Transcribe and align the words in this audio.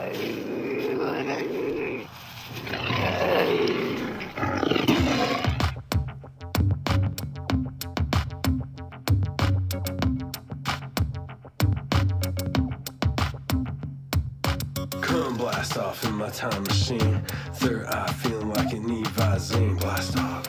Come 0.00 0.08
blast 15.36 15.76
off 15.76 16.02
in 16.04 16.14
my 16.14 16.30
time 16.30 16.62
machine. 16.62 17.22
Third 17.52 17.84
eye 17.88 18.10
feeling 18.12 18.48
like 18.54 18.72
an 18.72 18.88
Evazine. 18.88 19.78
Blast 19.80 20.16
off, 20.16 20.48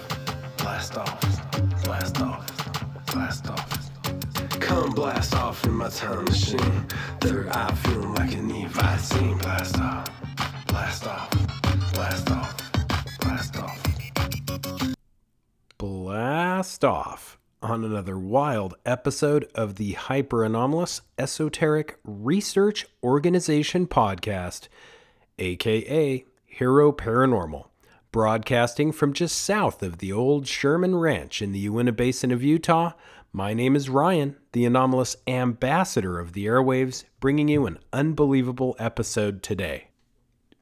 blast 0.59 0.97
off, 0.97 1.83
blast 1.83 2.21
off, 2.21 2.47
blast 3.07 3.49
off. 3.49 3.91
Come 4.61 4.91
blast 4.91 5.35
off 5.35 5.65
in 5.65 5.73
my 5.73 5.89
time 5.89 6.23
machine. 6.23 6.87
Off 17.01 17.39
on 17.63 17.83
another 17.83 18.17
wild 18.17 18.75
episode 18.85 19.49
of 19.55 19.75
the 19.75 19.93
Hyper 19.93 20.43
Anomalous 20.43 21.01
Esoteric 21.17 21.97
Research 22.03 22.85
Organization 23.03 23.87
podcast, 23.87 24.67
aka 25.39 26.23
Hero 26.45 26.91
Paranormal, 26.91 27.69
broadcasting 28.11 28.91
from 28.91 29.13
just 29.13 29.35
south 29.35 29.81
of 29.81 29.97
the 29.97 30.11
old 30.13 30.45
Sherman 30.45 30.95
Ranch 30.95 31.41
in 31.41 31.53
the 31.53 31.59
Uinta 31.59 31.91
Basin 31.91 32.31
of 32.31 32.43
Utah. 32.43 32.91
My 33.33 33.55
name 33.55 33.75
is 33.75 33.89
Ryan, 33.89 34.37
the 34.51 34.65
anomalous 34.65 35.15
ambassador 35.25 36.19
of 36.19 36.33
the 36.33 36.45
airwaves, 36.45 37.05
bringing 37.19 37.47
you 37.47 37.65
an 37.65 37.79
unbelievable 37.91 38.75
episode 38.77 39.41
today 39.41 39.87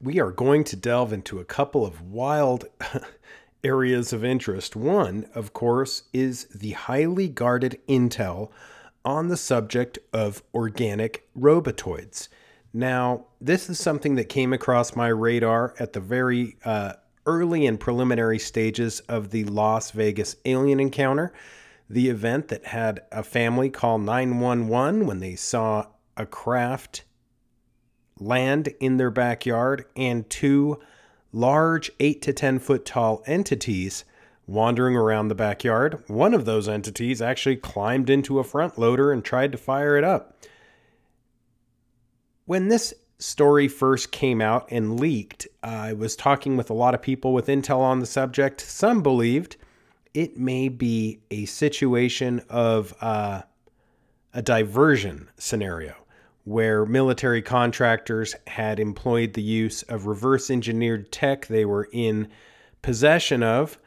we 0.02 0.18
are 0.18 0.30
going 0.30 0.64
to 0.64 0.76
delve 0.76 1.12
into 1.12 1.38
a 1.38 1.44
couple 1.44 1.84
of 1.84 2.00
wild 2.00 2.64
areas 3.62 4.12
of 4.12 4.24
interest. 4.24 4.76
One, 4.76 5.26
of 5.34 5.52
course, 5.52 6.04
is 6.12 6.44
the 6.46 6.72
highly 6.72 7.28
guarded 7.28 7.80
intel 7.88 8.50
on 9.04 9.28
the 9.28 9.36
subject 9.36 9.98
of 10.12 10.42
organic 10.54 11.28
robotoids. 11.38 12.28
Now, 12.72 13.26
this 13.40 13.68
is 13.68 13.78
something 13.78 14.14
that 14.16 14.28
came 14.28 14.52
across 14.52 14.94
my 14.94 15.08
radar 15.08 15.74
at 15.78 15.92
the 15.92 16.00
very 16.00 16.56
uh, 16.64 16.94
early 17.26 17.66
and 17.66 17.80
preliminary 17.80 18.38
stages 18.38 19.00
of 19.00 19.30
the 19.30 19.44
Las 19.44 19.90
Vegas 19.90 20.36
alien 20.44 20.80
encounter, 20.80 21.32
the 21.88 22.08
event 22.08 22.48
that 22.48 22.66
had 22.66 23.00
a 23.10 23.22
family 23.22 23.70
call 23.70 23.98
911 23.98 25.06
when 25.06 25.20
they 25.20 25.34
saw 25.34 25.86
a 26.16 26.26
craft 26.26 27.04
land 28.18 28.68
in 28.78 28.98
their 28.98 29.10
backyard 29.10 29.84
and 29.96 30.28
two 30.30 30.78
large 31.32 31.90
8 32.00 32.22
to 32.22 32.32
10 32.32 32.58
foot 32.58 32.84
tall 32.84 33.22
entities 33.26 34.04
wandering 34.46 34.96
around 34.96 35.28
the 35.28 35.34
backyard. 35.34 36.02
One 36.08 36.34
of 36.34 36.44
those 36.44 36.68
entities 36.68 37.22
actually 37.22 37.56
climbed 37.56 38.10
into 38.10 38.38
a 38.38 38.44
front 38.44 38.78
loader 38.78 39.12
and 39.12 39.24
tried 39.24 39.52
to 39.52 39.58
fire 39.58 39.96
it 39.96 40.04
up. 40.04 40.36
When 42.46 42.68
this 42.68 42.92
story 43.18 43.68
first 43.68 44.10
came 44.10 44.40
out 44.40 44.66
and 44.70 44.98
leaked, 44.98 45.46
I 45.62 45.92
was 45.92 46.16
talking 46.16 46.56
with 46.56 46.68
a 46.68 46.74
lot 46.74 46.94
of 46.94 47.02
people 47.02 47.32
with 47.32 47.46
intel 47.46 47.78
on 47.78 48.00
the 48.00 48.06
subject. 48.06 48.60
Some 48.60 49.02
believed 49.02 49.56
it 50.14 50.36
may 50.36 50.68
be 50.68 51.20
a 51.30 51.44
situation 51.44 52.42
of 52.48 52.94
uh, 53.00 53.42
a 54.34 54.42
diversion 54.42 55.28
scenario 55.38 55.94
where 56.44 56.86
military 56.86 57.42
contractors 57.42 58.34
had 58.46 58.80
employed 58.80 59.34
the 59.34 59.42
use 59.42 59.82
of 59.84 60.06
reverse 60.06 60.50
engineered 60.50 61.12
tech 61.12 61.46
they 61.46 61.64
were 61.64 61.88
in 61.92 62.28
possession 62.82 63.42
of, 63.42 63.78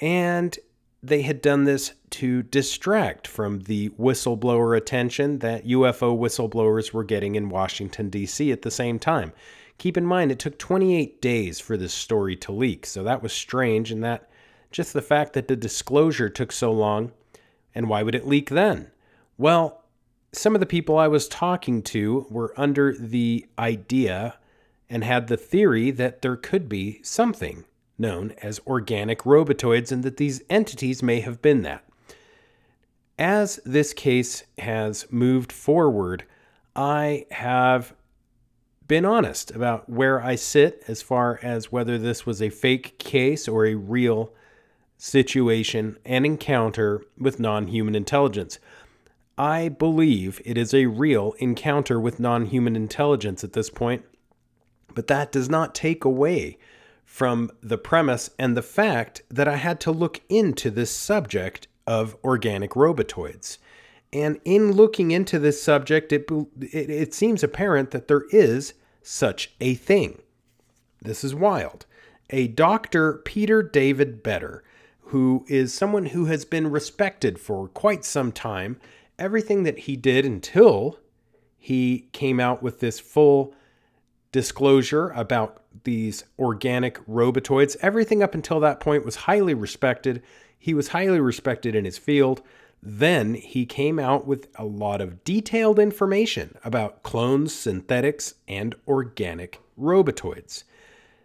and 0.00 0.58
they 1.02 1.22
had 1.22 1.40
done 1.40 1.64
this 1.64 1.92
to 2.10 2.42
distract 2.42 3.26
from 3.28 3.60
the 3.60 3.90
whistleblower 3.90 4.76
attention 4.76 5.38
that 5.38 5.66
UFO 5.66 6.18
whistleblowers 6.18 6.92
were 6.92 7.04
getting 7.04 7.34
in 7.34 7.48
Washington, 7.48 8.10
D.C. 8.10 8.50
at 8.50 8.62
the 8.62 8.70
same 8.70 8.98
time. 8.98 9.32
Keep 9.78 9.96
in 9.96 10.06
mind, 10.06 10.32
it 10.32 10.38
took 10.38 10.58
28 10.58 11.20
days 11.20 11.60
for 11.60 11.76
this 11.76 11.92
story 11.92 12.34
to 12.36 12.52
leak, 12.52 12.86
so 12.86 13.02
that 13.02 13.22
was 13.22 13.32
strange, 13.32 13.92
and 13.92 14.02
that 14.02 14.28
just 14.70 14.92
the 14.92 15.02
fact 15.02 15.34
that 15.34 15.48
the 15.48 15.56
disclosure 15.56 16.28
took 16.28 16.50
so 16.50 16.72
long, 16.72 17.12
and 17.74 17.88
why 17.88 18.02
would 18.02 18.14
it 18.14 18.26
leak 18.26 18.50
then? 18.50 18.90
Well, 19.38 19.84
some 20.32 20.54
of 20.54 20.60
the 20.60 20.66
people 20.66 20.98
I 20.98 21.08
was 21.08 21.28
talking 21.28 21.82
to 21.84 22.26
were 22.30 22.52
under 22.56 22.92
the 22.92 23.46
idea 23.58 24.38
and 24.88 25.02
had 25.02 25.28
the 25.28 25.36
theory 25.36 25.90
that 25.90 26.22
there 26.22 26.36
could 26.36 26.68
be 26.68 27.00
something 27.02 27.64
known 27.98 28.32
as 28.42 28.60
organic 28.66 29.20
robotoids 29.20 29.90
and 29.90 30.02
that 30.02 30.16
these 30.16 30.42
entities 30.50 31.02
may 31.02 31.20
have 31.20 31.40
been 31.40 31.62
that. 31.62 31.84
As 33.18 33.58
this 33.64 33.94
case 33.94 34.44
has 34.58 35.06
moved 35.10 35.50
forward, 35.50 36.24
I 36.74 37.24
have 37.30 37.94
been 38.86 39.04
honest 39.04 39.50
about 39.50 39.88
where 39.88 40.22
I 40.22 40.34
sit 40.36 40.84
as 40.86 41.02
far 41.02 41.40
as 41.42 41.72
whether 41.72 41.98
this 41.98 42.26
was 42.26 42.40
a 42.42 42.50
fake 42.50 42.98
case 42.98 43.48
or 43.48 43.66
a 43.66 43.74
real 43.74 44.32
situation 44.98 45.98
and 46.04 46.24
encounter 46.24 47.04
with 47.18 47.40
non 47.40 47.68
human 47.68 47.94
intelligence. 47.94 48.58
I 49.38 49.68
believe 49.68 50.40
it 50.44 50.56
is 50.56 50.72
a 50.72 50.86
real 50.86 51.34
encounter 51.38 52.00
with 52.00 52.20
non 52.20 52.46
human 52.46 52.74
intelligence 52.74 53.44
at 53.44 53.52
this 53.52 53.68
point, 53.68 54.04
but 54.94 55.08
that 55.08 55.30
does 55.30 55.50
not 55.50 55.74
take 55.74 56.04
away 56.04 56.58
from 57.04 57.50
the 57.62 57.78
premise 57.78 58.30
and 58.38 58.56
the 58.56 58.62
fact 58.62 59.22
that 59.30 59.46
I 59.46 59.56
had 59.56 59.78
to 59.80 59.92
look 59.92 60.20
into 60.28 60.70
this 60.70 60.90
subject 60.90 61.68
of 61.86 62.16
organic 62.24 62.70
robotoids. 62.72 63.58
And 64.12 64.40
in 64.44 64.72
looking 64.72 65.10
into 65.10 65.38
this 65.38 65.62
subject, 65.62 66.12
it, 66.12 66.26
it, 66.60 66.90
it 66.90 67.14
seems 67.14 67.42
apparent 67.42 67.90
that 67.90 68.08
there 68.08 68.24
is 68.30 68.74
such 69.02 69.54
a 69.60 69.74
thing. 69.74 70.22
This 71.02 71.22
is 71.22 71.34
wild. 71.34 71.86
A 72.30 72.48
Dr. 72.48 73.14
Peter 73.24 73.62
David 73.62 74.22
Beter, 74.22 74.64
who 75.00 75.44
is 75.48 75.72
someone 75.72 76.06
who 76.06 76.24
has 76.24 76.44
been 76.44 76.70
respected 76.70 77.38
for 77.38 77.68
quite 77.68 78.04
some 78.04 78.32
time 78.32 78.80
everything 79.18 79.62
that 79.64 79.80
he 79.80 79.96
did 79.96 80.24
until 80.24 80.98
he 81.56 82.08
came 82.12 82.38
out 82.38 82.62
with 82.62 82.80
this 82.80 83.00
full 83.00 83.54
disclosure 84.32 85.08
about 85.10 85.62
these 85.84 86.24
organic 86.38 87.04
robotoids. 87.06 87.76
Everything 87.80 88.22
up 88.22 88.34
until 88.34 88.60
that 88.60 88.80
point 88.80 89.04
was 89.04 89.16
highly 89.16 89.54
respected. 89.54 90.22
He 90.58 90.74
was 90.74 90.88
highly 90.88 91.20
respected 91.20 91.74
in 91.74 91.84
his 91.84 91.98
field. 91.98 92.42
Then 92.82 93.34
he 93.34 93.66
came 93.66 93.98
out 93.98 94.26
with 94.26 94.48
a 94.56 94.64
lot 94.64 95.00
of 95.00 95.24
detailed 95.24 95.78
information 95.78 96.56
about 96.62 97.02
clones, 97.02 97.54
synthetics, 97.54 98.34
and 98.46 98.74
organic 98.86 99.60
robotoids. 99.80 100.64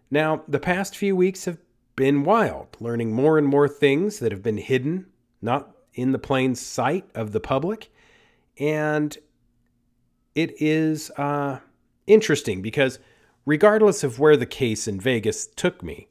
Now, 0.10 0.44
the 0.48 0.60
past 0.60 0.96
few 0.96 1.16
weeks 1.16 1.46
have 1.46 1.58
been 1.96 2.24
wild, 2.24 2.78
learning 2.80 3.14
more 3.14 3.38
and 3.38 3.48
more 3.48 3.68
things 3.68 4.20
that 4.20 4.32
have 4.32 4.42
been 4.42 4.58
hidden, 4.58 5.08
not 5.42 5.76
in 5.94 6.12
the 6.12 6.20
plain 6.20 6.56
sight 6.56 7.06
of 7.14 7.32
the 7.32 7.40
public. 7.40 7.92
And 8.58 9.18
it 10.36 10.62
is 10.62 11.10
uh, 11.12 11.60
interesting 12.08 12.62
because, 12.62 13.00
regardless 13.46 14.04
of 14.04 14.20
where 14.20 14.38
the 14.38 14.46
case 14.46 14.88
in 14.88 15.00
Vegas 15.00 15.48
took 15.48 15.84
me, 15.84 16.08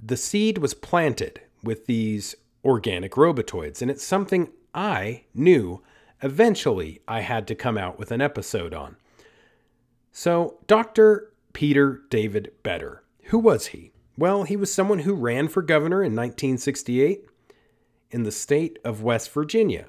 the 0.00 0.16
seed 0.16 0.58
was 0.58 0.74
planted 0.74 1.40
with 1.62 1.86
these 1.86 2.34
organic 2.64 3.12
robotoids. 3.12 3.82
And 3.82 3.90
it's 3.90 4.04
something 4.04 4.50
I 4.74 5.24
knew 5.34 5.82
eventually 6.22 7.00
I 7.06 7.20
had 7.20 7.46
to 7.48 7.54
come 7.54 7.76
out 7.76 7.98
with 7.98 8.10
an 8.10 8.20
episode 8.20 8.74
on. 8.74 8.96
So, 10.12 10.58
Dr. 10.66 11.32
Peter 11.52 12.02
David 12.10 12.52
Beter, 12.62 13.02
who 13.24 13.38
was 13.38 13.68
he? 13.68 13.92
Well, 14.18 14.44
he 14.44 14.56
was 14.56 14.72
someone 14.72 15.00
who 15.00 15.14
ran 15.14 15.48
for 15.48 15.62
governor 15.62 16.02
in 16.02 16.14
1968 16.14 17.26
in 18.12 18.22
the 18.22 18.30
state 18.30 18.78
of 18.84 19.02
West 19.02 19.32
Virginia. 19.32 19.86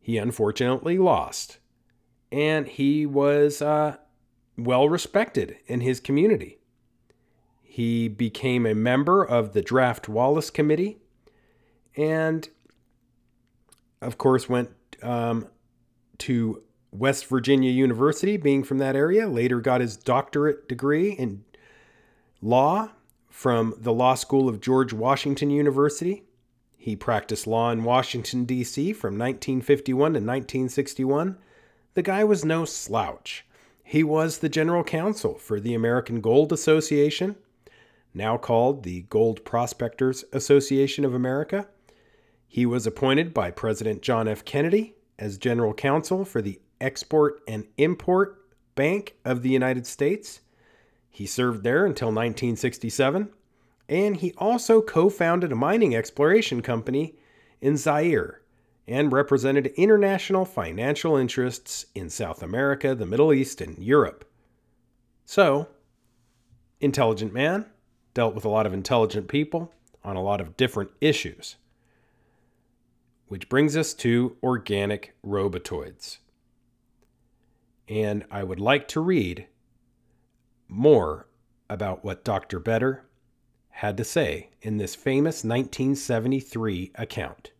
He 0.00 0.18
unfortunately 0.18 0.98
lost, 0.98 1.58
and 2.30 2.66
he 2.66 3.06
was 3.06 3.62
uh, 3.62 3.96
well 4.58 4.88
respected 4.88 5.56
in 5.66 5.80
his 5.80 6.00
community. 6.00 6.58
He 7.62 8.08
became 8.08 8.66
a 8.66 8.74
member 8.74 9.24
of 9.24 9.52
the 9.52 9.62
Draft 9.62 10.08
Wallace 10.08 10.50
Committee, 10.50 10.98
and 11.96 12.48
of 14.02 14.18
course, 14.18 14.48
went 14.48 14.70
um, 15.02 15.46
to 16.18 16.62
West 16.90 17.26
Virginia 17.26 17.70
University, 17.70 18.36
being 18.36 18.64
from 18.64 18.78
that 18.78 18.96
area. 18.96 19.28
Later, 19.28 19.60
got 19.60 19.80
his 19.80 19.96
doctorate 19.96 20.68
degree 20.68 21.12
in 21.12 21.44
law 22.42 22.90
from 23.28 23.74
the 23.78 23.92
Law 23.92 24.14
School 24.14 24.48
of 24.48 24.60
George 24.60 24.92
Washington 24.92 25.50
University. 25.50 26.24
He 26.82 26.96
practiced 26.96 27.46
law 27.46 27.70
in 27.70 27.84
Washington, 27.84 28.46
D.C. 28.46 28.94
from 28.94 29.18
1951 29.18 29.98
to 29.98 30.18
1961. 30.18 31.36
The 31.92 32.00
guy 32.02 32.24
was 32.24 32.42
no 32.42 32.64
slouch. 32.64 33.44
He 33.84 34.02
was 34.02 34.38
the 34.38 34.48
general 34.48 34.82
counsel 34.82 35.34
for 35.34 35.60
the 35.60 35.74
American 35.74 36.22
Gold 36.22 36.54
Association, 36.54 37.36
now 38.14 38.38
called 38.38 38.82
the 38.82 39.02
Gold 39.10 39.44
Prospectors 39.44 40.24
Association 40.32 41.04
of 41.04 41.12
America. 41.12 41.68
He 42.48 42.64
was 42.64 42.86
appointed 42.86 43.34
by 43.34 43.50
President 43.50 44.00
John 44.00 44.26
F. 44.26 44.42
Kennedy 44.46 44.94
as 45.18 45.36
general 45.36 45.74
counsel 45.74 46.24
for 46.24 46.40
the 46.40 46.60
Export 46.80 47.42
and 47.46 47.66
Import 47.76 48.42
Bank 48.74 49.16
of 49.22 49.42
the 49.42 49.50
United 49.50 49.86
States. 49.86 50.40
He 51.10 51.26
served 51.26 51.62
there 51.62 51.84
until 51.84 52.08
1967, 52.08 53.28
and 53.90 54.18
he 54.18 54.32
also 54.38 54.80
co 54.80 55.10
founded 55.10 55.50
a 55.50 55.56
mining 55.56 55.96
exploration 55.96 56.62
company 56.62 57.16
in 57.60 57.76
Zaire 57.76 58.40
and 58.86 59.12
represented 59.12 59.66
international 59.76 60.44
financial 60.44 61.16
interests 61.16 61.86
in 61.94 62.08
South 62.08 62.40
America, 62.42 62.94
the 62.94 63.04
Middle 63.04 63.32
East, 63.32 63.60
and 63.60 63.76
Europe. 63.78 64.24
So, 65.26 65.68
intelligent 66.80 67.34
man, 67.34 67.66
dealt 68.14 68.34
with 68.34 68.44
a 68.44 68.48
lot 68.48 68.64
of 68.64 68.72
intelligent 68.72 69.26
people 69.26 69.72
on 70.04 70.16
a 70.16 70.22
lot 70.22 70.40
of 70.40 70.56
different 70.56 70.92
issues. 71.00 71.56
Which 73.26 73.48
brings 73.48 73.76
us 73.76 73.92
to 73.94 74.36
organic 74.42 75.14
robotoids. 75.24 76.18
And 77.88 78.24
I 78.30 78.44
would 78.44 78.60
like 78.60 78.86
to 78.88 79.00
read 79.00 79.46
more 80.68 81.26
about 81.68 82.04
what 82.04 82.24
Dr. 82.24 82.60
Beter 82.60 83.04
had 83.80 83.96
to 83.96 84.04
say 84.04 84.50
in 84.60 84.76
this 84.76 84.94
famous 84.94 85.36
1973 85.36 86.92
account. 86.96 87.50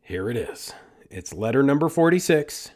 Here 0.00 0.30
it 0.30 0.36
is. 0.36 0.72
It's 1.10 1.32
letter 1.32 1.60
number 1.60 1.88
46. 1.88 2.70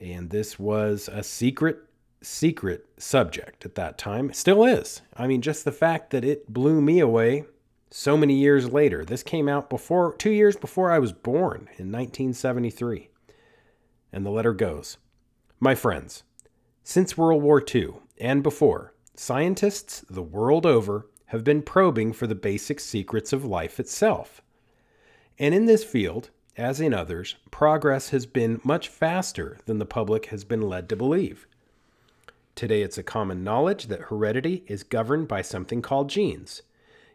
And 0.00 0.30
this 0.30 0.56
was 0.56 1.08
a 1.12 1.24
secret, 1.24 1.80
secret 2.22 2.86
subject 2.96 3.64
at 3.64 3.74
that 3.74 3.98
time. 3.98 4.30
It 4.30 4.36
still 4.36 4.64
is. 4.64 5.02
I 5.16 5.26
mean, 5.26 5.42
just 5.42 5.64
the 5.64 5.72
fact 5.72 6.10
that 6.10 6.24
it 6.24 6.52
blew 6.52 6.80
me 6.80 7.00
away 7.00 7.46
so 7.90 8.16
many 8.16 8.34
years 8.34 8.72
later. 8.72 9.04
This 9.04 9.24
came 9.24 9.48
out 9.48 9.68
before, 9.68 10.14
two 10.14 10.30
years 10.30 10.54
before 10.54 10.92
I 10.92 11.00
was 11.00 11.12
born 11.12 11.68
in 11.76 11.90
1973. 11.90 13.08
And 14.12 14.24
the 14.24 14.30
letter 14.30 14.52
goes 14.52 14.96
My 15.58 15.74
friends, 15.74 16.22
since 16.84 17.18
World 17.18 17.42
War 17.42 17.60
II 17.74 17.94
and 18.20 18.44
before, 18.44 18.94
scientists 19.14 20.04
the 20.08 20.22
world 20.22 20.66
over 20.66 21.06
have 21.26 21.44
been 21.44 21.62
probing 21.62 22.12
for 22.12 22.26
the 22.26 22.34
basic 22.34 22.80
secrets 22.80 23.32
of 23.32 23.44
life 23.44 23.78
itself. 23.78 24.42
And 25.38 25.54
in 25.54 25.66
this 25.66 25.84
field, 25.84 26.30
as 26.56 26.80
in 26.80 26.92
others, 26.92 27.36
progress 27.50 28.10
has 28.10 28.26
been 28.26 28.60
much 28.64 28.88
faster 28.88 29.58
than 29.66 29.78
the 29.78 29.86
public 29.86 30.26
has 30.26 30.44
been 30.44 30.62
led 30.62 30.88
to 30.88 30.96
believe. 30.96 31.46
Today, 32.54 32.82
it's 32.82 32.98
a 32.98 33.02
common 33.02 33.42
knowledge 33.44 33.86
that 33.86 34.02
heredity 34.02 34.64
is 34.66 34.82
governed 34.82 35.28
by 35.28 35.40
something 35.40 35.80
called 35.80 36.10
genes. 36.10 36.62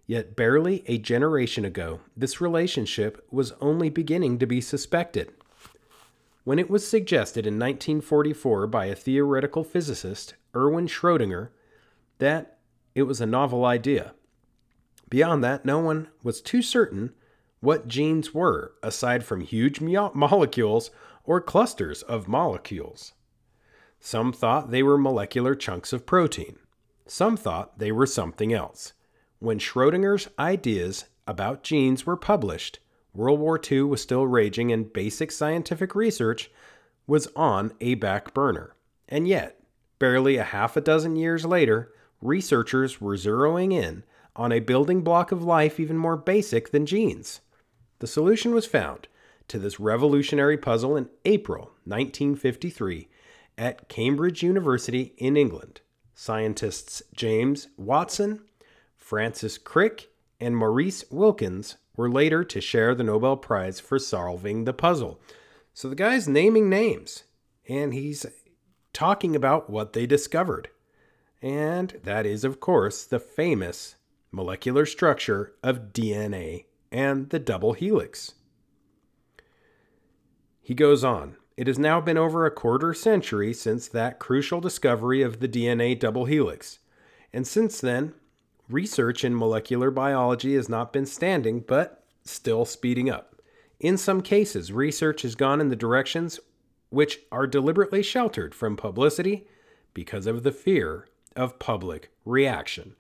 Yet, 0.07 0.35
barely 0.35 0.83
a 0.87 0.97
generation 0.97 1.65
ago, 1.65 1.99
this 2.15 2.39
relationship 2.39 3.25
was 3.31 3.53
only 3.61 3.89
beginning 3.89 4.39
to 4.39 4.45
be 4.45 4.61
suspected. 4.61 5.33
When 6.45 6.57
it 6.57 6.69
was 6.69 6.87
suggested 6.87 7.45
in 7.45 7.55
1944 7.55 8.67
by 8.67 8.85
a 8.85 8.95
theoretical 8.95 9.63
physicist, 9.63 10.35
Erwin 10.55 10.87
Schrödinger, 10.87 11.49
that 12.19 12.57
it 12.93 13.03
was 13.03 13.21
a 13.21 13.25
novel 13.25 13.65
idea. 13.65 14.13
Beyond 15.09 15.43
that, 15.43 15.65
no 15.65 15.79
one 15.79 16.07
was 16.23 16.41
too 16.41 16.61
certain 16.61 17.13
what 17.59 17.87
genes 17.87 18.33
were, 18.33 18.73
aside 18.83 19.23
from 19.23 19.41
huge 19.41 19.81
mo- 19.81 20.11
molecules 20.13 20.91
or 21.23 21.41
clusters 21.41 22.01
of 22.03 22.27
molecules. 22.27 23.13
Some 23.99 24.31
thought 24.31 24.71
they 24.71 24.83
were 24.83 24.97
molecular 24.97 25.55
chunks 25.55 25.91
of 25.91 26.05
protein. 26.05 26.57
Some 27.07 27.37
thought 27.37 27.79
they 27.79 27.91
were 27.91 28.05
something 28.05 28.53
else. 28.53 28.93
When 29.39 29.59
Schrodinger's 29.59 30.29
ideas 30.37 31.05
about 31.27 31.63
genes 31.63 32.05
were 32.05 32.17
published, 32.17 32.79
World 33.13 33.39
War 33.39 33.59
II 33.59 33.83
was 33.83 34.01
still 34.01 34.27
raging 34.27 34.71
and 34.71 34.91
basic 34.91 35.31
scientific 35.31 35.95
research 35.95 36.51
was 37.07 37.27
on 37.35 37.73
a 37.79 37.95
back 37.95 38.33
burner. 38.33 38.75
And 39.07 39.27
yet, 39.27 39.59
barely 39.99 40.37
a 40.37 40.43
half 40.43 40.75
a 40.75 40.81
dozen 40.81 41.15
years 41.15 41.45
later, 41.45 41.93
researchers 42.21 42.99
were 42.99 43.15
zeroing 43.15 43.73
in 43.73 44.03
on 44.35 44.51
a 44.51 44.59
building 44.59 45.01
block 45.01 45.31
of 45.31 45.43
life 45.43 45.79
even 45.79 45.97
more 45.97 46.17
basic 46.17 46.71
than 46.71 46.85
genes 46.85 47.41
the 47.99 48.07
solution 48.07 48.53
was 48.53 48.65
found 48.65 49.07
to 49.47 49.59
this 49.59 49.79
revolutionary 49.79 50.57
puzzle 50.57 50.97
in 50.97 51.09
April 51.23 51.71
1953 51.85 53.07
at 53.57 53.87
Cambridge 53.87 54.43
University 54.43 55.13
in 55.17 55.37
England. 55.37 55.81
Scientists 56.13 57.01
James 57.15 57.67
Watson, 57.77 58.41
Francis 58.95 59.57
Crick, 59.57 60.09
and 60.39 60.57
Maurice 60.57 61.05
Wilkins 61.09 61.77
were 61.95 62.09
later 62.09 62.43
to 62.43 62.59
share 62.59 62.93
the 62.93 63.03
Nobel 63.03 63.37
Prize 63.37 63.79
for 63.79 63.99
solving 63.99 64.65
the 64.65 64.73
puzzle. 64.73 65.19
So 65.73 65.87
the 65.87 65.95
guy's 65.95 66.27
naming 66.27 66.69
names 66.69 67.23
and 67.67 67.93
he's 67.93 68.25
talking 68.93 69.35
about 69.35 69.69
what 69.69 69.93
they 69.93 70.05
discovered. 70.05 70.69
And 71.45 71.99
that 72.01 72.25
is, 72.25 72.43
of 72.43 72.59
course, 72.59 73.03
the 73.03 73.19
famous 73.19 73.97
molecular 74.31 74.83
structure 74.83 75.53
of 75.61 75.93
DNA 75.93 76.65
and 76.91 77.29
the 77.29 77.37
double 77.37 77.73
helix. 77.73 78.33
He 80.59 80.73
goes 80.73 81.03
on 81.03 81.35
It 81.55 81.67
has 81.67 81.77
now 81.77 82.01
been 82.01 82.17
over 82.17 82.47
a 82.47 82.51
quarter 82.51 82.95
century 82.95 83.53
since 83.53 83.87
that 83.89 84.17
crucial 84.17 84.59
discovery 84.59 85.21
of 85.21 85.39
the 85.39 85.47
DNA 85.47 85.99
double 85.99 86.25
helix, 86.25 86.79
and 87.31 87.45
since 87.45 87.79
then, 87.79 88.15
research 88.67 89.23
in 89.23 89.37
molecular 89.37 89.91
biology 89.91 90.55
has 90.55 90.67
not 90.67 90.91
been 90.91 91.05
standing 91.05 91.59
but 91.59 92.03
still 92.23 92.65
speeding 92.65 93.07
up. 93.07 93.39
In 93.79 93.97
some 93.97 94.23
cases, 94.23 94.71
research 94.71 95.21
has 95.21 95.35
gone 95.35 95.61
in 95.61 95.69
the 95.69 95.75
directions 95.75 96.39
which 96.89 97.19
are 97.31 97.45
deliberately 97.45 98.01
sheltered 98.01 98.55
from 98.55 98.75
publicity 98.75 99.47
because 99.93 100.25
of 100.25 100.41
the 100.41 100.51
fear 100.51 101.07
of 101.35 101.59
public 101.59 102.11
reaction. 102.25 102.95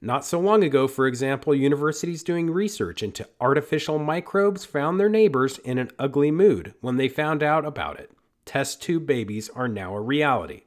Not 0.00 0.24
so 0.24 0.38
long 0.38 0.62
ago, 0.62 0.86
for 0.86 1.06
example, 1.06 1.54
universities 1.54 2.22
doing 2.22 2.50
research 2.50 3.02
into 3.02 3.28
artificial 3.40 3.98
microbes 3.98 4.64
found 4.64 5.00
their 5.00 5.08
neighbors 5.08 5.58
in 5.58 5.78
an 5.78 5.90
ugly 5.98 6.30
mood 6.30 6.74
when 6.80 6.96
they 6.96 7.08
found 7.08 7.42
out 7.42 7.64
about 7.64 7.98
it. 7.98 8.10
Test 8.44 8.82
tube 8.82 9.06
babies 9.06 9.48
are 9.48 9.68
now 9.68 9.94
a 9.94 10.00
reality. 10.00 10.62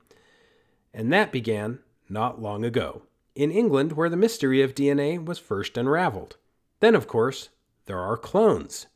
And 0.94 1.14
that 1.14 1.31
began 1.31 1.80
not 2.09 2.42
long 2.42 2.66
ago, 2.66 3.04
in 3.36 3.52
England, 3.52 3.94
where 3.94 4.09
the 4.09 4.18
mystery 4.18 4.62
of 4.64 4.74
DNA 4.74 5.24
was 5.24 5.38
first 5.38 5.78
unraveled. 5.78 6.38
Then, 6.80 6.95
of 6.95 7.07
course, 7.07 7.50
there 7.86 8.00
are 8.00 8.18
clones. 8.18 8.88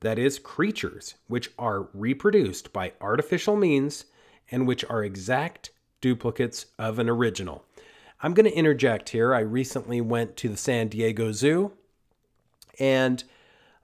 That 0.00 0.18
is, 0.18 0.38
creatures 0.38 1.16
which 1.26 1.50
are 1.58 1.88
reproduced 1.92 2.72
by 2.72 2.92
artificial 3.00 3.56
means 3.56 4.04
and 4.50 4.66
which 4.66 4.84
are 4.84 5.02
exact 5.02 5.70
duplicates 6.00 6.66
of 6.78 6.98
an 6.98 7.08
original. 7.08 7.64
I'm 8.22 8.34
going 8.34 8.50
to 8.50 8.56
interject 8.56 9.10
here. 9.10 9.34
I 9.34 9.40
recently 9.40 10.00
went 10.00 10.36
to 10.38 10.48
the 10.48 10.56
San 10.56 10.88
Diego 10.88 11.32
Zoo 11.32 11.72
and 12.78 13.24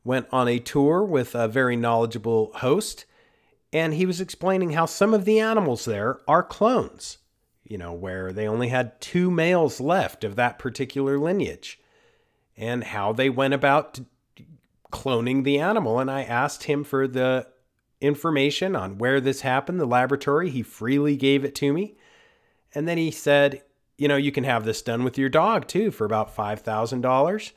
went 0.04 0.26
on 0.30 0.49
a 0.49 0.58
tour 0.58 1.02
with 1.02 1.35
a 1.35 1.49
very 1.49 1.76
knowledgeable 1.76 2.52
host. 2.56 3.06
And 3.73 3.94
he 3.94 4.06
was 4.06 4.20
explaining 4.20 4.70
how 4.70 4.87
some 4.87 5.12
of 5.12 5.25
the 5.25 5.40
animals 5.40 5.85
there 5.85 6.20
are 6.28 6.42
clones, 6.42 7.18
you 7.64 7.76
know, 7.76 7.92
where 7.92 8.32
they 8.32 8.46
only 8.46 8.68
had 8.68 9.00
two 9.00 9.30
males 9.30 9.80
left 9.80 10.23
of 10.23 10.37
that 10.37 10.58
particular 10.58 11.18
lineage, 11.18 11.80
and 12.56 12.85
how 12.85 13.12
they 13.12 13.28
went 13.28 13.52
about 13.54 13.99
cloning 14.92 15.44
the 15.44 15.58
animal. 15.58 15.99
And 15.99 16.11
I 16.11 16.23
asked 16.23 16.62
him 16.64 16.85
for 16.85 17.08
the 17.08 17.49
information 18.00 18.76
on 18.76 18.99
where 18.99 19.20
this 19.20 19.40
happened, 19.40 19.80
the 19.80 19.87
laboratory. 19.87 20.49
He 20.50 20.62
freely 20.62 21.16
gave 21.16 21.44
it 21.44 21.54
to 21.56 21.73
me. 21.73 21.96
And 22.76 22.87
then 22.87 22.99
he 22.99 23.11
said, 23.11 23.62
you 23.97 24.06
know, 24.06 24.16
you 24.16 24.30
can 24.30 24.45
have 24.45 24.66
this 24.66 24.83
done 24.83 25.02
with 25.02 25.16
your 25.16 25.30
dog 25.30 25.66
too 25.66 25.90
for 25.90 26.04
about 26.04 26.37
$5,000. 26.37 27.52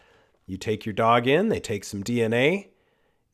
You 0.46 0.58
take 0.58 0.86
your 0.86 0.94
dog 0.94 1.28
in, 1.28 1.50
they 1.50 1.60
take 1.60 1.84
some 1.84 2.06
DNA, 2.06 2.70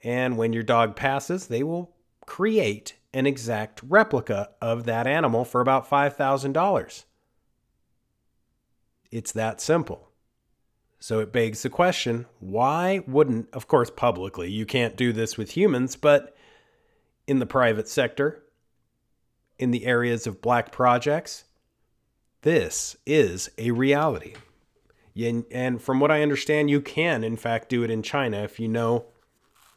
and 0.04 0.36
when 0.36 0.51
your 0.51 0.63
dog 0.63 0.96
passes, 0.96 1.46
they 1.46 1.62
will 1.62 1.94
create 2.25 2.96
an 3.13 3.27
exact 3.27 3.82
replica 3.88 4.50
of 4.60 4.86
that 4.86 5.06
animal 5.06 5.46
for 5.46 5.62
about 5.62 5.88
$5,000. 5.88 7.04
It's 9.12 9.32
that 9.34 9.62
simple. 9.62 10.10
So 11.00 11.20
it 11.20 11.32
begs 11.32 11.62
the 11.62 11.70
question 11.70 12.25
why 12.39 13.04
wouldn't, 13.06 13.48
of 13.54 13.68
course, 13.68 13.92
publicly, 13.92 14.50
you 14.50 14.65
can't 14.65 14.98
do 14.98 15.13
this 15.13 15.38
with 15.38 15.51
humans, 15.51 15.96
but 15.96 16.36
in 17.27 17.38
the 17.38 17.46
private 17.46 17.88
sector, 17.88 18.44
in 19.60 19.70
the 19.70 19.86
areas 19.86 20.25
of 20.25 20.42
black 20.42 20.72
projects, 20.72 21.45
this 22.46 22.96
is 23.06 23.50
a 23.58 23.72
reality. 23.72 24.36
And 25.52 25.82
from 25.82 26.00
what 26.00 26.12
I 26.12 26.22
understand, 26.22 26.70
you 26.70 26.80
can, 26.80 27.24
in 27.24 27.36
fact, 27.36 27.68
do 27.68 27.84
it 27.84 27.90
in 27.90 28.04
China 28.04 28.44
if 28.44 28.60
you 28.60 28.68
know 28.68 29.08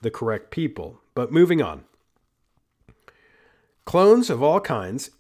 the 0.02 0.10
correct 0.10 0.50
people. 0.50 1.00
But 1.14 1.32
moving 1.32 1.60
on 1.60 1.84
Clones 3.88 4.28
of 4.28 4.42
all 4.42 4.60
kinds 4.60 5.10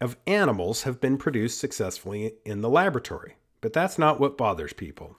of 0.00 0.16
animals 0.26 0.82
have 0.82 1.00
been 1.00 1.18
produced 1.18 1.60
successfully 1.60 2.34
in 2.44 2.62
the 2.62 2.68
laboratory, 2.68 3.36
but 3.60 3.72
that's 3.72 3.96
not 3.96 4.18
what 4.18 4.36
bothers 4.36 4.72
people. 4.72 5.16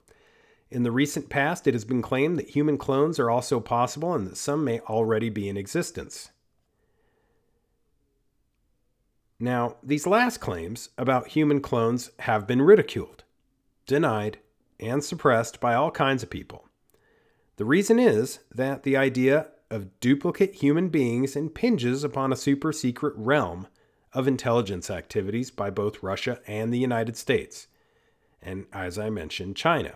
In 0.70 0.82
the 0.82 0.92
recent 0.92 1.30
past, 1.30 1.66
it 1.66 1.72
has 1.72 1.86
been 1.86 2.02
claimed 2.02 2.38
that 2.38 2.50
human 2.50 2.76
clones 2.76 3.18
are 3.18 3.30
also 3.30 3.58
possible 3.58 4.12
and 4.12 4.26
that 4.26 4.36
some 4.36 4.64
may 4.64 4.80
already 4.80 5.30
be 5.30 5.48
in 5.48 5.56
existence. 5.56 6.30
Now, 9.42 9.76
these 9.82 10.06
last 10.06 10.38
claims 10.38 10.90
about 10.98 11.28
human 11.28 11.62
clones 11.62 12.10
have 12.20 12.46
been 12.46 12.60
ridiculed, 12.60 13.24
denied, 13.86 14.38
and 14.78 15.02
suppressed 15.02 15.60
by 15.60 15.74
all 15.74 15.90
kinds 15.90 16.22
of 16.22 16.28
people. 16.28 16.68
The 17.56 17.64
reason 17.64 17.98
is 17.98 18.40
that 18.54 18.82
the 18.82 18.98
idea 18.98 19.48
of 19.70 19.98
duplicate 19.98 20.56
human 20.56 20.90
beings 20.90 21.36
impinges 21.36 22.04
upon 22.04 22.32
a 22.32 22.36
super 22.36 22.70
secret 22.70 23.14
realm 23.16 23.66
of 24.12 24.28
intelligence 24.28 24.90
activities 24.90 25.50
by 25.50 25.70
both 25.70 26.02
Russia 26.02 26.40
and 26.46 26.72
the 26.72 26.78
United 26.78 27.16
States, 27.16 27.66
and 28.42 28.66
as 28.72 28.98
I 28.98 29.08
mentioned, 29.08 29.56
China. 29.56 29.94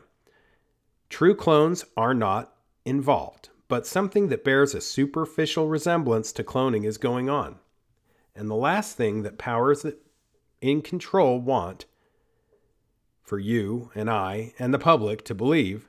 True 1.10 1.34
clones 1.34 1.84
are 1.96 2.14
not 2.14 2.54
involved, 2.86 3.50
but 3.68 3.86
something 3.86 4.28
that 4.28 4.44
bears 4.44 4.74
a 4.74 4.80
superficial 4.80 5.68
resemblance 5.68 6.32
to 6.32 6.44
cloning 6.44 6.84
is 6.84 6.96
going 6.96 7.28
on. 7.28 7.56
And 8.36 8.50
the 8.50 8.54
last 8.54 8.96
thing 8.96 9.22
that 9.22 9.38
powers 9.38 9.82
that 9.82 10.00
in 10.60 10.82
control 10.82 11.40
want 11.40 11.84
for 13.22 13.38
you 13.38 13.90
and 13.94 14.10
I 14.10 14.54
and 14.58 14.72
the 14.72 14.78
public 14.78 15.24
to 15.24 15.34
believe 15.34 15.88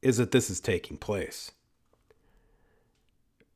is 0.00 0.16
that 0.16 0.32
this 0.32 0.50
is 0.50 0.60
taking 0.60 0.96
place. 0.96 1.52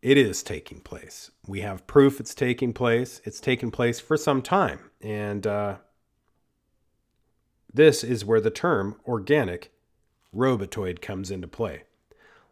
It 0.02 0.16
is 0.16 0.42
taking 0.42 0.80
place. 0.80 1.30
We 1.46 1.60
have 1.60 1.86
proof 1.86 2.20
it's 2.20 2.34
taking 2.34 2.72
place. 2.72 3.20
It's 3.24 3.40
taken 3.40 3.70
place 3.70 3.98
for 3.98 4.16
some 4.16 4.42
time. 4.42 4.90
And 5.00 5.46
uh, 5.46 5.76
this 7.72 8.04
is 8.04 8.24
where 8.24 8.40
the 8.40 8.50
term 8.50 9.00
organic 9.06 9.72
robotoid 10.34 11.00
comes 11.00 11.30
into 11.30 11.48
play. 11.48 11.82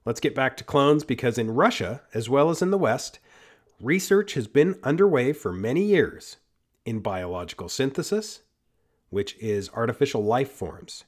Let's 0.04 0.20
get 0.20 0.34
back 0.34 0.56
to 0.56 0.64
clones 0.64 1.04
because 1.04 1.38
in 1.38 1.52
Russia, 1.52 2.02
as 2.12 2.28
well 2.28 2.50
as 2.50 2.60
in 2.60 2.70
the 2.70 2.78
West, 2.78 3.20
research 3.84 4.32
has 4.32 4.46
been 4.46 4.78
underway 4.82 5.32
for 5.32 5.52
many 5.52 5.82
years 5.82 6.38
in 6.86 7.00
biological 7.00 7.68
synthesis, 7.68 8.40
which 9.10 9.36
is 9.38 9.70
artificial 9.74 10.24
life 10.24 10.50
forms. 10.50 11.04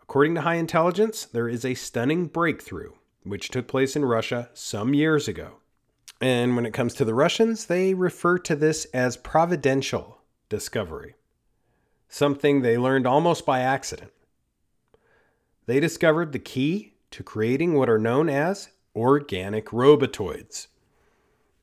According 0.00 0.34
to 0.36 0.40
High 0.40 0.54
Intelligence, 0.54 1.26
there 1.26 1.48
is 1.48 1.66
a 1.66 1.74
stunning 1.74 2.26
breakthrough 2.26 2.92
which 3.24 3.50
took 3.50 3.68
place 3.68 3.94
in 3.94 4.06
Russia 4.06 4.48
some 4.54 4.94
years 4.94 5.28
ago. 5.28 5.58
And 6.18 6.56
when 6.56 6.64
it 6.64 6.72
comes 6.72 6.94
to 6.94 7.04
the 7.04 7.14
Russians, 7.14 7.66
they 7.66 7.92
refer 7.92 8.38
to 8.38 8.56
this 8.56 8.86
as 8.86 9.18
providential 9.18 10.18
discovery, 10.48 11.14
something 12.08 12.62
they 12.62 12.78
learned 12.78 13.06
almost 13.06 13.44
by 13.44 13.60
accident. 13.60 14.12
They 15.66 15.78
discovered 15.78 16.32
the 16.32 16.38
key 16.38 16.94
to 17.10 17.22
creating 17.22 17.74
what 17.74 17.90
are 17.90 17.98
known 17.98 18.30
as 18.30 18.70
organic 18.96 19.66
robotoids. 19.66 20.68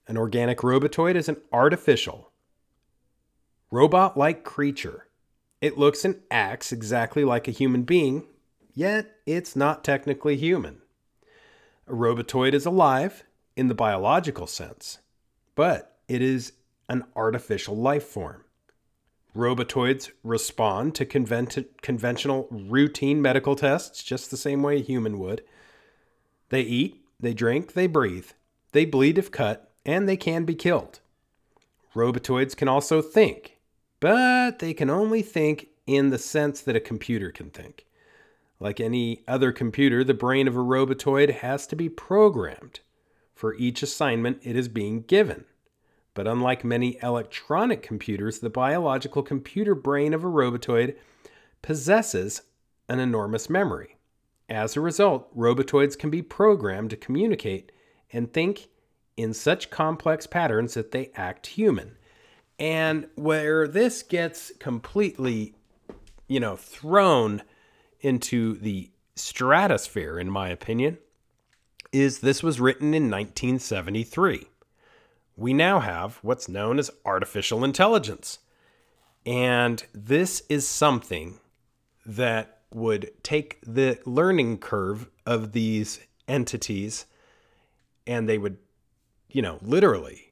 An 0.08 0.18
organic 0.18 0.60
robotoid 0.60 1.16
is 1.16 1.28
an 1.28 1.42
artificial, 1.52 2.32
robot 3.72 4.16
like 4.16 4.44
creature. 4.44 5.08
It 5.62 5.80
looks 5.80 6.06
and 6.06 6.22
acts 6.30 6.72
exactly 6.72 7.24
like 7.24 7.48
a 7.48 7.52
human 7.52 7.84
being, 7.84 8.28
yet 8.74 9.16
it's 9.26 9.56
not 9.56 9.84
technically 9.84 10.38
human. 10.38 10.82
A 11.88 11.94
robotoid 11.94 12.54
is 12.54 12.68
alive 12.68 13.24
in 13.56 13.68
the 13.68 13.74
biological 13.74 14.46
sense, 14.46 15.00
but 15.56 15.98
it 16.08 16.22
is 16.22 16.54
an 16.88 17.04
artificial 17.16 17.76
life 17.76 18.04
form. 18.04 18.44
Robotoids 19.36 20.12
respond 20.24 20.96
to 20.96 21.06
convent- 21.06 21.82
conventional 21.82 22.48
routine 22.52 23.22
medical 23.22 23.56
tests 23.56 24.04
just 24.04 24.30
the 24.30 24.38
same 24.38 24.62
way 24.62 24.78
a 24.78 24.84
human 24.84 25.20
would. 25.20 25.44
They 26.50 26.62
eat, 26.62 27.04
they 27.20 27.34
drink, 27.34 27.74
they 27.74 27.88
breathe, 27.88 28.30
they 28.72 28.86
bleed 28.86 29.18
if 29.18 29.32
cut, 29.32 29.72
and 29.86 30.08
they 30.08 30.18
can 30.18 30.46
be 30.46 30.56
killed. 30.56 31.00
Robotoids 31.94 32.56
can 32.56 32.68
also 32.68 33.02
think, 33.02 33.58
but 34.00 34.60
they 34.60 34.74
can 34.74 34.90
only 34.90 35.22
think 35.22 35.68
in 35.88 36.10
the 36.10 36.18
sense 36.18 36.62
that 36.62 36.76
a 36.76 36.82
computer 36.82 37.32
can 37.32 37.50
think. 37.50 37.86
Like 38.60 38.80
any 38.80 39.24
other 39.28 39.52
computer, 39.52 40.04
the 40.04 40.14
brain 40.14 40.48
of 40.48 40.56
a 40.56 40.60
robotoid 40.60 41.36
has 41.36 41.68
to 41.68 41.76
be 41.76 41.90
programmed 41.90 42.80
for 43.34 43.54
each 43.56 43.84
assignment 43.84 44.40
it 44.44 44.56
is 44.56 44.68
being 44.68 45.02
given. 45.02 45.46
But 46.14 46.28
unlike 46.28 46.64
many 46.64 46.98
electronic 47.04 47.82
computers, 47.82 48.40
the 48.40 48.50
biological 48.50 49.22
computer 49.22 49.76
brain 49.76 50.14
of 50.14 50.24
a 50.24 50.28
robotoid 50.28 50.96
possesses 51.62 52.44
an 52.88 53.00
enormous 53.00 53.50
memory. 53.50 53.98
As 54.48 54.78
a 54.78 54.82
result, 54.82 55.36
robotoids 55.38 55.98
can 55.98 56.10
be 56.10 56.22
programmed 56.22 56.92
to 56.92 56.96
communicate 56.98 57.72
and 58.14 58.32
think 58.32 58.70
in 59.18 59.34
such 59.34 59.70
complex 59.70 60.28
patterns 60.28 60.74
that 60.74 60.92
they 60.92 61.12
act 61.16 61.48
human. 61.48 61.98
And 62.58 63.08
where 63.16 63.68
this 63.68 64.04
gets 64.04 64.52
completely, 64.60 65.56
you 66.28 66.40
know, 66.40 66.56
thrown 66.56 67.42
into 68.02 68.58
the 68.58 68.90
stratosphere, 69.16 70.20
in 70.20 70.30
my 70.30 70.50
opinion, 70.50 70.98
is 71.92 72.20
this 72.20 72.44
was 72.44 72.60
written 72.60 72.94
in 72.94 73.04
1973. 73.04 74.48
We 75.38 75.54
now 75.54 75.80
have 75.80 76.18
what's 76.22 76.48
known 76.48 76.80
as 76.80 76.92
artificial 77.06 77.64
intelligence. 77.64 78.40
And 79.26 79.84
this 79.94 80.44
is 80.50 80.68
something 80.68 81.40
that 82.06 82.60
would 82.72 83.12
take 83.24 83.60
the 83.66 84.00
learning 84.06 84.60
curve 84.60 85.10
of 85.26 85.54
these 85.54 86.00
entities 86.28 87.06
and 88.08 88.30
they 88.30 88.38
would 88.38 88.58
you 89.36 89.42
know, 89.42 89.60
literally 89.62 90.32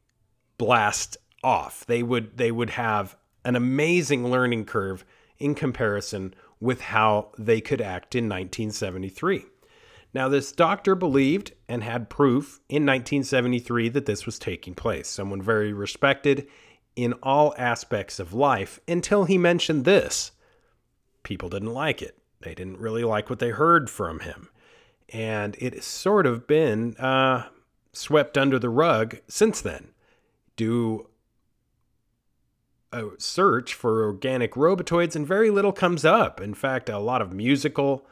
blast 0.57 1.17
off. 1.43 1.85
They 1.85 2.01
would 2.01 2.37
they 2.37 2.51
would 2.51 2.69
have 2.69 3.17
an 3.43 3.57
amazing 3.57 4.31
learning 4.31 4.63
curve 4.63 5.03
in 5.37 5.55
comparison 5.55 6.33
with 6.61 6.79
how 6.79 7.31
they 7.37 7.59
could 7.59 7.81
act 7.81 8.15
in 8.15 8.29
1973. 8.29 9.43
Now, 10.13 10.29
this 10.29 10.53
doctor 10.53 10.95
believed 10.95 11.51
and 11.67 11.83
had 11.83 12.09
proof 12.09 12.61
in 12.69 12.85
1973 12.85 13.89
that 13.89 14.05
this 14.05 14.25
was 14.25 14.39
taking 14.39 14.73
place. 14.73 15.09
Someone 15.09 15.41
very 15.41 15.73
respected 15.73 16.47
in 16.95 17.11
all 17.21 17.53
aspects 17.57 18.21
of 18.21 18.33
life 18.33 18.79
until 18.87 19.25
he 19.25 19.37
mentioned 19.37 19.83
this. 19.83 20.31
People 21.23 21.49
didn't 21.49 21.73
like 21.73 22.01
it. 22.01 22.17
They 22.39 22.55
didn't 22.55 22.79
really 22.79 23.03
like 23.03 23.29
what 23.29 23.39
they 23.39 23.49
heard 23.49 23.89
from 23.89 24.21
him. 24.21 24.47
And 25.09 25.57
it's 25.59 25.85
sort 25.85 26.25
of 26.25 26.47
been 26.47 26.95
uh, 26.95 27.49
swept 27.93 28.37
under 28.37 28.59
the 28.59 28.69
rug 28.69 29.19
since 29.27 29.61
then. 29.61 29.89
Do 30.55 31.07
a 32.91 33.09
search 33.17 33.73
for 33.73 34.03
organic 34.03 34.53
robotoids, 34.53 35.15
and 35.15 35.25
very 35.25 35.49
little 35.49 35.71
comes 35.71 36.05
up. 36.05 36.41
In 36.41 36.53
fact, 36.53 36.89
a 36.89 36.99
lot 36.99 37.21
of 37.21 37.33
musical 37.33 38.05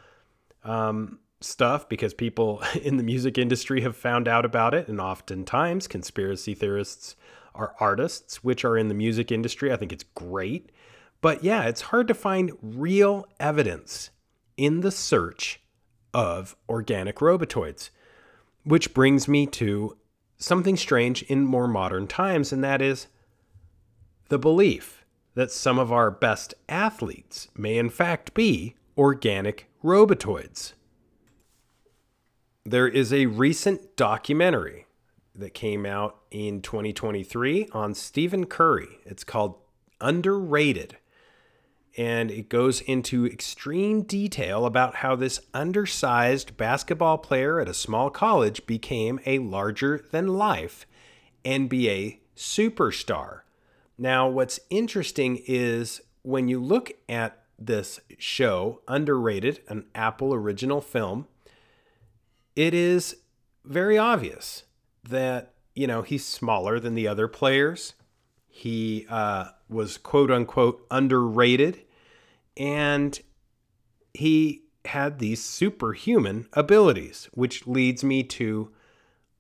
um, 0.64 1.20
stuff 1.40 1.88
because 1.90 2.14
people 2.14 2.64
in 2.82 2.98
the 2.98 3.04
music 3.04 3.38
industry 3.38 3.82
have 3.82 3.96
found 3.96 4.28
out 4.28 4.46
about 4.46 4.74
it, 4.74 4.88
and 4.88 5.02
oftentimes 5.02 5.88
conspiracy 5.88 6.54
theorists 6.54 7.16
are 7.54 7.76
artists, 7.80 8.44
which 8.44 8.64
are 8.64 8.78
in 8.78 8.88
the 8.88 8.94
music 8.94 9.32
industry. 9.32 9.72
I 9.72 9.76
think 9.76 9.92
it's 9.92 10.06
great. 10.16 10.72
But 11.20 11.44
yeah, 11.44 11.64
it's 11.64 11.82
hard 11.82 12.08
to 12.08 12.14
find 12.14 12.52
real 12.62 13.28
evidence 13.40 14.10
in 14.58 14.82
the 14.82 14.92
search 14.92 15.62
of 16.14 16.56
organic 16.68 17.18
robotoids. 17.18 17.90
Which 18.64 18.94
brings 18.94 19.28
me 19.28 19.48
to 19.48 19.98
something 20.38 20.78
strange 20.78 21.24
in 21.24 21.46
more 21.46 21.68
modern 21.68 22.08
times, 22.08 22.52
and 22.52 22.64
that 22.64 22.82
is 22.82 23.08
the 24.30 24.40
belief 24.40 25.06
that 25.34 25.52
some 25.52 25.80
of 25.80 25.92
our 25.92 26.12
best 26.12 26.54
athletes 26.68 27.48
may 27.56 27.78
in 27.78 27.90
fact 27.90 28.34
be 28.34 28.76
organic 28.98 29.68
robotoids. 29.84 30.74
There 32.66 32.88
is 32.88 33.12
a 33.12 33.26
recent 33.26 33.96
documentary 33.96 34.86
that 35.34 35.54
came 35.54 35.86
out 35.86 36.18
in 36.30 36.62
2023 36.62 37.70
on 37.72 37.94
Stephen 37.94 38.46
Curry. 38.46 39.00
It's 39.06 39.24
called 39.24 39.58
Underrated 40.00 40.98
and 41.98 42.32
it 42.32 42.50
goes 42.50 42.82
into 42.82 43.26
extreme 43.26 44.04
detail 44.04 44.66
about 44.66 44.96
how 44.96 45.16
this 45.16 45.40
undersized 45.54 46.56
basketball 46.58 47.18
player 47.18 47.60
at 47.60 47.68
a 47.68 47.74
small 47.74 48.10
college 48.10 48.66
became 48.66 49.20
a 49.26 49.40
larger 49.40 50.06
than 50.12 50.28
life 50.28 50.86
NBA 51.44 52.20
superstar. 52.36 53.42
Now, 53.98 54.28
what's 54.30 54.60
interesting 54.70 55.42
is 55.46 56.02
when 56.24 56.48
you 56.48 56.60
look 56.60 56.92
at 57.10 57.44
this 57.60 58.00
show, 58.18 58.82
Underrated, 58.88 59.62
an 59.68 59.86
Apple 59.94 60.34
original 60.34 60.82
film, 60.82 61.28
it 62.56 62.74
is 62.74 63.18
very 63.66 63.98
obvious 63.98 64.64
that 65.04 65.54
you 65.74 65.88
know, 65.88 66.02
he's 66.02 66.26
smaller 66.26 66.80
than 66.80 66.96
the 66.96 67.08
other 67.08 67.28
players. 67.28 67.94
He 68.62 69.08
uh, 69.10 69.46
was 69.70 69.98
quote 69.98 70.30
unquote 70.30 70.86
underrated, 70.92 71.82
and 72.56 73.20
he 74.14 74.66
had 74.86 75.18
these 75.18 75.44
superhuman 75.44 76.48
abilities, 76.54 77.28
which 77.34 77.66
leads 77.66 78.04
me 78.04 78.22
to 78.22 78.72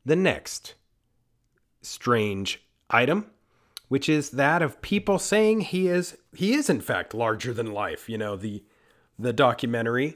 the 0.03 0.15
next 0.15 0.73
strange 1.83 2.63
item, 2.89 3.29
which 3.89 4.09
is 4.09 4.31
that 4.31 4.63
of 4.63 4.81
people 4.81 5.19
saying 5.19 5.61
he 5.61 5.87
is 5.87 6.17
he 6.35 6.55
is 6.55 6.67
in 6.67 6.81
fact 6.81 7.13
larger 7.13 7.53
than 7.53 7.71
life. 7.71 8.09
You 8.09 8.17
know, 8.17 8.35
the 8.35 8.63
the 9.19 9.33
documentary 9.33 10.15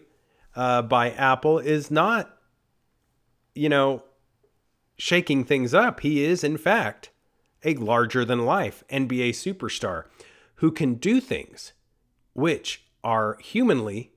uh, 0.56 0.82
by 0.82 1.12
Apple 1.12 1.60
is 1.60 1.92
not, 1.92 2.40
you 3.54 3.70
know, 3.70 4.02
shaking 4.98 5.44
things 5.44 5.76
up. 5.76 6.00
He 6.00 6.26
is 6.26 6.44
in 6.44 6.58
fact 6.58 7.12
a 7.66 7.76
larger 7.76 8.24
than 8.24 8.46
life 8.46 8.84
NBA 8.90 9.32
superstar 9.32 10.06
who 10.56 10.72
can 10.72 10.96
do 10.96 11.20
things 11.20 11.74
which 12.34 12.84
are 13.04 13.38
humanly 13.42 14.12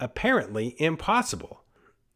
apparently 0.00 0.74
impossible. 0.78 1.62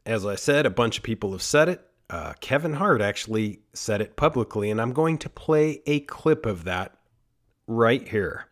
As 0.07 0.25
I 0.25 0.35
said, 0.35 0.67
a 0.67 0.71
bunch 0.71 0.99
of 0.99 1.03
people 1.05 1.33
have 1.33 1.43
said 1.43 1.69
it. 1.69 1.87
Uh, 2.09 2.35
Kevin 2.41 2.75
Hart 2.75 3.01
actually 3.01 3.61
said 3.73 4.01
it 4.01 4.17
publicly, 4.17 4.71
and 4.71 4.81
I'm 4.81 4.93
going 4.93 5.19
to 5.19 5.29
play 5.29 5.83
a 5.87 6.01
clip 6.01 6.47
of 6.47 6.65
that 6.65 6.97
right 7.67 8.07
here. 8.07 8.47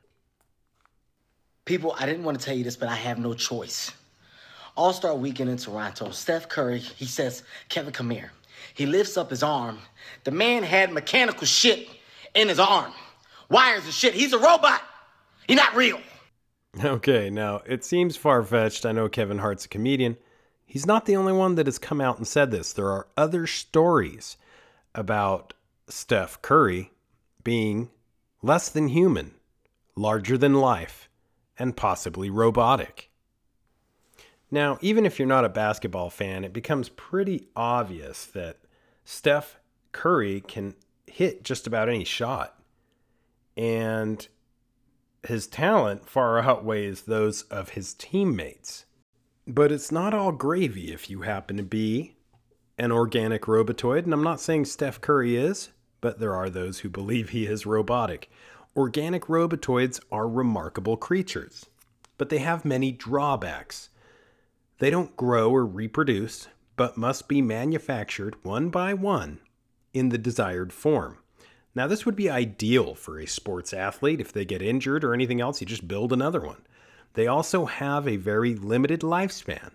People, 1.64 1.94
I 1.98 2.06
didn't 2.06 2.25
want 2.25 2.38
to 2.38 2.44
tell 2.44 2.56
you 2.56 2.64
this, 2.64 2.76
but 2.76 2.88
I 2.88 2.94
have 2.94 3.18
no 3.18 3.34
choice. 3.34 3.90
All 4.76 4.92
Star 4.92 5.14
weekend 5.14 5.50
in 5.50 5.56
Toronto, 5.56 6.10
Steph 6.10 6.48
Curry, 6.48 6.78
he 6.78 7.04
says, 7.04 7.42
Kevin, 7.68 7.92
come 7.92 8.10
here. 8.10 8.30
He 8.75 8.87
lifts 8.87 9.16
up 9.16 9.30
his 9.30 9.42
arm. 9.42 9.80
The 10.25 10.30
man 10.30 10.62
had 10.62 10.92
mechanical 10.92 11.46
shit 11.46 11.88
in 12.35 12.49
his 12.49 12.58
arm, 12.58 12.92
wires 13.49 13.85
and 13.85 13.92
shit. 13.92 14.14
He's 14.14 14.32
a 14.32 14.38
robot. 14.38 14.80
He's 15.47 15.56
not 15.56 15.75
real. 15.75 16.00
Okay, 16.82 17.30
now 17.30 17.62
it 17.66 17.85
seems 17.85 18.16
far 18.16 18.42
fetched. 18.42 18.85
I 18.85 18.92
know 18.92 19.08
Kevin 19.08 19.38
Hart's 19.38 19.64
a 19.64 19.68
comedian. 19.68 20.16
He's 20.64 20.87
not 20.87 21.06
the 21.06 21.16
only 21.16 21.32
one 21.32 21.54
that 21.54 21.66
has 21.66 21.78
come 21.78 22.00
out 22.00 22.18
and 22.18 22.28
said 22.28 22.50
this. 22.50 22.73
There 22.73 22.90
are 22.90 23.08
other 23.16 23.47
stories 23.47 24.37
about 24.94 25.54
Steph 25.88 26.40
Curry 26.42 26.92
being 27.42 27.90
less 28.42 28.68
than 28.68 28.88
human, 28.88 29.32
larger 29.97 30.37
than 30.37 30.54
life, 30.54 31.08
and 31.58 31.76
possibly 31.76 32.28
robotic. 32.28 33.11
Now, 34.50 34.78
even 34.80 35.06
if 35.06 35.18
you're 35.18 35.28
not 35.28 35.44
a 35.44 35.50
basketball 35.50 36.11
fan, 36.11 36.44
it 36.44 36.52
becomes 36.52 36.90
pretty 36.90 37.49
obvious 37.56 38.25
that 38.26 38.58
Steph 39.04 39.58
Curry 39.92 40.42
can 40.47 40.75
hit 41.08 41.42
just 41.42 41.66
about 41.66 41.88
any 41.88 42.04
shot. 42.04 42.58
And 43.56 44.26
his 45.26 45.46
talent 45.46 46.08
far 46.08 46.40
outweighs 46.40 47.02
those 47.02 47.42
of 47.42 47.70
his 47.70 47.94
teammates. 47.94 48.84
But 49.46 49.72
it's 49.72 49.90
not 49.90 50.14
all 50.14 50.32
gravy 50.32 50.92
if 50.92 51.10
you 51.10 51.22
happen 51.22 51.56
to 51.56 51.62
be 51.62 52.16
an 52.78 52.92
organic 52.92 53.42
robotoid, 53.42 54.04
and 54.04 54.12
I'm 54.12 54.22
not 54.22 54.40
saying 54.40 54.66
Steph 54.66 55.00
Curry 55.00 55.36
is, 55.36 55.70
but 56.00 56.20
there 56.20 56.34
are 56.34 56.48
those 56.48 56.80
who 56.80 56.88
believe 56.88 57.30
he 57.30 57.46
is 57.46 57.66
robotic. 57.66 58.30
Organic 58.76 59.22
robotoids 59.24 59.98
are 60.12 60.28
remarkable 60.28 60.96
creatures, 60.96 61.66
but 62.18 62.28
they 62.28 62.38
have 62.38 62.64
many 62.64 62.92
drawbacks. 62.92 63.88
They 64.78 64.90
don't 64.90 65.16
grow 65.16 65.50
or 65.50 65.66
reproduce, 65.66 66.46
but 66.76 66.96
must 66.96 67.26
be 67.26 67.42
manufactured 67.42 68.36
one 68.44 68.68
by 68.68 68.94
one 68.94 69.40
in 69.92 70.11
the 70.11 70.18
desired 70.18 70.73
form. 70.73 71.18
Now, 71.75 71.87
this 71.87 72.04
would 72.04 72.16
be 72.16 72.30
ideal 72.30 72.95
for 72.95 73.18
a 73.18 73.26
sports 73.26 73.73
athlete. 73.73 74.21
If 74.21 74.33
they 74.33 74.45
get 74.45 74.62
injured 74.62 75.04
or 75.04 75.14
anything 75.14 75.40
else, 75.40 75.61
you 75.61 75.66
just 75.66 75.87
build 75.87 76.12
another 76.12 76.40
one. 76.40 76.62
They 77.14 77.27
also 77.27 77.66
have 77.66 78.07
a 78.07 78.16
very 78.16 78.55
limited 78.55 79.01
lifespan, 79.01 79.70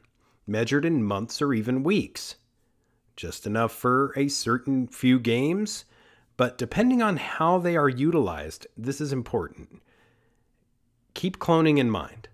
measured 0.45 0.85
in 0.85 1.03
months 1.03 1.41
or 1.41 1.53
even 1.53 1.83
weeks. 1.83 2.35
Just 3.15 3.45
enough 3.45 3.71
for 3.71 4.13
a 4.17 4.27
certain 4.27 4.87
few 4.87 5.19
games, 5.19 5.85
but 6.35 6.57
depending 6.57 7.01
on 7.01 7.17
how 7.17 7.59
they 7.59 7.77
are 7.77 7.89
utilized, 7.89 8.65
this 8.75 8.99
is 8.99 9.13
important. 9.13 9.81
Keep 11.13 11.37
cloning 11.37 11.77
in 11.77 11.89
mind. 11.89 12.27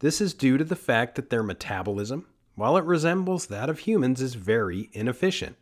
This 0.00 0.20
is 0.20 0.34
due 0.34 0.58
to 0.58 0.64
the 0.64 0.76
fact 0.76 1.14
that 1.14 1.30
their 1.30 1.42
metabolism, 1.42 2.26
while 2.56 2.76
it 2.76 2.84
resembles 2.84 3.46
that 3.46 3.70
of 3.70 3.80
humans, 3.80 4.20
is 4.20 4.34
very 4.34 4.90
inefficient. 4.92 5.56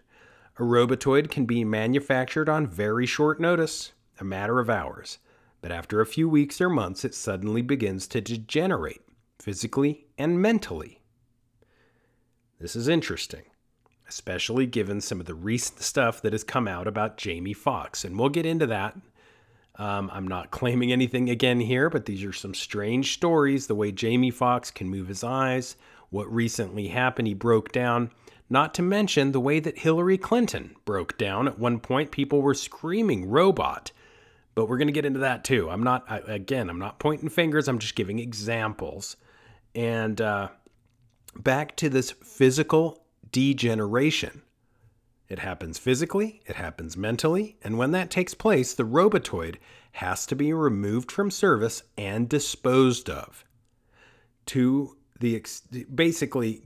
A 0.63 0.65
robotoid 0.65 1.29
can 1.29 1.45
be 1.45 1.65
manufactured 1.65 2.49
on 2.49 2.69
very 2.69 3.05
short 3.05 3.41
notice, 3.41 3.95
a 4.21 4.25
matter 4.25 4.61
of 4.61 4.71
hours, 4.71 5.19
but 5.61 5.73
after 5.73 6.01
a 6.01 6.07
few 6.07 6.29
weeks 6.29 6.61
or 6.61 6.69
months, 6.69 7.05
it 7.05 7.17
suddenly 7.17 7.63
begins 7.63 8.07
to 8.07 8.21
degenerate, 8.21 9.03
physically 9.41 10.07
and 10.17 10.41
mentally. 10.41 11.03
This 12.61 12.77
is 12.77 12.87
interesting, 12.87 13.43
especially 14.09 14.67
given 14.67 15.01
some 15.01 15.19
of 15.19 15.27
the 15.27 15.35
recent 15.35 15.81
stuff 15.81 16.23
that 16.23 16.33
has 16.33 16.45
come 16.45 16.69
out 16.69 16.87
about 16.87 17.17
Jamie 17.17 17.55
Foxx, 17.55 18.05
and 18.05 18.17
we'll 18.17 18.29
get 18.29 18.47
into 18.47 18.69
that. 18.69 18.97
Um, 19.75 20.13
I'm 20.13 20.29
not 20.29 20.51
claiming 20.53 20.93
anything 20.93 21.29
again 21.29 21.59
here, 21.59 21.91
but 21.91 22.07
these 22.07 22.23
are 22.23 22.33
some 22.33 22.55
strange 22.55 23.15
stories. 23.15 23.67
The 23.67 23.75
way 23.75 23.91
Jamie 23.91 24.31
Foxx 24.31 24.71
can 24.71 24.89
move 24.89 25.09
his 25.09 25.25
eyes, 25.25 25.75
what 26.11 26.33
recently 26.33 26.87
happened, 26.87 27.27
he 27.27 27.35
broke 27.35 27.73
down 27.73 28.13
not 28.53 28.75
to 28.75 28.83
mention 28.83 29.33
the 29.33 29.41
way 29.41 29.59
that 29.59 29.79
Hillary 29.79 30.19
Clinton 30.19 30.77
broke 30.85 31.17
down. 31.17 31.49
At 31.49 31.59
one 31.59 31.81
point, 31.81 32.11
people 32.11 32.43
were 32.43 32.55
screaming 32.55 33.31
robot. 33.31 33.93
But 34.55 34.69
we're 34.69 34.77
going 34.77 34.89
to 34.89 34.93
get 34.93 35.07
into 35.07 35.21
that 35.21 35.43
too. 35.43 35.71
I'm 35.71 35.83
not, 35.83 36.05
I, 36.07 36.19
again, 36.19 36.69
I'm 36.69 36.79
not 36.79 36.99
pointing 36.99 37.31
fingers, 37.31 37.67
I'm 37.67 37.79
just 37.79 37.95
giving 37.95 38.19
examples. 38.19 39.17
And 39.75 40.21
uh, 40.21 40.49
back 41.35 41.77
to 41.77 41.89
this 41.89 42.11
physical 42.11 43.07
degeneration. 43.31 44.43
It 45.31 45.39
happens 45.39 45.79
physically, 45.79 46.43
it 46.45 46.57
happens 46.57 46.95
mentally, 46.95 47.57
and 47.63 47.79
when 47.79 47.93
that 47.93 48.11
takes 48.11 48.35
place, 48.35 48.75
the 48.75 48.83
robotoid 48.83 49.57
has 49.93 50.27
to 50.27 50.37
be 50.37 50.53
removed 50.53 51.11
from 51.11 51.31
service 51.31 51.85
and 51.97 52.29
disposed 52.29 53.09
of 53.09 53.47
to 54.45 54.99
the 55.21 55.37
ex- 55.37 55.63
basically 55.95 56.61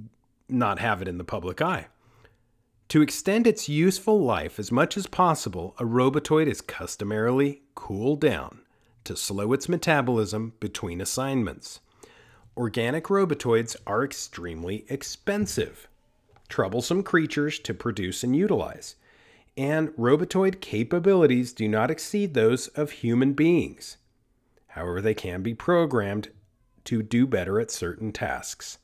not 0.49 0.79
have 0.79 1.03
it 1.03 1.09
in 1.09 1.19
the 1.19 1.25
public 1.25 1.61
eye. 1.61 1.89
To 2.89 3.03
extend 3.03 3.47
its 3.47 3.69
useful 3.69 4.21
life 4.21 4.59
as 4.59 4.71
much 4.71 4.97
as 4.97 5.09
possible, 5.09 5.75
a 5.79 5.85
robotoid 5.85 6.47
is 6.47 6.61
customarily 6.61 7.63
cooled 7.75 8.21
down 8.21 8.61
to 9.05 9.17
slow 9.17 9.53
its 9.53 9.69
metabolism 9.69 10.53
between 10.61 11.01
assignments. 11.01 11.81
Organic 12.57 13.05
robotoids 13.05 13.77
are 13.87 14.05
extremely 14.05 14.85
expensive, 14.89 15.89
troublesome 16.49 17.03
creatures 17.03 17.59
to 17.59 17.75
produce 17.75 18.23
and 18.23 18.37
utilize, 18.37 18.95
and 19.57 19.89
robotoid 19.91 20.61
capabilities 20.61 21.53
do 21.53 21.67
not 21.67 21.91
exceed 21.91 22.35
those 22.35 22.69
of 22.69 22.91
human 22.93 23.33
beings. 23.33 23.97
However, 24.69 25.01
they 25.01 25.15
can 25.15 25.43
be 25.43 25.55
programmed 25.55 26.31
to 26.85 27.03
do 27.03 27.27
better 27.27 27.59
at 27.59 27.71
certain 27.71 28.13
tasks 28.13 28.79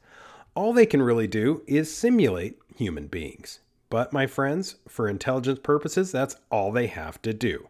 all 0.54 0.72
they 0.72 0.86
can 0.86 1.02
really 1.02 1.26
do 1.26 1.62
is 1.66 1.94
simulate 1.94 2.58
human 2.76 3.06
beings. 3.06 3.60
But, 3.90 4.12
my 4.12 4.26
friends, 4.26 4.76
for 4.88 5.08
intelligence 5.08 5.58
purposes, 5.62 6.12
that's 6.12 6.36
all 6.50 6.72
they 6.72 6.86
have 6.86 7.20
to 7.22 7.34
do. 7.34 7.68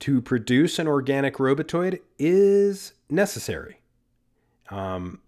To 0.00 0.22
produce 0.22 0.78
an 0.78 0.86
organic 0.86 1.34
robotoid 1.34 2.00
is 2.18 2.94
necessary 3.10 3.80
um, 4.70 5.20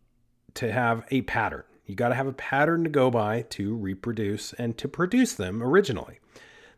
to 0.55 0.73
have 0.73 1.05
a 1.11 1.23
pattern. 1.23 1.65
You 1.87 1.97
got 1.97 2.11
to 2.11 2.15
have 2.15 2.29
a 2.29 2.33
pattern 2.33 2.85
to 2.85 2.91
go 2.91 3.11
by 3.11 3.43
to 3.51 3.77
reproduce 3.77 4.53
and 4.55 4.79
to 4.79 4.89
produce 4.89 5.35
them 5.35 5.63
originally. 5.63 6.21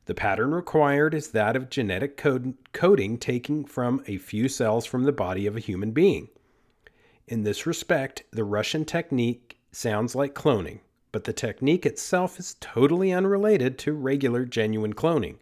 The 0.07 0.15
pattern 0.15 0.53
required 0.53 1.15
is 1.15 1.29
that 1.29 1.55
of 1.55 1.71
genetic 1.71 2.17
code- 2.17 2.55
coding 2.73 3.19
taken 3.19 3.65
from 3.65 4.03
a 4.07 4.19
few 4.19 4.49
cells 4.49 4.85
from 4.85 5.05
the 5.05 5.13
body 5.13 5.47
of 5.47 5.57
a 5.57 5.61
human 5.61 5.93
being. 5.93 6.29
In 7.29 7.45
this 7.45 7.67
respect, 7.67 8.25
the 8.33 8.43
Russian 8.43 8.85
technique 8.85 9.59
sounds 9.73 10.15
like 10.15 10.35
cloning, 10.35 10.81
but 11.11 11.25
the 11.25 11.33
technique 11.33 11.85
itself 11.85 12.39
is 12.39 12.57
totally 12.61 13.13
unrelated 13.13 13.79
to 13.79 13.93
regular 13.93 14.45
genuine 14.45 14.95
cloning. 14.95 15.37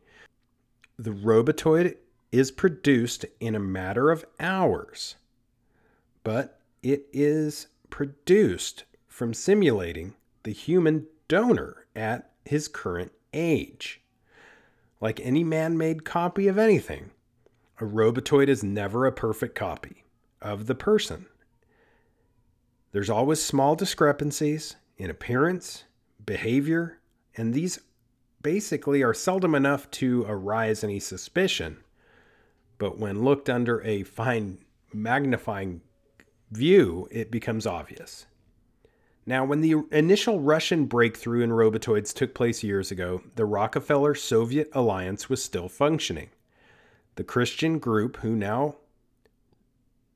The 0.98 1.10
robotoid 1.10 1.96
is 2.32 2.50
produced 2.50 3.26
in 3.40 3.54
a 3.54 3.60
matter 3.60 4.10
of 4.10 4.24
hours, 4.38 5.16
but 6.22 6.60
it 6.82 7.06
is 7.12 7.66
produced 7.90 8.84
from 9.08 9.34
simulating 9.34 10.14
the 10.44 10.52
human 10.52 11.06
donor 11.28 11.86
at 11.94 12.30
his 12.44 12.68
current 12.68 13.12
age. 13.32 14.00
Like 15.00 15.20
any 15.20 15.44
man 15.44 15.76
made 15.76 16.04
copy 16.04 16.46
of 16.46 16.58
anything, 16.58 17.10
a 17.80 17.84
robotoid 17.84 18.48
is 18.48 18.62
never 18.62 19.06
a 19.06 19.12
perfect 19.12 19.54
copy 19.54 20.04
of 20.40 20.66
the 20.66 20.74
person. 20.74 21.26
There's 22.92 23.11
always 23.11 23.42
small 23.42 23.76
discrepancies 23.76 24.76
in 24.96 25.11
appearance, 25.11 25.85
behavior, 26.24 26.98
and 27.37 27.55
these 27.55 27.79
basically 28.42 29.03
are 29.03 29.14
seldom 29.14 29.55
enough 29.55 29.90
to 29.92 30.24
arise 30.29 30.83
any 30.83 30.98
suspicion. 30.98 31.79
But 32.79 32.98
when 32.98 33.22
looked 33.22 33.48
under 33.48 33.81
a 33.83 34.03
fine 34.03 34.59
magnifying 34.92 35.83
view, 36.50 37.07
it 37.11 37.31
becomes 37.31 37.66
obvious. 37.66 38.26
Now, 39.24 39.44
when 39.44 39.61
the 39.61 39.85
initial 39.92 40.40
Russian 40.40 40.87
breakthrough 40.87 41.42
in 41.42 41.50
robotoids 41.50 42.12
took 42.12 42.35
place 42.35 42.64
years 42.64 42.90
ago, 42.90 43.22
the 43.37 43.44
Rockefeller 43.44 44.14
Soviet 44.14 44.68
alliance 44.72 45.29
was 45.29 45.44
still 45.44 45.68
functioning. 45.68 46.31
The 47.14 47.24
Christian 47.24 47.79
group 47.79 48.16
who 48.18 48.35
now 48.35 48.76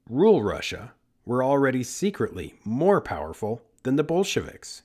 rule 0.08 0.42
Russia 0.42 0.92
were 1.24 1.42
already 1.42 1.82
secretly 1.82 2.54
more 2.64 3.00
powerful 3.00 3.62
than 3.82 3.96
the 3.96 4.04
Bolsheviks. 4.04 4.82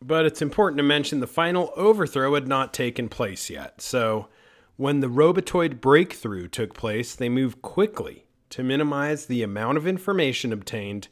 But 0.00 0.26
it's 0.26 0.42
important 0.42 0.78
to 0.78 0.84
mention 0.84 1.20
the 1.20 1.26
final 1.26 1.72
overthrow 1.76 2.34
had 2.34 2.46
not 2.46 2.72
taken 2.72 3.08
place 3.08 3.50
yet. 3.50 3.80
So, 3.80 4.28
when 4.76 5.00
the 5.00 5.08
Robotoid 5.08 5.80
breakthrough 5.80 6.46
took 6.46 6.72
place, 6.72 7.16
they 7.16 7.28
moved 7.28 7.62
quickly 7.62 8.26
to 8.50 8.62
minimize 8.62 9.26
the 9.26 9.42
amount 9.42 9.76
of 9.76 9.86
information 9.86 10.52
obtained, 10.52 11.08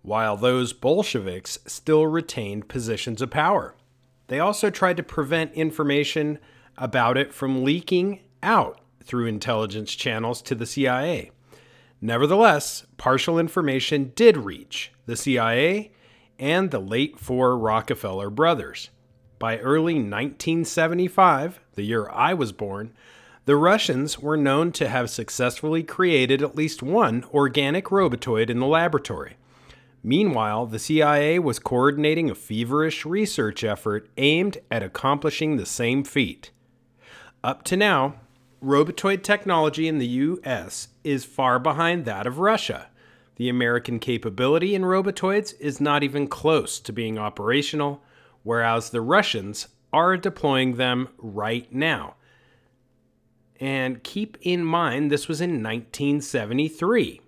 while 0.00 0.36
those 0.36 0.72
Bolsheviks 0.72 1.58
still 1.66 2.06
retained 2.06 2.68
positions 2.68 3.20
of 3.20 3.30
power. 3.30 3.74
They 4.28 4.40
also 4.40 4.70
tried 4.70 4.96
to 4.96 5.02
prevent 5.02 5.52
information 5.52 6.38
about 6.78 7.16
it 7.16 7.32
from 7.32 7.64
leaking 7.64 8.20
out 8.42 8.80
through 9.02 9.26
intelligence 9.26 9.94
channels 9.94 10.42
to 10.42 10.54
the 10.54 10.66
CIA. 10.66 11.30
Nevertheless, 12.00 12.86
partial 12.96 13.38
information 13.38 14.12
did 14.14 14.36
reach 14.36 14.92
the 15.06 15.16
CIA 15.16 15.92
and 16.38 16.70
the 16.70 16.78
late 16.78 17.18
four 17.18 17.56
Rockefeller 17.58 18.30
brothers. 18.30 18.90
By 19.38 19.58
early 19.58 19.94
1975, 19.94 21.60
the 21.74 21.82
year 21.82 22.08
I 22.10 22.34
was 22.34 22.52
born, 22.52 22.92
the 23.46 23.56
Russians 23.56 24.18
were 24.18 24.36
known 24.36 24.72
to 24.72 24.88
have 24.88 25.08
successfully 25.08 25.82
created 25.82 26.42
at 26.42 26.56
least 26.56 26.82
one 26.82 27.24
organic 27.32 27.86
robotoid 27.86 28.50
in 28.50 28.58
the 28.58 28.66
laboratory. 28.66 29.36
Meanwhile, 30.02 30.66
the 30.66 30.78
CIA 30.78 31.38
was 31.38 31.58
coordinating 31.58 32.30
a 32.30 32.34
feverish 32.34 33.04
research 33.04 33.64
effort 33.64 34.08
aimed 34.16 34.58
at 34.70 34.82
accomplishing 34.82 35.56
the 35.56 35.66
same 35.66 36.04
feat. 36.04 36.50
Up 37.42 37.62
to 37.64 37.76
now, 37.76 38.16
robotoid 38.62 39.22
technology 39.22 39.88
in 39.88 39.98
the 39.98 40.06
US 40.06 40.88
is 41.04 41.24
far 41.24 41.58
behind 41.58 42.04
that 42.04 42.26
of 42.26 42.38
Russia. 42.38 42.88
The 43.36 43.48
American 43.48 43.98
capability 43.98 44.74
in 44.74 44.82
robotoids 44.82 45.54
is 45.60 45.80
not 45.80 46.02
even 46.02 46.26
close 46.26 46.80
to 46.80 46.92
being 46.92 47.18
operational, 47.18 48.02
whereas 48.42 48.90
the 48.90 49.02
Russians 49.02 49.68
are 49.92 50.16
deploying 50.16 50.76
them 50.76 51.08
right 51.18 51.70
now. 51.72 52.16
And 53.60 54.02
keep 54.02 54.36
in 54.40 54.64
mind, 54.64 55.10
this 55.10 55.28
was 55.28 55.40
in 55.40 55.62
1973. 55.62 57.20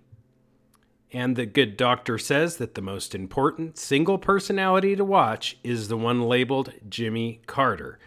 And 1.11 1.35
the 1.35 1.47
good 1.47 1.75
doctor 1.75 2.19
says 2.19 2.57
that 2.57 2.75
the 2.75 2.81
most 2.81 3.15
important 3.15 3.77
single 3.77 4.19
personality 4.19 4.95
to 4.95 5.03
watch 5.03 5.57
is 5.63 5.87
the 5.87 5.97
one 5.97 6.21
labeled 6.21 6.71
Jimmy 6.87 7.41
Carter. 7.47 7.97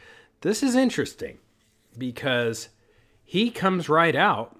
This 0.42 0.62
is 0.62 0.76
interesting 0.76 1.38
because 1.98 2.68
he 3.32 3.50
comes 3.50 3.88
right 3.88 4.14
out 4.14 4.54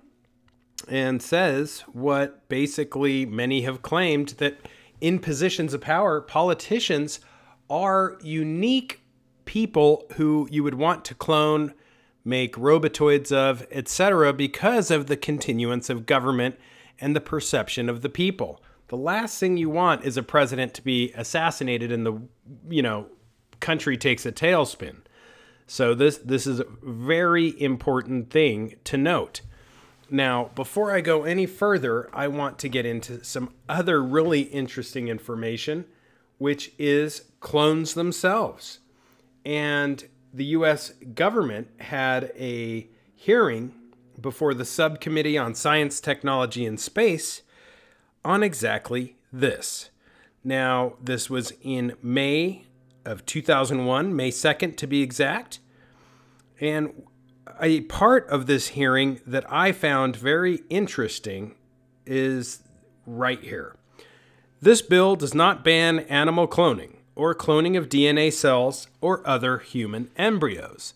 and 0.89 1.21
says 1.21 1.81
what 1.93 2.49
basically 2.49 3.27
many 3.27 3.61
have 3.61 3.83
claimed 3.83 4.31
that 4.39 4.59
in 4.99 5.19
positions 5.19 5.75
of 5.75 5.83
power, 5.83 6.23
politicians 6.23 7.21
are 7.69 8.17
unique 8.23 9.03
people 9.45 10.07
who 10.15 10.49
you 10.51 10.63
would 10.63 10.77
want 10.77 11.05
to 11.05 11.15
clone, 11.15 11.75
make 12.25 12.57
robotoids 12.57 13.31
of, 13.31 13.67
etc., 13.71 14.33
because 14.33 14.91
of 14.91 15.07
the 15.07 15.19
continuance 15.19 15.91
of 15.91 16.07
government 16.07 16.59
and 16.99 17.15
the 17.15 17.21
perception 17.21 17.91
of 17.91 18.01
the 18.01 18.09
people. 18.09 18.59
The 18.89 18.97
last 18.97 19.39
thing 19.39 19.59
you 19.59 19.69
want 19.69 20.03
is 20.03 20.17
a 20.17 20.23
president 20.23 20.73
to 20.73 20.83
be 20.83 21.13
assassinated 21.15 21.93
and 21.93 22.07
the 22.07 22.23
you 22.71 22.81
know 22.81 23.09
country 23.61 23.99
takes 23.99 24.25
a 24.25 24.33
tailspin. 24.33 25.02
So 25.73 25.95
this 25.95 26.19
this 26.19 26.47
is 26.47 26.61
a 26.61 26.67
very 26.83 27.59
important 27.59 28.29
thing 28.29 28.75
to 28.85 28.99
note. 28.99 29.41
Now, 30.11 30.51
before 30.55 30.95
I 30.95 31.01
go 31.01 31.25
any 31.25 31.47
further, 31.47 32.11
I 32.13 32.29
want 32.29 32.59
to 32.59 32.69
get 32.69 32.85
into 32.85 33.25
some 33.25 33.55
other 33.71 34.03
really 34.03 34.43
interesting 34.43 35.09
information, 35.09 35.87
which 36.37 36.73
is 36.79 37.23
clones 37.41 37.95
themselves. 37.95 38.81
And 39.47 40.07
the 40.35 40.45
US 40.57 40.91
government 41.15 41.69
had 41.81 42.33
a 42.39 42.87
hearing 43.15 43.73
before 44.21 44.53
the 44.53 44.67
Subcommittee 44.67 45.39
on 45.39 45.55
Science, 45.55 46.03
Technology, 46.03 46.67
and 46.67 46.79
Space 46.79 47.41
on 48.27 48.43
exactly 48.43 49.17
this. 49.33 49.89
Now, 50.45 50.97
this 51.03 51.31
was 51.31 51.55
in 51.63 51.95
May 52.03 52.67
of 53.07 53.25
2001, 53.25 54.15
May 54.15 54.31
2nd 54.31 54.77
to 54.77 54.87
be 54.87 55.01
exact. 55.01 55.61
And 56.63 57.03
a 57.61 57.81
part 57.83 58.29
of 58.29 58.47
this 58.47 58.69
hearing 58.69 59.21
that 59.27 59.45
I 59.53 59.73
found 59.73 60.15
very 60.15 60.61
interesting 60.71 61.57
is 62.07 62.63
right 63.05 63.43
here. 63.43 63.75
This 64.61 64.81
bill 64.81 65.17
does 65.17 65.35
not 65.35 65.65
ban 65.65 65.99
animal 65.99 66.47
cloning 66.47 66.99
or 67.17 67.35
cloning 67.35 67.77
of 67.77 67.89
DNA 67.89 68.33
cells 68.33 68.87
or 69.01 69.27
other 69.27 69.59
human 69.59 70.13
embryos. 70.17 70.95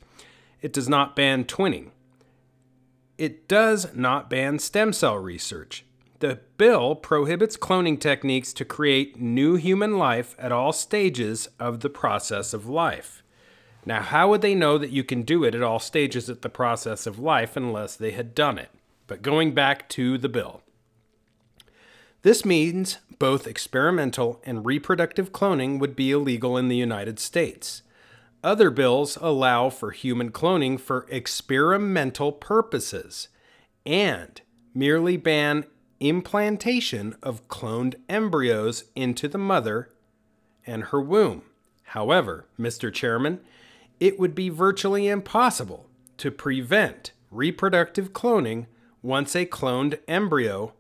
It 0.63 0.73
does 0.73 0.89
not 0.89 1.17
ban 1.17 1.45
twinning. 1.45 1.91
It 3.19 3.49
does 3.49 3.93
not 3.93 4.31
ban 4.31 4.61
stem 4.61 4.93
cell 4.93 5.19
research. 5.19 5.85
The 6.21 6.39
bill 6.59 6.95
prohibits 6.95 7.57
cloning 7.57 7.99
techniques 7.99 8.53
to 8.53 8.65
create 8.65 9.21
new 9.21 9.57
human 9.57 9.99
life 9.99 10.37
at 10.39 10.53
all 10.53 10.73
stages 10.73 11.49
of 11.59 11.81
the 11.81 11.91
process 11.91 12.55
of 12.55 12.69
life. 12.69 13.25
Now, 13.87 14.03
how 14.03 14.29
would 14.29 14.43
they 14.43 14.57
know 14.57 14.77
that 14.79 14.91
you 14.91 15.05
can 15.05 15.23
do 15.23 15.45
it 15.45 15.55
at 15.55 15.63
all 15.63 15.79
stages 15.79 16.29
of 16.29 16.41
the 16.41 16.49
process 16.49 17.07
of 17.07 17.21
life 17.21 17.57
unless 17.57 17.95
they 17.95 18.11
had 18.11 18.35
done 18.35 18.59
it? 18.59 18.71
But 19.07 19.23
going 19.23 19.55
back 19.55 19.89
to 19.91 20.19
the 20.19 20.29
bill. 20.29 20.63
This 22.23 22.45
means 22.45 22.99
both 23.21 23.47
experimental 23.47 24.43
and 24.45 24.67
reproductive 24.67 25.33
cloning 25.33 25.79
would 25.79 25.95
be 25.95 26.11
illegal 26.11 26.57
in 26.57 26.67
the 26.67 26.77
United 26.77 27.21
States. 27.21 27.83
Other 28.43 28.71
bills 28.71 29.17
allow 29.21 29.71
for 29.71 29.93
human 29.93 30.33
cloning 30.33 30.81
for 30.81 31.07
experimental 31.09 32.33
purposes 32.33 33.29
and 33.87 34.41
merely 34.75 35.17
ban 35.17 35.65
implantation 36.01 37.15
of 37.23 37.47
cloned 37.47 37.95
embryos 38.09 38.85
into 38.97 39.29
the 39.29 39.39
mother 39.39 39.91
and 40.67 40.85
her 40.85 41.01
womb. 41.01 41.43
However, 41.85 42.47
Mr. 42.59 42.93
Chairman, 42.93 43.41
it 44.01 44.19
would 44.19 44.35
be 44.35 44.49
virtually 44.49 45.09
impossible 45.09 45.89
to 46.19 46.31
prevent 46.31 47.13
reproductive 47.31 48.13
cloning 48.13 48.67
once 49.03 49.35
a 49.35 49.47
cloned 49.47 49.99
embryo, 50.09 50.73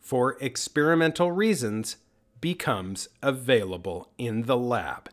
for 0.00 0.36
experimental 0.40 1.32
reasons, 1.32 1.96
becomes 2.40 3.08
available 3.22 4.10
in 4.18 4.42
the 4.42 4.56
lab. 4.56 5.08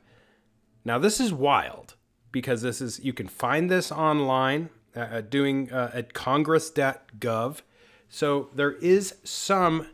Now, 0.84 0.98
this 0.98 1.20
is 1.20 1.32
wild 1.32 1.96
because 2.32 2.62
this 2.62 2.82
is 2.82 3.00
you 3.00 3.14
can 3.14 3.28
find 3.28 3.70
this 3.70 3.92
online 3.92 4.70
uh, 4.96 5.22
doing 5.22 5.72
uh, 5.72 5.92
at 5.94 6.14
congress.gov. 6.14 7.62
So 8.10 8.50
there 8.54 8.72
is 8.74 9.16
some 9.24 9.88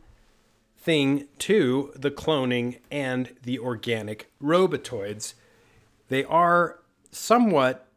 thing 0.78 1.28
to 1.40 1.92
the 1.96 2.12
cloning 2.12 2.80
and 2.92 3.36
the 3.44 3.60
organic 3.60 4.32
robotoids. 4.42 5.34
They 6.10 6.24
are 6.24 6.80
somewhat 7.16 7.88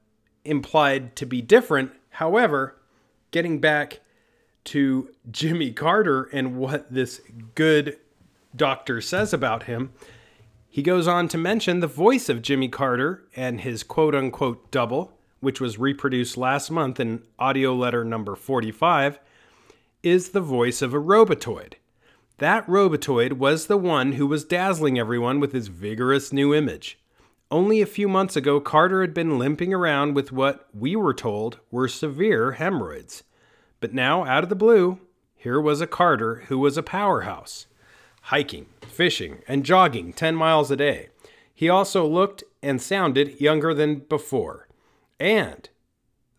implied 0.45 1.17
to 1.17 1.27
be 1.27 1.43
different. 1.43 1.93
However, 2.11 2.77
getting 3.31 3.61
back 3.61 4.01
to 4.65 5.11
Jimmy 5.31 5.73
Carter 5.73 6.25
and 6.33 6.57
what 6.57 6.93
this 6.93 7.21
good 7.55 7.99
doctor 8.55 9.01
says 9.01 9.33
about 9.33 9.65
him, 9.65 9.93
he 10.69 10.83
goes 10.83 11.09
on 11.09 11.29
to 11.29 11.39
mention 11.39 11.81
the 11.81 11.87
voice 11.87 12.29
of 12.29 12.43
Jimmy 12.43 12.69
Carter 12.69 13.25
and 13.35 13.61
his 13.61 13.83
quote 13.83 14.15
unquote 14.15 14.71
double, 14.71 15.13
which 15.41 15.61
was 15.61 15.79
reproduced 15.79 16.37
last 16.37 16.71
month 16.71 17.01
in 17.01 17.23
audio 17.39 17.75
letter 17.75 18.05
number 18.05 18.37
45, 18.37 19.19
is 20.03 20.31
the 20.31 20.41
voice 20.41 20.83
of 20.83 20.95
a 20.95 21.01
robotoid. 21.01 21.75
That 22.39 22.67
robotoid 22.69 23.35
was 23.35 23.67
the 23.67 23.77
one 23.77 24.13
who 24.13 24.27
was 24.27 24.45
dazzling 24.45 24.99
everyone 24.99 25.41
with 25.41 25.53
his 25.53 25.69
vigorous 25.69 26.33
new 26.33 26.55
image. 26.55 26.98
Only 27.51 27.81
a 27.81 27.87
few 27.87 28.09
months 28.09 28.37
ago, 28.37 28.61
Carter 28.61 29.01
had 29.01 29.15
been 29.15 29.39
limping 29.39 29.73
around 29.73 30.15
with 30.15 30.33
what 30.33 30.69
we 30.75 30.95
were 30.95 31.15
told 31.15 31.59
were 31.71 31.89
severe 31.89 32.53
hemorrhoids. 32.53 33.23
But 33.81 33.95
now, 33.95 34.25
out 34.25 34.43
of 34.43 34.51
the 34.51 34.55
blue, 34.55 35.01
here 35.35 35.61
was 35.61 35.81
a 35.81 35.87
Carter 35.87 36.43
who 36.49 36.59
was 36.59 36.77
a 36.77 36.83
powerhouse, 36.83 37.67
hiking, 38.23 38.67
fishing, 38.83 39.39
and 39.49 39.65
jogging 39.65 40.13
10 40.13 40.35
miles 40.37 40.71
a 40.71 40.77
day. 40.77 41.09
He 41.55 41.71
also 41.71 42.07
looked 42.07 42.45
and 42.63 42.83
sounded 42.83 43.41
younger 43.41 43.73
than 43.73 44.01
before. 44.01 44.69
And 45.19 45.69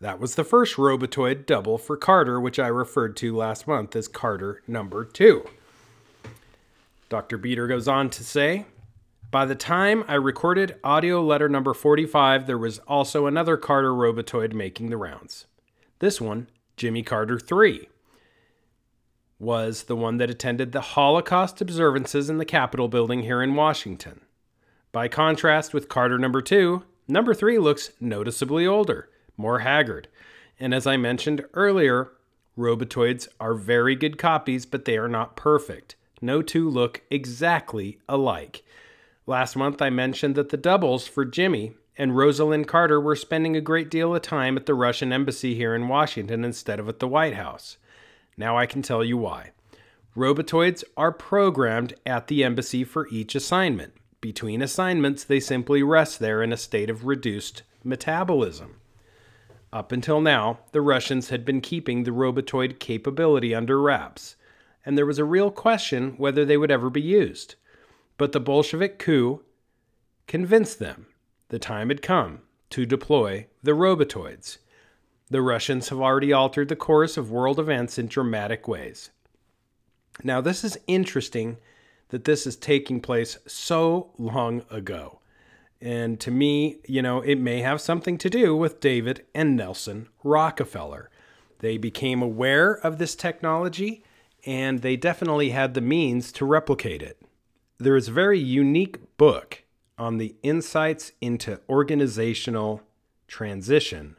that 0.00 0.20
was 0.20 0.36
the 0.36 0.44
first 0.44 0.76
Robotoid 0.76 1.44
double 1.44 1.76
for 1.76 1.96
Carter, 1.96 2.40
which 2.40 2.60
I 2.60 2.68
referred 2.68 3.16
to 3.16 3.36
last 3.36 3.66
month 3.66 3.96
as 3.96 4.06
Carter 4.06 4.62
number 4.68 5.04
two. 5.04 5.44
Dr. 7.08 7.36
Beter 7.36 7.66
goes 7.66 7.88
on 7.88 8.10
to 8.10 8.22
say 8.22 8.66
By 9.30 9.44
the 9.44 9.54
time 9.54 10.02
I 10.08 10.14
recorded 10.14 10.74
audio 10.82 11.22
letter 11.22 11.48
number 11.48 11.72
45, 11.72 12.48
there 12.48 12.58
was 12.58 12.80
also 12.80 13.26
another 13.26 13.56
Carter 13.56 13.92
Robotoid 13.92 14.52
making 14.52 14.90
the 14.90 14.96
rounds. 14.96 15.46
This 16.00 16.20
one, 16.20 16.48
Jimmy 16.76 17.04
Carter 17.04 17.38
3, 17.38 17.88
was 19.38 19.84
the 19.84 19.94
one 19.94 20.16
that 20.16 20.30
attended 20.30 20.72
the 20.72 20.80
Holocaust 20.80 21.60
observances 21.60 22.28
in 22.28 22.38
the 22.38 22.44
Capitol 22.44 22.88
building 22.88 23.22
here 23.22 23.40
in 23.40 23.54
Washington. 23.54 24.22
By 24.90 25.06
contrast 25.06 25.72
with 25.72 25.88
Carter 25.88 26.18
number 26.18 26.42
2, 26.42 26.82
number 27.06 27.32
3 27.32 27.56
looks 27.60 27.92
noticeably 28.00 28.66
older, 28.66 29.10
more 29.36 29.60
haggard. 29.60 30.08
And 30.58 30.74
as 30.74 30.88
I 30.88 30.96
mentioned 30.96 31.44
earlier, 31.54 32.10
Robotoids 32.58 33.28
are 33.38 33.54
very 33.54 33.94
good 33.94 34.18
copies, 34.18 34.66
but 34.66 34.86
they 34.86 34.98
are 34.98 35.08
not 35.08 35.36
perfect. 35.36 35.94
No 36.20 36.42
two 36.42 36.68
look 36.68 37.02
exactly 37.10 38.00
alike. 38.08 38.64
Last 39.26 39.56
month, 39.56 39.80
I 39.82 39.90
mentioned 39.90 40.34
that 40.34 40.48
the 40.48 40.56
doubles 40.56 41.06
for 41.06 41.24
Jimmy 41.24 41.74
and 41.96 42.12
Rosalynn 42.12 42.66
Carter 42.66 43.00
were 43.00 43.16
spending 43.16 43.56
a 43.56 43.60
great 43.60 43.90
deal 43.90 44.14
of 44.14 44.22
time 44.22 44.56
at 44.56 44.66
the 44.66 44.74
Russian 44.74 45.12
embassy 45.12 45.54
here 45.54 45.74
in 45.74 45.88
Washington 45.88 46.44
instead 46.44 46.80
of 46.80 46.88
at 46.88 46.98
the 46.98 47.08
White 47.08 47.34
House. 47.34 47.76
Now 48.36 48.56
I 48.56 48.66
can 48.66 48.82
tell 48.82 49.04
you 49.04 49.16
why. 49.16 49.50
Robotoids 50.16 50.82
are 50.96 51.12
programmed 51.12 51.94
at 52.04 52.26
the 52.26 52.42
embassy 52.42 52.84
for 52.84 53.06
each 53.08 53.34
assignment. 53.34 53.92
Between 54.20 54.62
assignments, 54.62 55.24
they 55.24 55.40
simply 55.40 55.82
rest 55.82 56.18
there 56.18 56.42
in 56.42 56.52
a 56.52 56.56
state 56.56 56.90
of 56.90 57.06
reduced 57.06 57.62
metabolism. 57.84 58.76
Up 59.72 59.92
until 59.92 60.20
now, 60.20 60.60
the 60.72 60.80
Russians 60.80 61.28
had 61.28 61.44
been 61.44 61.60
keeping 61.60 62.02
the 62.02 62.10
Robotoid 62.10 62.80
capability 62.80 63.54
under 63.54 63.80
wraps 63.80 64.36
and 64.84 64.96
there 64.96 65.06
was 65.06 65.18
a 65.18 65.24
real 65.24 65.50
question 65.50 66.14
whether 66.16 66.44
they 66.44 66.56
would 66.56 66.70
ever 66.70 66.90
be 66.90 67.00
used. 67.00 67.54
But 68.20 68.32
the 68.32 68.38
Bolshevik 68.38 68.98
coup 68.98 69.40
convinced 70.26 70.78
them 70.78 71.06
the 71.48 71.58
time 71.58 71.88
had 71.88 72.02
come 72.02 72.42
to 72.68 72.84
deploy 72.84 73.46
the 73.62 73.70
robotoids. 73.70 74.58
The 75.30 75.40
Russians 75.40 75.88
have 75.88 76.00
already 76.00 76.30
altered 76.30 76.68
the 76.68 76.76
course 76.76 77.16
of 77.16 77.30
world 77.30 77.58
events 77.58 77.98
in 77.98 78.08
dramatic 78.08 78.68
ways. 78.68 79.08
Now, 80.22 80.42
this 80.42 80.64
is 80.64 80.76
interesting 80.86 81.56
that 82.10 82.26
this 82.26 82.46
is 82.46 82.56
taking 82.56 83.00
place 83.00 83.38
so 83.46 84.10
long 84.18 84.64
ago. 84.70 85.20
And 85.80 86.20
to 86.20 86.30
me, 86.30 86.80
you 86.86 87.00
know, 87.00 87.22
it 87.22 87.36
may 87.36 87.62
have 87.62 87.80
something 87.80 88.18
to 88.18 88.28
do 88.28 88.54
with 88.54 88.80
David 88.80 89.24
and 89.34 89.56
Nelson 89.56 90.10
Rockefeller. 90.22 91.08
They 91.60 91.78
became 91.78 92.20
aware 92.20 92.74
of 92.84 92.98
this 92.98 93.14
technology 93.14 94.04
and 94.44 94.82
they 94.82 94.96
definitely 94.96 95.50
had 95.50 95.72
the 95.72 95.80
means 95.80 96.30
to 96.32 96.44
replicate 96.44 97.00
it. 97.00 97.19
There 97.80 97.96
is 97.96 98.08
a 98.08 98.12
very 98.12 98.38
unique 98.38 99.16
book 99.16 99.64
on 99.96 100.18
the 100.18 100.34
insights 100.42 101.12
into 101.22 101.60
organizational 101.66 102.82
transition 103.26 104.18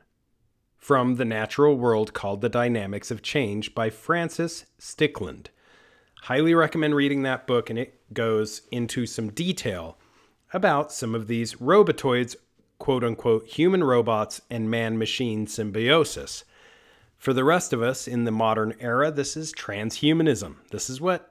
from 0.79 1.17
the 1.17 1.25
natural 1.25 1.77
world 1.77 2.11
called 2.11 2.41
The 2.41 2.49
Dynamics 2.49 3.11
of 3.11 3.21
Change 3.21 3.75
by 3.75 3.91
Francis 3.91 4.65
Stickland. 4.79 5.49
Highly 6.23 6.55
recommend 6.55 6.95
reading 6.95 7.21
that 7.21 7.45
book, 7.45 7.69
and 7.69 7.77
it 7.77 8.01
goes 8.11 8.63
into 8.71 9.05
some 9.05 9.29
detail 9.29 9.99
about 10.53 10.91
some 10.91 11.13
of 11.13 11.27
these 11.27 11.53
robotoids, 11.53 12.35
quote 12.79 13.03
unquote, 13.03 13.45
human 13.45 13.83
robots 13.83 14.41
and 14.49 14.71
man 14.71 14.97
machine 14.97 15.45
symbiosis. 15.45 16.45
For 17.19 17.31
the 17.31 17.43
rest 17.43 17.73
of 17.73 17.83
us 17.83 18.07
in 18.07 18.23
the 18.23 18.31
modern 18.31 18.73
era, 18.79 19.11
this 19.11 19.37
is 19.37 19.53
transhumanism. 19.53 20.55
This 20.71 20.89
is 20.89 20.99
what 20.99 21.30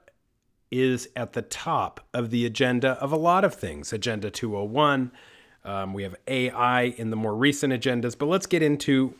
is 0.71 1.09
at 1.17 1.33
the 1.33 1.43
top 1.43 2.07
of 2.15 2.31
the 2.31 2.47
agenda 2.47 2.91
of 2.93 3.13
a 3.13 3.17
lot 3.17 3.45
of 3.45 3.55
things. 3.55 3.93
Agenda 3.93 4.31
201. 4.31 5.11
Um, 5.65 5.93
we 5.93 6.03
have 6.05 6.17
AI 6.27 6.83
in 6.83 7.11
the 7.11 7.17
more 7.17 7.35
recent 7.35 7.73
agendas, 7.73 8.17
but 8.17 8.27
let's 8.27 8.47
get 8.47 8.63
into 8.63 9.15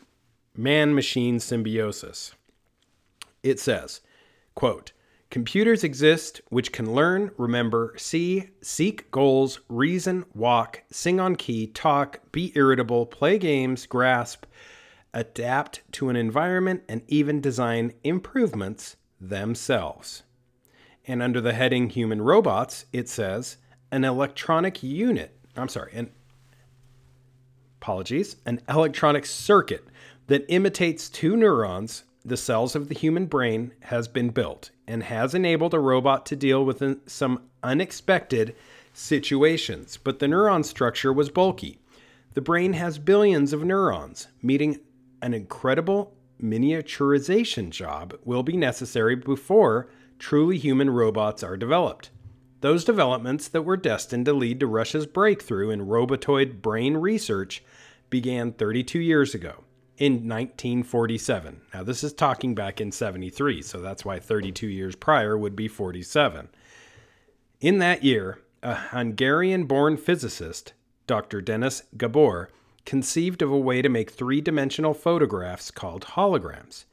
man 0.55 0.95
machine 0.95 1.39
symbiosis. 1.39 2.33
It 3.43 3.59
says, 3.59 4.01
quote, 4.55 4.91
Computers 5.29 5.85
exist 5.85 6.41
which 6.49 6.73
can 6.73 6.93
learn, 6.93 7.31
remember, 7.37 7.93
see, 7.97 8.49
seek 8.61 9.09
goals, 9.11 9.61
reason, 9.69 10.25
walk, 10.33 10.83
sing 10.91 11.21
on 11.21 11.37
key, 11.37 11.67
talk, 11.67 12.19
be 12.33 12.51
irritable, 12.53 13.05
play 13.05 13.37
games, 13.37 13.85
grasp, 13.85 14.45
adapt 15.13 15.83
to 15.93 16.09
an 16.09 16.17
environment, 16.17 16.83
and 16.89 17.01
even 17.07 17.39
design 17.39 17.93
improvements 18.03 18.97
themselves. 19.21 20.23
And 21.11 21.21
under 21.21 21.41
the 21.41 21.51
heading 21.51 21.89
Human 21.89 22.21
Robots, 22.21 22.85
it 22.93 23.09
says 23.09 23.57
an 23.91 24.05
electronic 24.05 24.81
unit, 24.81 25.37
I'm 25.57 25.67
sorry, 25.67 25.91
an 25.93 26.09
apologies, 27.81 28.37
an 28.45 28.61
electronic 28.69 29.25
circuit 29.25 29.85
that 30.27 30.45
imitates 30.47 31.09
two 31.09 31.35
neurons, 31.35 32.05
the 32.23 32.37
cells 32.37 32.77
of 32.77 32.87
the 32.87 32.95
human 32.95 33.25
brain, 33.25 33.73
has 33.81 34.07
been 34.07 34.29
built 34.29 34.71
and 34.87 35.03
has 35.03 35.35
enabled 35.35 35.73
a 35.73 35.79
robot 35.79 36.25
to 36.27 36.37
deal 36.37 36.63
with 36.63 36.81
some 37.09 37.41
unexpected 37.61 38.55
situations. 38.93 39.97
But 40.01 40.19
the 40.19 40.27
neuron 40.27 40.63
structure 40.63 41.11
was 41.11 41.29
bulky. 41.29 41.81
The 42.35 42.41
brain 42.41 42.71
has 42.71 42.97
billions 42.97 43.51
of 43.51 43.65
neurons, 43.65 44.29
meeting 44.41 44.79
an 45.21 45.33
incredible 45.33 46.15
miniaturization 46.41 47.69
job 47.69 48.17
will 48.23 48.43
be 48.43 48.55
necessary 48.55 49.17
before 49.17 49.89
truly 50.21 50.55
human 50.55 50.87
robots 50.87 51.41
are 51.41 51.57
developed. 51.57 52.11
Those 52.61 52.85
developments 52.85 53.47
that 53.47 53.63
were 53.63 53.75
destined 53.75 54.25
to 54.25 54.33
lead 54.33 54.59
to 54.59 54.67
Russia's 54.67 55.07
breakthrough 55.07 55.71
in 55.71 55.87
robotoid 55.87 56.61
brain 56.61 56.95
research 56.95 57.63
began 58.11 58.51
32 58.53 58.99
years 58.99 59.33
ago 59.33 59.63
in 59.97 60.13
1947. 60.13 61.61
Now, 61.73 61.81
this 61.81 62.03
is 62.03 62.13
talking 62.13 62.53
back 62.53 62.79
in 62.79 62.91
73, 62.91 63.63
so 63.63 63.81
that's 63.81 64.05
why 64.05 64.19
32 64.19 64.67
years 64.67 64.95
prior 64.95 65.35
would 65.35 65.55
be 65.55 65.67
47. 65.67 66.49
In 67.59 67.79
that 67.79 68.03
year, 68.03 68.41
a 68.61 68.75
Hungarian 68.75 69.65
born 69.65 69.97
physicist, 69.97 70.73
Dr. 71.07 71.41
Denis 71.41 71.81
Gabor, 71.97 72.49
conceived 72.85 73.41
of 73.41 73.51
a 73.51 73.57
way 73.57 73.81
to 73.81 73.89
make 73.89 74.11
three 74.11 74.39
dimensional 74.39 74.93
photographs 74.93 75.71
called 75.71 76.05
holograms. 76.05 76.85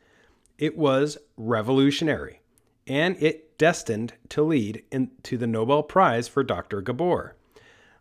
It 0.56 0.78
was 0.78 1.18
revolutionary, 1.36 2.40
and 2.88 3.16
it 3.22 3.58
destined 3.58 4.14
to 4.30 4.42
lead 4.42 4.82
to 5.22 5.36
the 5.36 5.46
Nobel 5.46 5.82
Prize 5.82 6.26
for 6.26 6.42
Dr. 6.42 6.80
Gabor. 6.80 7.36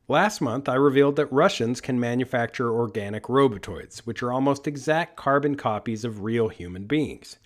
Last 0.08 0.40
month, 0.40 0.70
I 0.70 0.76
revealed 0.76 1.18
that 1.18 1.32
Russians 1.32 1.82
can 1.82 2.00
manufacture 2.00 2.72
organic 2.72 3.24
robotoids, 3.24 4.00
which 4.00 4.24
are 4.24 4.32
almost 4.32 4.68
exact 4.68 5.18
carbon 5.18 5.56
copies 5.56 6.06
of 6.06 6.24
real 6.24 6.48
human 6.48 6.86
beings. 6.86 7.38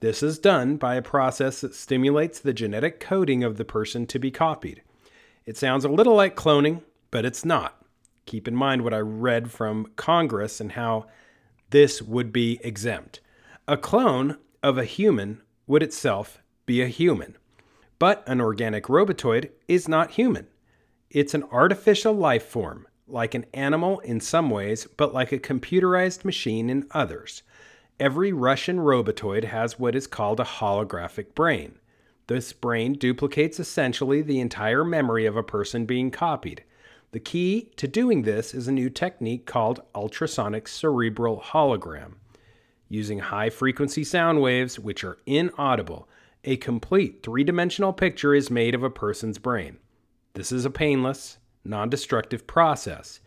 This 0.00 0.22
is 0.22 0.38
done 0.38 0.76
by 0.76 0.94
a 0.94 1.02
process 1.02 1.60
that 1.62 1.74
stimulates 1.74 2.38
the 2.38 2.52
genetic 2.52 3.00
coding 3.00 3.42
of 3.42 3.56
the 3.56 3.64
person 3.64 4.06
to 4.06 4.18
be 4.18 4.30
copied. 4.30 4.82
It 5.46 5.56
sounds 5.56 5.84
a 5.84 5.88
little 5.88 6.14
like 6.14 6.36
cloning, 6.36 6.82
but 7.10 7.24
it's 7.24 7.44
not 7.44 7.76
keep 8.26 8.46
in 8.46 8.54
mind 8.54 8.82
what 8.82 8.92
I 8.92 8.98
read 8.98 9.50
from 9.50 9.86
Congress 9.96 10.60
and 10.60 10.72
how 10.72 11.06
this 11.70 12.02
would 12.02 12.32
be 12.32 12.60
exempt. 12.62 13.20
A 13.66 13.76
clone 13.76 14.36
of 14.62 14.76
a 14.76 14.84
human 14.84 15.40
would 15.66 15.82
itself 15.82 16.42
be 16.66 16.82
a 16.82 16.88
human, 16.88 17.36
but 17.98 18.22
an 18.26 18.40
organic 18.40 18.84
robotoid 18.84 19.50
is 19.68 19.88
not 19.88 20.12
human. 20.12 20.48
It's 21.10 21.32
an 21.32 21.44
artificial 21.52 22.12
life 22.12 22.44
form, 22.44 22.86
like 23.06 23.34
an 23.34 23.46
animal 23.54 24.00
in 24.00 24.20
some 24.20 24.50
ways, 24.50 24.86
but 24.96 25.14
like 25.14 25.32
a 25.32 25.38
computerized 25.38 26.24
machine 26.24 26.68
in 26.68 26.88
others. 26.90 27.42
Every 27.98 28.32
Russian 28.32 28.78
robotoid 28.78 29.44
has 29.44 29.78
what 29.78 29.94
is 29.94 30.06
called 30.06 30.40
a 30.40 30.44
holographic 30.44 31.34
brain. 31.34 31.78
This 32.26 32.52
brain 32.52 32.94
duplicates 32.94 33.60
essentially 33.60 34.20
the 34.20 34.40
entire 34.40 34.84
memory 34.84 35.24
of 35.26 35.36
a 35.36 35.44
person 35.44 35.86
being 35.86 36.10
copied. 36.10 36.64
The 37.12 37.20
key 37.20 37.70
to 37.76 37.86
doing 37.86 38.22
this 38.22 38.52
is 38.52 38.66
a 38.66 38.72
new 38.72 38.90
technique 38.90 39.46
called 39.46 39.80
ultrasonic 39.94 40.66
cerebral 40.66 41.40
hologram. 41.40 42.14
Using 42.88 43.20
high 43.20 43.48
frequency 43.48 44.02
sound 44.04 44.42
waves, 44.42 44.78
which 44.78 45.04
are 45.04 45.18
inaudible, 45.24 46.08
a 46.46 46.56
complete 46.56 47.22
three 47.22 47.44
dimensional 47.44 47.92
picture 47.92 48.34
is 48.34 48.50
made 48.50 48.74
of 48.74 48.82
a 48.82 48.90
person's 48.90 49.38
brain. 49.38 49.78
This 50.34 50.52
is 50.52 50.64
a 50.64 50.70
painless, 50.70 51.38
non 51.64 51.90
destructive 51.90 52.46
process, 52.46 53.20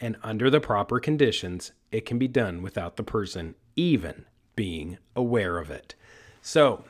and 0.00 0.16
under 0.22 0.50
the 0.50 0.60
proper 0.60 0.98
conditions, 0.98 1.72
it 1.92 2.04
can 2.04 2.18
be 2.18 2.28
done 2.28 2.60
without 2.60 2.96
the 2.96 3.04
person 3.04 3.54
even 3.76 4.26
being 4.56 4.98
aware 5.14 5.58
of 5.58 5.70
it. 5.70 5.94
So, 6.42 6.84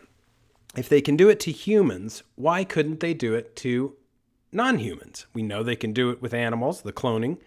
if 0.76 0.88
they 0.88 1.00
can 1.00 1.16
do 1.16 1.28
it 1.28 1.38
to 1.40 1.52
humans, 1.52 2.22
why 2.34 2.64
couldn't 2.64 3.00
they 3.00 3.14
do 3.14 3.34
it 3.34 3.54
to 3.56 3.96
non 4.52 4.78
humans. 4.78 5.26
We 5.34 5.42
know 5.42 5.62
they 5.62 5.76
can 5.76 5.92
do 5.92 6.10
it 6.10 6.22
with 6.22 6.34
animals, 6.34 6.82
the 6.82 6.92
cloning, 6.92 7.38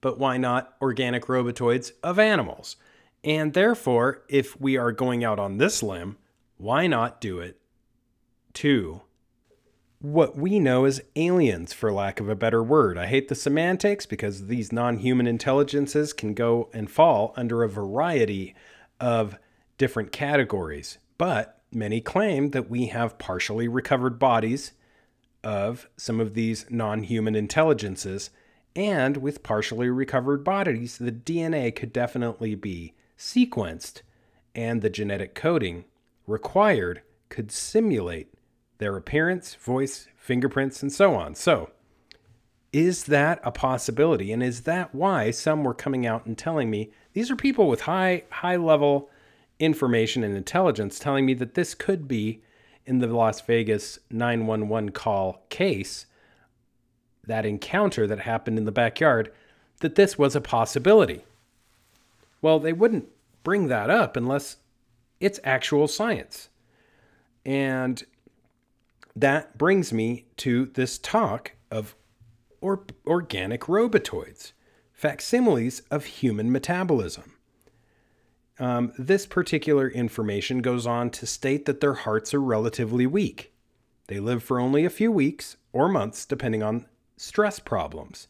but 0.00 0.18
why 0.18 0.36
not 0.36 0.74
organic 0.82 1.26
robotoids 1.26 1.92
of 2.02 2.18
animals? 2.18 2.76
And 3.22 3.54
therefore, 3.54 4.22
if 4.28 4.60
we 4.60 4.76
are 4.76 4.92
going 4.92 5.24
out 5.24 5.38
on 5.38 5.58
this 5.58 5.82
limb, 5.82 6.16
why 6.58 6.86
not 6.86 7.20
do 7.20 7.38
it 7.38 7.60
to 8.56 9.02
what 10.00 10.36
we 10.36 10.58
know 10.58 10.84
as 10.84 11.00
aliens, 11.14 11.72
for 11.72 11.92
lack 11.92 12.20
of 12.20 12.28
a 12.28 12.34
better 12.34 12.62
word? 12.62 12.98
I 12.98 13.06
hate 13.06 13.28
the 13.28 13.34
semantics 13.34 14.06
because 14.06 14.46
these 14.46 14.72
non 14.72 14.98
human 14.98 15.26
intelligences 15.26 16.12
can 16.12 16.34
go 16.34 16.68
and 16.72 16.90
fall 16.90 17.32
under 17.36 17.62
a 17.62 17.68
variety 17.68 18.54
of 19.00 19.38
different 19.78 20.12
categories. 20.12 20.98
But 21.18 21.60
many 21.72 22.00
claim 22.00 22.50
that 22.50 22.70
we 22.70 22.86
have 22.86 23.18
partially 23.18 23.68
recovered 23.68 24.18
bodies 24.18 24.72
of 25.42 25.88
some 25.96 26.20
of 26.20 26.34
these 26.34 26.66
non 26.70 27.02
human 27.02 27.34
intelligences. 27.34 28.30
And 28.74 29.18
with 29.18 29.42
partially 29.42 29.88
recovered 29.88 30.44
bodies, 30.44 30.98
the 30.98 31.12
DNA 31.12 31.74
could 31.74 31.92
definitely 31.92 32.54
be 32.54 32.94
sequenced, 33.18 34.02
and 34.54 34.82
the 34.82 34.90
genetic 34.90 35.34
coding 35.34 35.86
required 36.26 37.02
could 37.28 37.50
simulate 37.50 38.28
their 38.78 38.96
appearance, 38.96 39.54
voice, 39.54 40.08
fingerprints, 40.16 40.82
and 40.82 40.92
so 40.92 41.14
on. 41.14 41.34
So, 41.34 41.70
is 42.72 43.04
that 43.04 43.40
a 43.42 43.50
possibility? 43.50 44.32
And 44.32 44.42
is 44.42 44.62
that 44.62 44.94
why 44.94 45.30
some 45.30 45.64
were 45.64 45.74
coming 45.74 46.06
out 46.06 46.26
and 46.26 46.36
telling 46.36 46.70
me 46.70 46.90
these 47.12 47.30
are 47.30 47.36
people 47.36 47.68
with 47.68 47.82
high 47.82 48.24
high 48.30 48.56
level 48.56 49.08
information 49.58 50.22
and 50.22 50.36
intelligence 50.36 50.98
telling 50.98 51.24
me 51.24 51.34
that 51.34 51.54
this 51.54 51.74
could 51.74 52.06
be 52.06 52.42
in 52.84 52.98
the 52.98 53.06
Las 53.08 53.40
Vegas 53.40 53.98
911 54.10 54.90
call 54.90 55.44
case, 55.48 56.06
that 57.26 57.44
encounter 57.44 58.06
that 58.06 58.20
happened 58.20 58.58
in 58.58 58.64
the 58.64 58.72
backyard, 58.72 59.32
that 59.80 59.96
this 59.96 60.16
was 60.16 60.36
a 60.36 60.40
possibility. 60.40 61.24
Well, 62.40 62.60
they 62.60 62.72
wouldn't 62.72 63.08
bring 63.42 63.66
that 63.68 63.90
up 63.90 64.16
unless 64.16 64.56
it's 65.20 65.40
actual 65.42 65.88
science. 65.88 66.48
And 67.44 68.04
that 69.16 69.56
brings 69.56 69.92
me 69.92 70.26
to 70.36 70.66
this 70.66 70.98
talk 70.98 71.52
of 71.70 71.96
or, 72.60 72.84
organic 73.06 73.62
robotoids, 73.62 74.52
facsimiles 74.92 75.80
of 75.90 76.04
human 76.04 76.52
metabolism. 76.52 77.32
Um, 78.58 78.92
this 78.98 79.26
particular 79.26 79.88
information 79.88 80.60
goes 80.60 80.86
on 80.86 81.10
to 81.10 81.26
state 81.26 81.66
that 81.66 81.80
their 81.80 81.94
hearts 81.94 82.32
are 82.32 82.40
relatively 82.40 83.06
weak. 83.06 83.52
They 84.08 84.20
live 84.20 84.42
for 84.42 84.60
only 84.60 84.84
a 84.84 84.90
few 84.90 85.10
weeks 85.10 85.56
or 85.72 85.88
months, 85.88 86.24
depending 86.24 86.62
on 86.62 86.86
stress 87.16 87.58
problems. 87.58 88.28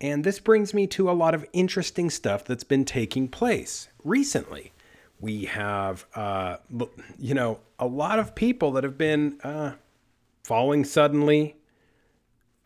And 0.00 0.24
this 0.24 0.40
brings 0.40 0.74
me 0.74 0.86
to 0.88 1.10
a 1.10 1.12
lot 1.12 1.34
of 1.34 1.46
interesting 1.52 2.10
stuff 2.10 2.44
that's 2.44 2.64
been 2.64 2.84
taking 2.84 3.28
place 3.28 3.88
recently. 4.04 4.72
We 5.20 5.44
have, 5.44 6.06
uh, 6.14 6.56
you 7.18 7.34
know, 7.34 7.60
a 7.78 7.86
lot 7.86 8.18
of 8.18 8.34
people 8.34 8.72
that 8.72 8.84
have 8.84 8.98
been 8.98 9.38
uh, 9.44 9.74
falling 10.42 10.84
suddenly, 10.84 11.56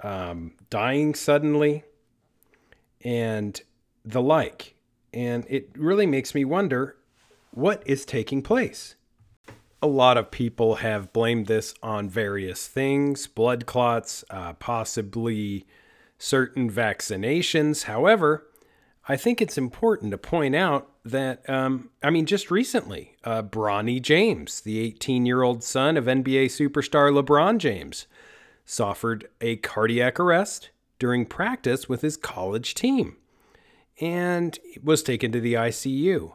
um, 0.01 0.53
dying 0.71 1.15
suddenly, 1.15 1.85
and 3.03 3.61
the 4.05 4.23
like. 4.23 4.75
And 5.13 5.45
it 5.49 5.71
really 5.77 6.07
makes 6.07 6.35
me 6.35 6.45
wonder 6.45 6.97
what 7.51 7.83
is 7.87 8.05
taking 8.05 8.43
place. 8.43 8.97
A 9.83 9.87
lot 9.87 10.17
of 10.17 10.31
people 10.31 10.77
have 10.77 11.13
blamed 11.13 11.47
this 11.47 11.75
on 11.83 12.09
various 12.09 12.67
things 12.67 13.27
blood 13.27 13.67
clots, 13.67 14.25
uh, 14.31 14.55
possibly 14.55 15.67
certain 16.19 16.71
vaccinations. 16.71 17.85
However, 17.85 18.47
I 19.09 19.17
think 19.17 19.41
it's 19.41 19.59
important 19.59 20.11
to 20.11 20.19
point 20.19 20.55
out 20.55 20.91
that, 21.11 21.49
um, 21.49 21.91
I 22.03 22.11
mean, 22.11 22.27
just 22.27 22.51
recently, 22.51 23.17
uh, 23.25 23.43
Bronny 23.43 24.01
James, 24.01 24.61
the 24.61 24.79
18 24.81 25.27
year 25.27 25.43
old 25.43 25.63
son 25.63 25.97
of 25.97 26.05
NBA 26.05 26.47
superstar 26.47 27.13
LeBron 27.13 27.59
James, 27.59 28.07
suffered 28.65 29.29
a 29.41 29.57
cardiac 29.57 30.19
arrest 30.19 30.71
during 30.99 31.25
practice 31.25 31.89
with 31.89 32.03
his 32.03 32.17
college 32.17 32.75
team 32.75 33.17
and 34.01 34.59
was 34.83 35.03
taken 35.03 35.33
to 35.33 35.41
the 35.41 35.55
ICU. 35.55 36.33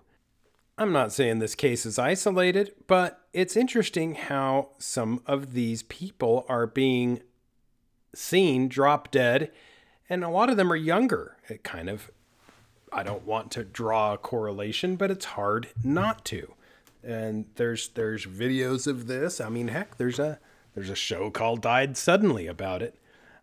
I'm 0.77 0.93
not 0.93 1.11
saying 1.11 1.39
this 1.39 1.55
case 1.55 1.85
is 1.85 1.99
isolated, 1.99 2.73
but 2.87 3.21
it's 3.33 3.57
interesting 3.57 4.15
how 4.15 4.69
some 4.77 5.21
of 5.27 5.53
these 5.53 5.83
people 5.83 6.45
are 6.49 6.65
being 6.65 7.21
seen 8.15 8.67
drop 8.67 9.11
dead 9.11 9.51
and 10.09 10.23
a 10.23 10.29
lot 10.29 10.49
of 10.49 10.57
them 10.57 10.71
are 10.71 10.77
younger. 10.77 11.37
It 11.49 11.63
kind 11.63 11.89
of, 11.89 12.09
I 12.91 13.03
don't 13.03 13.25
want 13.25 13.51
to 13.51 13.63
draw 13.63 14.13
a 14.13 14.17
correlation, 14.17 14.95
but 14.95 15.11
it's 15.11 15.25
hard 15.25 15.69
not 15.83 16.25
to. 16.25 16.53
And 17.03 17.45
there's 17.55 17.89
there's 17.89 18.25
videos 18.25 18.85
of 18.85 19.07
this. 19.07 19.41
I 19.41 19.49
mean, 19.49 19.69
heck, 19.69 19.97
there's 19.97 20.19
a 20.19 20.39
there's 20.75 20.89
a 20.89 20.95
show 20.95 21.29
called 21.29 21.61
Died 21.61 21.97
Suddenly 21.97 22.47
about 22.47 22.81
it. 22.81 22.97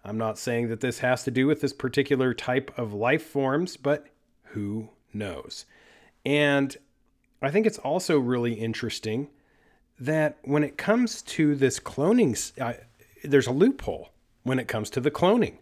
I'm 0.05 0.19
not 0.19 0.39
saying 0.39 0.69
that 0.69 0.81
this 0.81 1.01
has 1.01 1.25
to 1.25 1.31
do 1.31 1.47
with 1.47 1.61
this 1.61 1.73
particular 1.73 2.33
type 2.33 2.77
of 2.79 2.95
life 2.95 3.25
forms, 3.25 3.77
but 3.77 4.07
who 4.45 4.91
knows? 5.13 5.67
And 6.25 6.77
I 7.43 7.51
think 7.51 7.67
it's 7.67 7.79
also 7.79 8.19
really 8.19 8.55
interesting 8.55 9.29
that 9.99 10.39
when 10.43 10.63
it 10.63 10.79
comes 10.79 11.23
to 11.23 11.55
this 11.55 11.81
cloning, 11.81 12.53
uh, 12.61 12.75
there's 13.25 13.47
a 13.47 13.53
loophole 13.53 14.11
when 14.45 14.59
it 14.59 14.69
comes 14.69 14.91
to 14.91 15.01
the 15.01 15.11
cloning. 15.11 15.59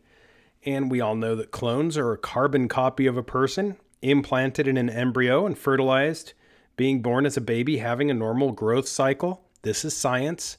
And 0.67 0.91
we 0.91 1.01
all 1.01 1.15
know 1.15 1.37
that 1.37 1.53
clones 1.53 1.97
are 1.97 2.13
a 2.13 2.19
carbon 2.19 2.69
copy 2.69 3.07
of 3.07 3.17
a 3.17 3.23
person 3.23 3.77
implanted 4.03 4.67
in 4.67 4.77
an 4.77 4.91
embryo 4.91 5.47
and 5.47 5.57
fertilized, 5.57 6.33
being 6.77 7.01
born 7.01 7.25
as 7.25 7.37
a 7.37 7.41
baby, 7.41 7.79
having 7.79 8.11
a 8.11 8.15
normal 8.15 8.53
growth 8.53 8.89
cycle. 8.89 9.45
This 9.63 9.85
is 9.85 9.97
science 9.97 10.59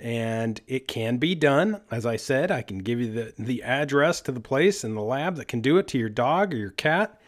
and 0.00 0.60
it 0.66 0.88
can 0.88 1.18
be 1.18 1.34
done. 1.34 1.80
As 1.90 2.06
I 2.06 2.16
said, 2.16 2.50
I 2.50 2.62
can 2.62 2.78
give 2.78 2.98
you 2.98 3.12
the, 3.12 3.34
the 3.38 3.62
address 3.62 4.20
to 4.22 4.32
the 4.32 4.40
place 4.40 4.82
in 4.82 4.94
the 4.94 5.02
lab 5.02 5.36
that 5.36 5.48
can 5.48 5.60
do 5.60 5.78
it 5.78 5.86
to 5.88 5.98
your 5.98 6.08
dog 6.08 6.52
or 6.52 6.56
your 6.56 6.70
cat. 6.70 7.20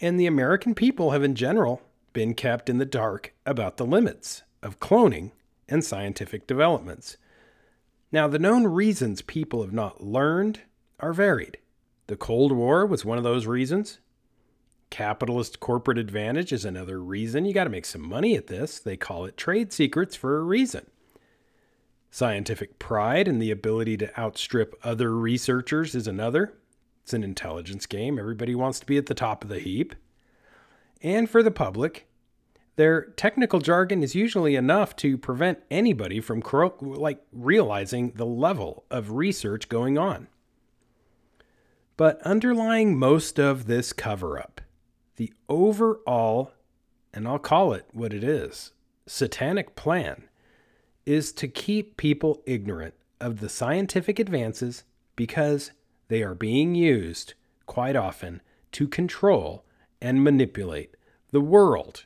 And 0.00 0.18
the 0.18 0.26
American 0.26 0.74
people 0.74 1.10
have, 1.10 1.22
in 1.22 1.34
general, 1.34 1.82
been 2.12 2.34
kept 2.34 2.68
in 2.68 2.78
the 2.78 2.86
dark 2.86 3.34
about 3.46 3.76
the 3.76 3.86
limits 3.86 4.42
of 4.62 4.80
cloning 4.80 5.32
and 5.68 5.84
scientific 5.84 6.46
developments. 6.46 7.18
Now, 8.10 8.26
the 8.26 8.38
known 8.38 8.66
reasons 8.66 9.22
people 9.22 9.60
have 9.62 9.72
not 9.72 10.02
learned 10.02 10.60
are 11.00 11.12
varied. 11.12 11.58
The 12.06 12.16
Cold 12.16 12.52
War 12.52 12.86
was 12.86 13.04
one 13.04 13.18
of 13.18 13.24
those 13.24 13.46
reasons. 13.46 13.98
Capitalist 14.90 15.60
corporate 15.60 15.98
advantage 15.98 16.52
is 16.52 16.64
another 16.64 17.02
reason. 17.02 17.44
You 17.44 17.52
got 17.52 17.64
to 17.64 17.70
make 17.70 17.84
some 17.84 18.08
money 18.08 18.36
at 18.36 18.46
this. 18.46 18.78
They 18.78 18.96
call 18.96 19.26
it 19.26 19.36
trade 19.36 19.72
secrets 19.72 20.16
for 20.16 20.38
a 20.38 20.42
reason. 20.42 20.86
Scientific 22.10 22.78
pride 22.78 23.28
and 23.28 23.40
the 23.40 23.50
ability 23.50 23.98
to 23.98 24.18
outstrip 24.18 24.74
other 24.82 25.14
researchers 25.14 25.94
is 25.94 26.06
another. 26.06 26.54
It's 27.02 27.12
an 27.12 27.22
intelligence 27.22 27.84
game. 27.84 28.18
Everybody 28.18 28.54
wants 28.54 28.80
to 28.80 28.86
be 28.86 28.96
at 28.96 29.06
the 29.06 29.14
top 29.14 29.44
of 29.44 29.50
the 29.50 29.60
heap. 29.60 29.94
And 31.02 31.28
for 31.28 31.42
the 31.42 31.50
public, 31.50 32.06
their 32.76 33.02
technical 33.02 33.60
jargon 33.60 34.02
is 34.02 34.14
usually 34.14 34.56
enough 34.56 34.96
to 34.96 35.18
prevent 35.18 35.58
anybody 35.70 36.20
from 36.20 36.42
like 36.80 37.20
realizing 37.32 38.12
the 38.12 38.26
level 38.26 38.84
of 38.90 39.12
research 39.12 39.68
going 39.68 39.98
on. 39.98 40.28
But 41.98 42.22
underlying 42.22 42.96
most 42.96 43.40
of 43.40 43.66
this 43.66 43.92
cover 43.92 44.38
up, 44.38 44.60
the 45.16 45.32
overall, 45.48 46.52
and 47.12 47.26
I'll 47.26 47.40
call 47.40 47.72
it 47.72 47.86
what 47.92 48.14
it 48.14 48.22
is, 48.22 48.70
satanic 49.08 49.74
plan 49.74 50.28
is 51.04 51.32
to 51.32 51.48
keep 51.48 51.96
people 51.96 52.40
ignorant 52.46 52.94
of 53.20 53.40
the 53.40 53.48
scientific 53.48 54.20
advances 54.20 54.84
because 55.16 55.72
they 56.06 56.22
are 56.22 56.36
being 56.36 56.76
used 56.76 57.34
quite 57.66 57.96
often 57.96 58.42
to 58.70 58.86
control 58.86 59.64
and 60.00 60.22
manipulate 60.22 60.96
the 61.32 61.40
world. 61.40 62.04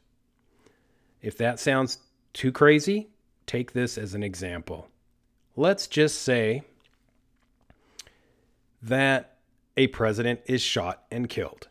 If 1.21 1.37
that 1.37 1.61
sounds 1.61 1.99
too 2.33 2.51
crazy, 2.51 3.11
take 3.45 3.73
this 3.73 3.99
as 3.99 4.15
an 4.15 4.23
example. 4.23 4.89
Let's 5.55 5.87
just 5.87 6.23
say 6.23 6.63
that 8.81 9.32
a 9.77 9.87
president 9.89 10.41
is 10.47 10.61
shot 10.61 11.05
and 11.11 11.29
killed. 11.29 11.69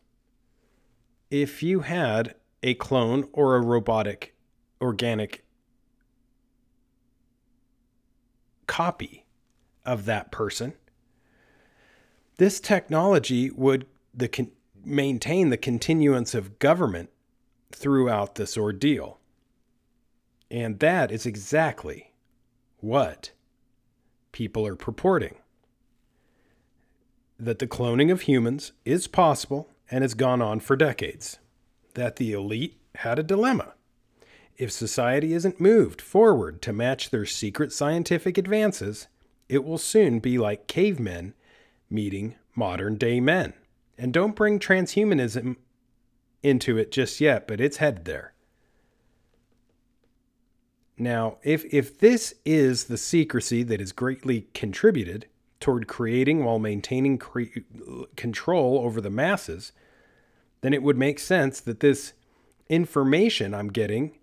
If 1.29 1.63
you 1.63 1.81
had 1.81 2.35
a 2.63 2.73
clone 2.75 3.27
or 3.33 3.55
a 3.55 3.61
robotic 3.61 4.35
organic 4.81 5.45
copy 8.67 9.25
of 9.85 10.05
that 10.05 10.31
person, 10.31 10.73
this 12.37 12.59
technology 12.59 13.51
would 13.51 13.85
the 14.13 14.27
con- 14.27 14.51
maintain 14.83 15.49
the 15.49 15.57
continuance 15.57 16.33
of 16.33 16.59
government 16.59 17.09
throughout 17.71 18.35
this 18.35 18.57
ordeal. 18.57 19.19
And 20.49 20.79
that 20.79 21.11
is 21.11 21.25
exactly 21.25 22.13
what 22.79 23.31
people 24.31 24.65
are 24.65 24.75
purporting 24.75 25.35
that 27.41 27.57
the 27.57 27.67
cloning 27.67 28.11
of 28.11 28.21
humans 28.21 28.71
is 28.85 29.07
possible 29.07 29.67
and 29.89 30.03
has 30.03 30.13
gone 30.13 30.43
on 30.43 30.59
for 30.59 30.75
decades, 30.75 31.39
that 31.95 32.17
the 32.17 32.33
elite 32.33 32.79
had 32.95 33.17
a 33.17 33.23
dilemma. 33.23 33.73
If 34.57 34.71
society 34.71 35.33
isn't 35.33 35.59
moved 35.59 36.01
forward 36.01 36.61
to 36.61 36.71
match 36.71 37.09
their 37.09 37.25
secret 37.25 37.73
scientific 37.73 38.37
advances, 38.37 39.07
it 39.49 39.63
will 39.63 39.79
soon 39.79 40.19
be 40.19 40.37
like 40.37 40.67
cavemen 40.67 41.33
meeting 41.89 42.35
modern 42.55 42.95
day 42.97 43.19
men. 43.19 43.53
And 43.97 44.13
don't 44.13 44.35
bring 44.35 44.59
transhumanism 44.59 45.55
into 46.43 46.77
it 46.77 46.91
just 46.91 47.19
yet, 47.19 47.47
but 47.47 47.59
it's 47.59 47.77
headed 47.77 48.05
there. 48.05 48.33
Now, 50.95 51.37
if, 51.41 51.65
if 51.73 51.97
this 51.97 52.35
is 52.45 52.83
the 52.83 52.97
secrecy 52.97 53.63
that 53.63 53.79
has 53.79 53.91
greatly 53.91 54.47
contributed 54.53 55.25
toward 55.61 55.87
creating 55.87 56.43
while 56.43 56.59
maintaining 56.59 57.17
cre- 57.17 57.43
control 58.17 58.79
over 58.79 58.99
the 58.99 59.09
masses, 59.09 59.71
then 60.59 60.73
it 60.73 60.83
would 60.83 60.97
make 60.97 61.19
sense 61.19 61.61
that 61.61 61.79
this 61.79 62.13
information 62.67 63.53
I'm 63.53 63.69
getting 63.69 64.17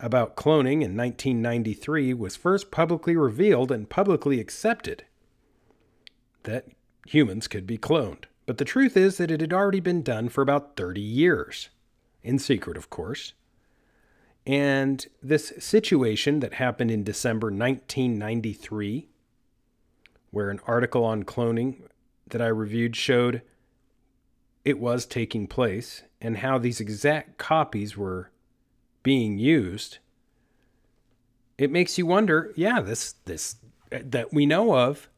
about 0.00 0.36
cloning 0.36 0.82
in 0.82 0.96
1993 0.96 2.14
was 2.14 2.34
first 2.34 2.70
publicly 2.70 3.14
revealed 3.14 3.70
and 3.70 3.88
publicly 3.88 4.40
accepted 4.40 5.04
that 6.42 6.66
humans 7.06 7.46
could 7.46 7.66
be 7.66 7.78
cloned. 7.78 8.24
But 8.46 8.58
the 8.58 8.64
truth 8.64 8.96
is 8.96 9.16
that 9.16 9.30
it 9.30 9.40
had 9.40 9.52
already 9.52 9.80
been 9.80 10.02
done 10.02 10.28
for 10.28 10.42
about 10.42 10.76
30 10.76 11.00
years, 11.00 11.70
in 12.22 12.38
secret, 12.38 12.76
of 12.76 12.90
course. 12.90 13.32
And 14.46 15.06
this 15.22 15.54
situation 15.58 16.40
that 16.40 16.54
happened 16.54 16.90
in 16.90 17.02
December 17.02 17.46
1993, 17.46 19.08
where 20.34 20.50
an 20.50 20.60
article 20.66 21.04
on 21.04 21.22
cloning 21.22 21.82
that 22.28 22.42
I 22.42 22.48
reviewed 22.48 22.96
showed 22.96 23.42
it 24.64 24.78
was 24.78 25.06
taking 25.06 25.46
place 25.46 26.02
and 26.20 26.38
how 26.38 26.58
these 26.58 26.80
exact 26.80 27.38
copies 27.38 27.96
were 27.96 28.30
being 29.02 29.38
used, 29.38 29.98
it 31.58 31.70
makes 31.70 31.98
you 31.98 32.06
wonder, 32.06 32.52
yeah, 32.56 32.80
this 32.80 33.12
this 33.26 33.56
uh, 33.92 33.98
that 34.02 34.32
we 34.32 34.46
know 34.46 34.74
of 34.76 35.08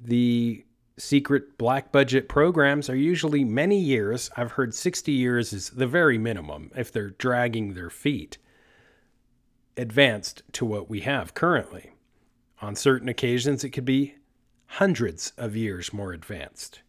the 0.00 0.64
secret 0.96 1.58
black 1.58 1.92
budget 1.92 2.28
programs 2.28 2.88
are 2.88 2.96
usually 2.96 3.44
many 3.44 3.78
years. 3.78 4.30
I've 4.36 4.52
heard 4.52 4.74
60 4.74 5.12
years 5.12 5.52
is 5.52 5.70
the 5.70 5.86
very 5.86 6.18
minimum 6.18 6.70
if 6.76 6.92
they're 6.92 7.10
dragging 7.10 7.74
their 7.74 7.90
feet 7.90 8.38
advanced 9.76 10.42
to 10.52 10.64
what 10.64 10.88
we 10.90 11.00
have 11.00 11.34
currently. 11.34 11.92
On 12.60 12.74
certain 12.74 13.08
occasions, 13.08 13.62
it 13.64 13.70
could 13.70 13.84
be 13.84 14.14
hundreds 14.66 15.32
of 15.36 15.56
years 15.56 15.92
more 15.92 16.12
advanced. 16.12 16.80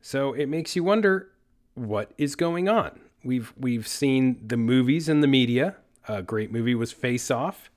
So 0.00 0.32
it 0.32 0.46
makes 0.46 0.76
you 0.76 0.84
wonder 0.84 1.30
what 1.74 2.12
is 2.16 2.36
going 2.36 2.68
on. 2.68 3.00
We've 3.24 3.52
we've 3.58 3.86
seen 3.86 4.40
the 4.46 4.56
movies 4.56 5.08
and 5.08 5.22
the 5.22 5.26
media. 5.28 5.76
A 6.08 6.22
great 6.22 6.52
movie 6.52 6.74
was 6.74 6.92
Face 6.92 7.30
Off 7.30 7.70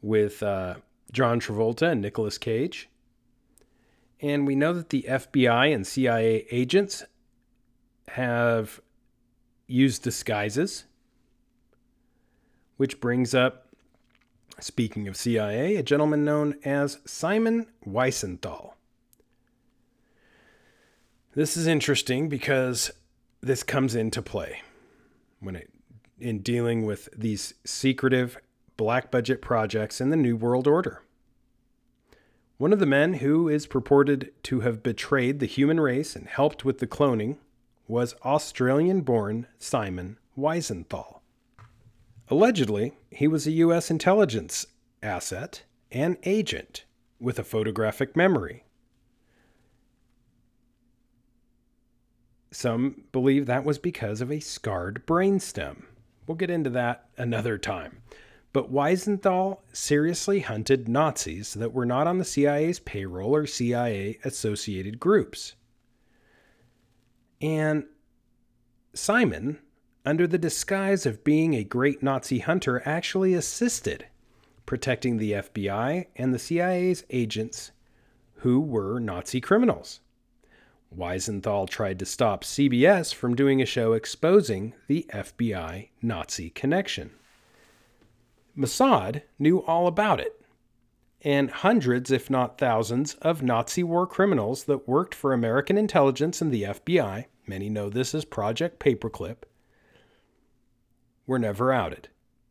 with 0.00 0.42
uh, 0.42 0.76
John 1.12 1.40
Travolta 1.40 1.92
and 1.92 2.00
Nicolas 2.00 2.38
Cage. 2.38 2.88
And 4.20 4.46
we 4.46 4.54
know 4.54 4.72
that 4.72 4.88
the 4.88 5.04
FBI 5.08 5.74
and 5.74 5.86
CIA 5.86 6.46
agents 6.50 7.04
have 8.08 8.80
used 9.66 10.02
disguises, 10.02 10.84
which 12.76 13.00
brings 13.00 13.34
up, 13.34 13.61
speaking 14.60 15.08
of 15.08 15.16
CIA, 15.16 15.76
a 15.76 15.82
gentleman 15.82 16.24
known 16.24 16.58
as 16.64 16.98
Simon 17.04 17.66
Wiesenthal. 17.86 18.72
This 21.34 21.56
is 21.56 21.66
interesting 21.66 22.28
because 22.28 22.90
this 23.40 23.62
comes 23.62 23.94
into 23.94 24.20
play 24.20 24.60
when 25.40 25.56
it 25.56 25.70
in 26.20 26.38
dealing 26.38 26.86
with 26.86 27.08
these 27.16 27.54
secretive 27.64 28.38
black 28.76 29.10
budget 29.10 29.42
projects 29.42 30.00
in 30.00 30.10
the 30.10 30.16
New 30.16 30.36
World 30.36 30.68
Order. 30.68 31.02
One 32.58 32.72
of 32.72 32.78
the 32.78 32.86
men 32.86 33.14
who 33.14 33.48
is 33.48 33.66
purported 33.66 34.32
to 34.44 34.60
have 34.60 34.84
betrayed 34.84 35.40
the 35.40 35.46
human 35.46 35.80
race 35.80 36.14
and 36.14 36.28
helped 36.28 36.64
with 36.64 36.78
the 36.78 36.86
cloning 36.86 37.38
was 37.88 38.14
Australian 38.24 39.00
born 39.00 39.48
Simon 39.58 40.16
Wiesenthal. 40.38 41.21
Allegedly, 42.32 42.94
he 43.10 43.28
was 43.28 43.46
a 43.46 43.50
U.S. 43.50 43.90
intelligence 43.90 44.64
asset 45.02 45.64
and 45.90 46.16
agent 46.22 46.86
with 47.20 47.38
a 47.38 47.44
photographic 47.44 48.16
memory 48.16 48.64
Some 52.50 53.04
believe 53.12 53.44
that 53.44 53.64
was 53.64 53.78
because 53.78 54.22
of 54.22 54.32
a 54.32 54.40
scarred 54.40 55.06
brainstem. 55.06 55.84
We'll 56.26 56.36
get 56.36 56.48
into 56.48 56.70
that 56.70 57.08
another 57.18 57.58
time. 57.58 58.02
But 58.54 58.72
Wiesenthal 58.72 59.58
seriously 59.72 60.40
hunted 60.40 60.88
Nazis 60.88 61.52
that 61.54 61.74
were 61.74 61.84
not 61.84 62.06
on 62.06 62.16
the 62.16 62.24
CIA's 62.24 62.78
payroll 62.78 63.34
or 63.34 63.46
CIA 63.46 64.18
associated 64.24 64.98
groups. 64.98 65.54
And 67.42 67.84
Simon, 68.94 69.58
under 70.04 70.26
the 70.26 70.38
disguise 70.38 71.06
of 71.06 71.24
being 71.24 71.54
a 71.54 71.64
great 71.64 72.02
Nazi 72.02 72.40
hunter, 72.40 72.82
actually 72.84 73.34
assisted 73.34 74.06
protecting 74.66 75.16
the 75.16 75.32
FBI 75.32 76.06
and 76.16 76.32
the 76.32 76.38
CIA's 76.38 77.04
agents 77.10 77.72
who 78.36 78.60
were 78.60 78.98
Nazi 78.98 79.40
criminals. 79.40 80.00
Wiesenthal 80.96 81.68
tried 81.68 81.98
to 81.98 82.06
stop 82.06 82.44
CBS 82.44 83.14
from 83.14 83.34
doing 83.34 83.62
a 83.62 83.66
show 83.66 83.92
exposing 83.92 84.74
the 84.88 85.06
FBI 85.12 85.88
Nazi 86.02 86.50
connection. 86.50 87.10
Mossad 88.56 89.22
knew 89.38 89.62
all 89.62 89.86
about 89.86 90.20
it, 90.20 90.44
and 91.22 91.50
hundreds, 91.50 92.10
if 92.10 92.28
not 92.28 92.58
thousands, 92.58 93.14
of 93.22 93.42
Nazi 93.42 93.82
war 93.82 94.06
criminals 94.06 94.64
that 94.64 94.88
worked 94.88 95.14
for 95.14 95.32
American 95.32 95.78
intelligence 95.78 96.42
and 96.42 96.52
the 96.52 96.64
FBI, 96.64 97.26
many 97.46 97.70
know 97.70 97.88
this 97.88 98.14
as 98.14 98.24
Project 98.24 98.78
Paperclip, 98.78 99.44
were 101.26 101.38
never 101.38 101.72
outed. 101.72 102.08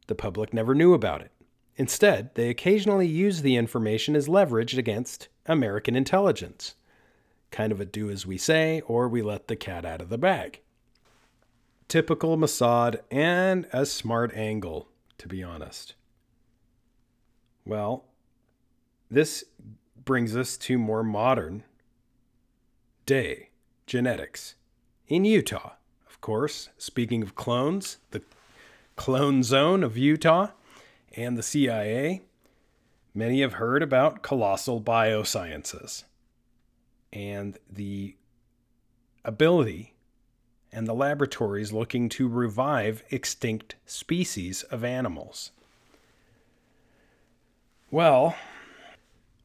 The 0.08 0.16
public 0.16 0.54
never 0.54 0.76
knew 0.76 0.94
about 0.94 1.22
it. 1.22 1.32
Instead, 1.78 2.36
they 2.36 2.50
occasionally 2.50 3.08
used 3.08 3.44
the 3.44 3.56
information 3.56 4.16
as 4.16 4.28
leverage 4.28 4.78
against 4.78 5.30
American 5.46 5.96
intelligence 5.96 6.76
kind 7.52 7.72
of 7.72 7.82
a 7.82 7.86
do 7.86 8.10
as 8.10 8.26
we 8.26 8.38
say, 8.38 8.82
or 8.88 9.08
we 9.08 9.22
let 9.22 9.48
the 9.48 9.56
cat 9.56 9.86
out 9.86 10.02
of 10.02 10.10
the 10.10 10.18
bag. 10.18 10.62
Typical 11.88 12.38
Mossad 12.38 13.02
and 13.12 13.68
a 13.74 13.86
smart 13.86 14.34
angle, 14.34 14.88
to 15.18 15.28
be 15.28 15.44
honest. 15.44 15.94
Well, 17.66 18.06
this 19.10 19.44
brings 20.04 20.36
us 20.36 20.58
to 20.58 20.78
more 20.78 21.04
modern 21.04 21.64
day 23.06 23.50
genetics 23.86 24.56
in 25.08 25.26
Utah. 25.26 25.74
Of 26.08 26.22
course, 26.22 26.70
speaking 26.78 27.22
of 27.22 27.36
clones, 27.36 27.98
the 28.12 28.22
clone 28.96 29.44
zone 29.44 29.84
of 29.84 29.98
Utah 29.98 30.50
and 31.16 31.38
the 31.38 31.44
CIA, 31.44 32.22
many 33.14 33.42
have 33.42 33.54
heard 33.54 33.84
about 33.84 34.22
colossal 34.22 34.82
biosciences 34.82 36.04
and 37.12 37.58
the 37.70 38.16
ability 39.26 39.94
and 40.72 40.88
the 40.88 40.94
laboratories 40.94 41.74
looking 41.74 42.08
to 42.10 42.28
revive 42.28 43.04
extinct 43.10 43.76
species 43.86 44.64
of 44.64 44.84
animals. 44.84 45.52
Well, 47.90 48.36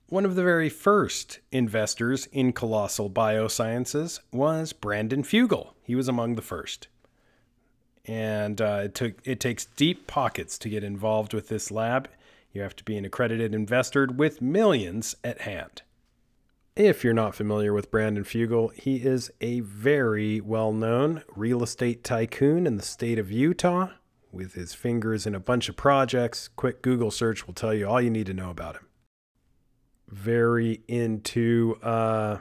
one 0.08 0.24
of 0.24 0.36
the 0.36 0.42
very 0.44 0.68
first 0.68 1.40
investors 1.50 2.26
in 2.26 2.52
colossal 2.52 3.10
biosciences 3.10 4.20
was 4.32 4.72
Brandon 4.72 5.24
Fugal. 5.24 5.72
He 5.82 5.96
was 5.96 6.06
among 6.06 6.36
the 6.36 6.42
first. 6.42 6.86
And 8.06 8.60
uh, 8.60 8.82
it, 8.84 8.94
took, 8.94 9.14
it 9.24 9.40
takes 9.40 9.64
deep 9.64 10.06
pockets 10.06 10.58
to 10.58 10.68
get 10.68 10.84
involved 10.84 11.34
with 11.34 11.48
this 11.48 11.70
lab. 11.70 12.08
You 12.52 12.62
have 12.62 12.76
to 12.76 12.84
be 12.84 12.96
an 12.96 13.04
accredited 13.04 13.54
investor 13.54 14.06
with 14.06 14.40
millions 14.40 15.16
at 15.24 15.42
hand. 15.42 15.82
If 16.76 17.02
you're 17.02 17.14
not 17.14 17.34
familiar 17.34 17.72
with 17.72 17.90
Brandon 17.90 18.22
Fugal, 18.22 18.72
he 18.74 18.96
is 18.96 19.30
a 19.40 19.60
very 19.60 20.42
well 20.42 20.72
known 20.72 21.22
real 21.34 21.62
estate 21.62 22.04
tycoon 22.04 22.66
in 22.66 22.76
the 22.76 22.82
state 22.82 23.18
of 23.18 23.32
Utah 23.32 23.88
with 24.30 24.52
his 24.52 24.74
fingers 24.74 25.26
in 25.26 25.34
a 25.34 25.40
bunch 25.40 25.70
of 25.70 25.76
projects. 25.76 26.48
Quick 26.48 26.82
Google 26.82 27.10
search 27.10 27.46
will 27.46 27.54
tell 27.54 27.72
you 27.72 27.88
all 27.88 28.00
you 28.00 28.10
need 28.10 28.26
to 28.26 28.34
know 28.34 28.50
about 28.50 28.76
him. 28.76 28.86
Very 30.08 30.82
into 30.86 31.78
uh, 31.82 32.38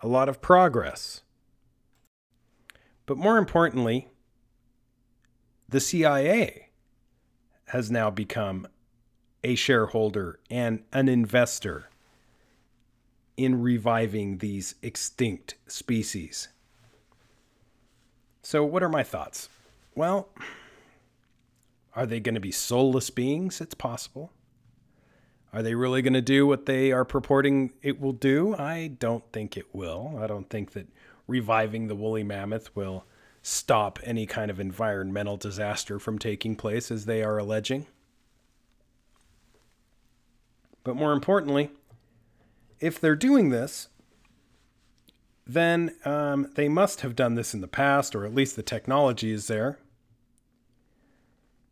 a 0.00 0.06
lot 0.06 0.28
of 0.28 0.40
progress. 0.40 1.22
But 3.04 3.16
more 3.16 3.36
importantly, 3.36 4.11
the 5.72 5.80
CIA 5.80 6.68
has 7.68 7.90
now 7.90 8.10
become 8.10 8.68
a 9.42 9.54
shareholder 9.54 10.38
and 10.50 10.84
an 10.92 11.08
investor 11.08 11.88
in 13.38 13.62
reviving 13.62 14.38
these 14.38 14.74
extinct 14.82 15.54
species. 15.66 16.48
So, 18.42 18.64
what 18.64 18.82
are 18.82 18.90
my 18.90 19.02
thoughts? 19.02 19.48
Well, 19.94 20.28
are 21.96 22.04
they 22.04 22.20
going 22.20 22.34
to 22.34 22.40
be 22.40 22.52
soulless 22.52 23.08
beings? 23.08 23.62
It's 23.62 23.74
possible. 23.74 24.30
Are 25.54 25.62
they 25.62 25.74
really 25.74 26.02
going 26.02 26.12
to 26.12 26.20
do 26.20 26.46
what 26.46 26.66
they 26.66 26.92
are 26.92 27.06
purporting 27.06 27.72
it 27.80 27.98
will 27.98 28.12
do? 28.12 28.54
I 28.56 28.88
don't 28.98 29.24
think 29.32 29.56
it 29.56 29.74
will. 29.74 30.18
I 30.20 30.26
don't 30.26 30.50
think 30.50 30.72
that 30.72 30.88
reviving 31.26 31.88
the 31.88 31.94
woolly 31.94 32.24
mammoth 32.24 32.76
will 32.76 33.04
stop 33.42 33.98
any 34.04 34.26
kind 34.26 34.50
of 34.50 34.60
environmental 34.60 35.36
disaster 35.36 35.98
from 35.98 36.18
taking 36.18 36.56
place, 36.56 36.90
as 36.90 37.04
they 37.04 37.22
are 37.22 37.38
alleging. 37.38 37.86
But 40.84 40.96
more 40.96 41.12
importantly, 41.12 41.70
if 42.80 43.00
they're 43.00 43.16
doing 43.16 43.50
this, 43.50 43.88
then 45.46 45.94
um, 46.04 46.48
they 46.54 46.68
must 46.68 47.00
have 47.00 47.16
done 47.16 47.34
this 47.34 47.54
in 47.54 47.60
the 47.60 47.68
past, 47.68 48.14
or 48.14 48.24
at 48.24 48.34
least 48.34 48.56
the 48.56 48.62
technology 48.62 49.32
is 49.32 49.46
there. 49.48 49.78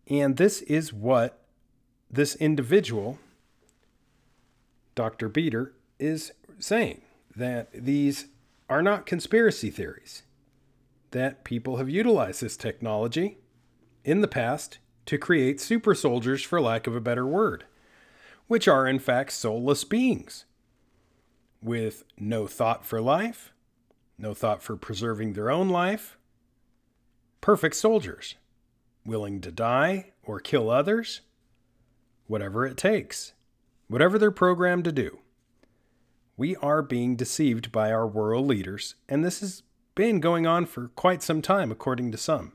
And 0.08 0.36
this 0.36 0.62
is 0.62 0.92
what 0.92 1.40
this 2.10 2.34
individual 2.36 3.18
Dr. 4.94 5.28
Beter 5.28 5.72
is 5.98 6.32
saying 6.58 7.02
that 7.34 7.68
these 7.72 8.26
are 8.68 8.82
not 8.82 9.06
conspiracy 9.06 9.70
theories, 9.70 10.24
that 11.10 11.44
people 11.44 11.76
have 11.76 11.88
utilized 11.88 12.42
this 12.42 12.56
technology 12.56 13.38
in 14.04 14.20
the 14.20 14.28
past 14.28 14.78
to 15.06 15.18
create 15.18 15.60
super 15.60 15.94
soldiers, 15.94 16.42
for 16.42 16.60
lack 16.60 16.86
of 16.86 16.94
a 16.94 17.00
better 17.00 17.26
word, 17.26 17.64
which 18.46 18.68
are 18.68 18.86
in 18.86 18.98
fact 18.98 19.32
soulless 19.32 19.84
beings 19.84 20.44
with 21.62 22.04
no 22.18 22.46
thought 22.46 22.84
for 22.84 23.00
life, 23.00 23.52
no 24.18 24.34
thought 24.34 24.62
for 24.62 24.76
preserving 24.76 25.32
their 25.32 25.50
own 25.50 25.68
life. 25.68 26.16
Perfect 27.40 27.74
soldiers, 27.74 28.36
willing 29.04 29.40
to 29.40 29.50
die 29.50 30.12
or 30.22 30.38
kill 30.40 30.70
others, 30.70 31.22
whatever 32.26 32.66
it 32.66 32.76
takes 32.76 33.32
whatever 33.90 34.20
they're 34.20 34.30
programmed 34.30 34.84
to 34.84 34.92
do. 34.92 35.18
We 36.36 36.54
are 36.56 36.80
being 36.80 37.16
deceived 37.16 37.72
by 37.72 37.90
our 37.90 38.06
world 38.06 38.46
leaders, 38.46 38.94
and 39.08 39.24
this 39.24 39.40
has 39.40 39.64
been 40.00 40.18
going 40.18 40.46
on 40.46 40.64
for 40.64 40.88
quite 40.96 41.22
some 41.22 41.42
time, 41.42 41.70
according 41.70 42.10
to 42.10 42.16
some. 42.16 42.52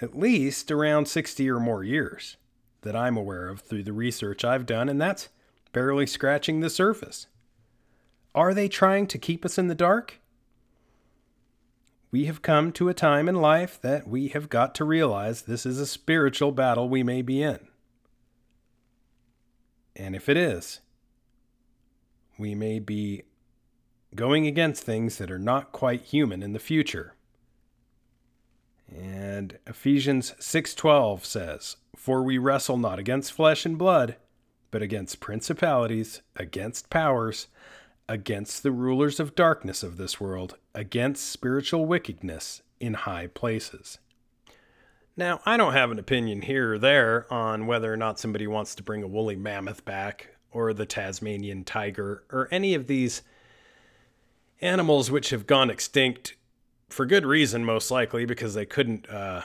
At 0.00 0.16
least 0.16 0.70
around 0.70 1.08
60 1.08 1.50
or 1.50 1.58
more 1.58 1.82
years 1.82 2.36
that 2.82 2.94
I'm 2.94 3.16
aware 3.16 3.48
of 3.48 3.58
through 3.58 3.82
the 3.82 3.92
research 3.92 4.44
I've 4.44 4.64
done, 4.64 4.88
and 4.88 5.00
that's 5.00 5.30
barely 5.72 6.06
scratching 6.06 6.60
the 6.60 6.70
surface. 6.70 7.26
Are 8.36 8.54
they 8.54 8.68
trying 8.68 9.08
to 9.08 9.18
keep 9.18 9.44
us 9.44 9.58
in 9.58 9.66
the 9.66 9.74
dark? 9.74 10.20
We 12.12 12.26
have 12.26 12.40
come 12.40 12.70
to 12.74 12.88
a 12.88 12.94
time 12.94 13.28
in 13.28 13.34
life 13.34 13.80
that 13.80 14.06
we 14.06 14.28
have 14.28 14.48
got 14.48 14.76
to 14.76 14.84
realize 14.84 15.42
this 15.42 15.66
is 15.66 15.80
a 15.80 15.86
spiritual 15.86 16.52
battle 16.52 16.88
we 16.88 17.02
may 17.02 17.22
be 17.22 17.42
in. 17.42 17.66
And 19.96 20.14
if 20.14 20.28
it 20.28 20.36
is, 20.36 20.78
we 22.38 22.54
may 22.54 22.78
be 22.78 23.24
going 24.14 24.46
against 24.46 24.82
things 24.82 25.18
that 25.18 25.30
are 25.30 25.38
not 25.38 25.72
quite 25.72 26.02
human 26.02 26.42
in 26.42 26.52
the 26.52 26.58
future. 26.58 27.14
And 28.94 29.58
Ephesians 29.66 30.34
6:12 30.38 31.24
says, 31.24 31.76
"For 31.96 32.22
we 32.22 32.36
wrestle 32.36 32.76
not 32.76 32.98
against 32.98 33.32
flesh 33.32 33.64
and 33.64 33.78
blood, 33.78 34.16
but 34.70 34.82
against 34.82 35.20
principalities, 35.20 36.20
against 36.36 36.90
powers, 36.90 37.48
against 38.08 38.62
the 38.62 38.72
rulers 38.72 39.18
of 39.18 39.34
darkness 39.34 39.82
of 39.82 39.96
this 39.96 40.20
world, 40.20 40.58
against 40.74 41.30
spiritual 41.30 41.86
wickedness 41.86 42.62
in 42.80 42.94
high 42.94 43.28
places." 43.28 43.98
Now, 45.16 45.40
I 45.44 45.56
don't 45.56 45.74
have 45.74 45.90
an 45.90 45.98
opinion 45.98 46.42
here 46.42 46.74
or 46.74 46.78
there 46.78 47.32
on 47.32 47.66
whether 47.66 47.92
or 47.92 47.98
not 47.98 48.18
somebody 48.18 48.46
wants 48.46 48.74
to 48.74 48.82
bring 48.82 49.02
a 49.02 49.08
woolly 49.08 49.36
mammoth 49.36 49.84
back 49.84 50.36
or 50.50 50.72
the 50.72 50.86
Tasmanian 50.86 51.64
tiger 51.64 52.24
or 52.30 52.48
any 52.50 52.74
of 52.74 52.86
these 52.86 53.22
animals 54.62 55.10
which 55.10 55.30
have 55.30 55.46
gone 55.46 55.68
extinct 55.68 56.36
for 56.88 57.04
good 57.04 57.26
reason 57.26 57.64
most 57.64 57.90
likely 57.90 58.24
because 58.24 58.54
they 58.54 58.66
couldn't 58.66 59.08
uh, 59.10 59.42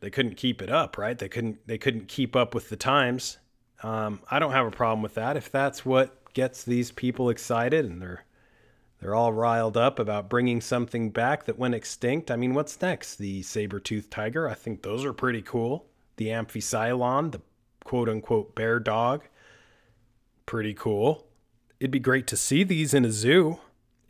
they 0.00 0.10
couldn't 0.10 0.36
keep 0.36 0.60
it 0.60 0.70
up, 0.70 0.98
right? 0.98 1.18
They 1.18 1.28
couldn't 1.28 1.66
they 1.66 1.78
couldn't 1.78 2.08
keep 2.08 2.34
up 2.34 2.54
with 2.54 2.68
the 2.68 2.76
times. 2.76 3.38
Um, 3.82 4.20
I 4.30 4.38
don't 4.38 4.52
have 4.52 4.66
a 4.66 4.70
problem 4.70 5.02
with 5.02 5.14
that 5.14 5.36
if 5.36 5.50
that's 5.50 5.86
what 5.86 6.32
gets 6.34 6.62
these 6.62 6.90
people 6.90 7.30
excited 7.30 7.84
and 7.84 8.00
they're 8.02 8.24
they're 9.00 9.14
all 9.14 9.32
riled 9.32 9.78
up 9.78 9.98
about 9.98 10.28
bringing 10.28 10.60
something 10.60 11.08
back 11.08 11.44
that 11.44 11.58
went 11.58 11.74
extinct. 11.74 12.30
I 12.30 12.36
mean, 12.36 12.52
what's 12.52 12.82
next? 12.82 13.16
The 13.16 13.40
saber-toothed 13.40 14.10
tiger? 14.10 14.46
I 14.46 14.52
think 14.52 14.82
those 14.82 15.06
are 15.06 15.14
pretty 15.14 15.40
cool. 15.40 15.86
The 16.16 16.30
amphicyon, 16.30 17.30
the 17.30 17.40
quote 17.82 18.10
unquote 18.10 18.54
bear 18.54 18.78
dog. 18.78 19.22
Pretty 20.44 20.74
cool. 20.74 21.26
It'd 21.78 21.90
be 21.90 21.98
great 21.98 22.26
to 22.26 22.36
see 22.36 22.62
these 22.62 22.92
in 22.92 23.06
a 23.06 23.10
zoo. 23.10 23.60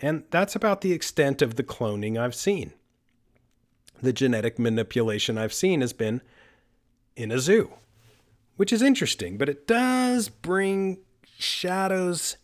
And 0.01 0.25
that's 0.31 0.57
about 0.57 0.81
the 0.81 0.93
extent 0.93 1.43
of 1.43 1.57
the 1.57 1.63
cloning 1.63 2.19
I've 2.19 2.35
seen. 2.35 2.73
The 4.03 4.13
genetic 4.13 4.59
manipulation 4.59 5.37
I've 5.37 5.53
seen 5.53 5.83
has 5.83 5.93
been 5.93 6.23
in 7.17 7.31
a 7.31 7.39
zoo, 7.39 7.73
which 8.57 8.73
is 8.73 8.81
interesting, 8.81 9.37
but 9.37 9.49
it 9.49 9.67
does 9.67 10.29
bring 10.29 10.99
shadows 11.39 12.37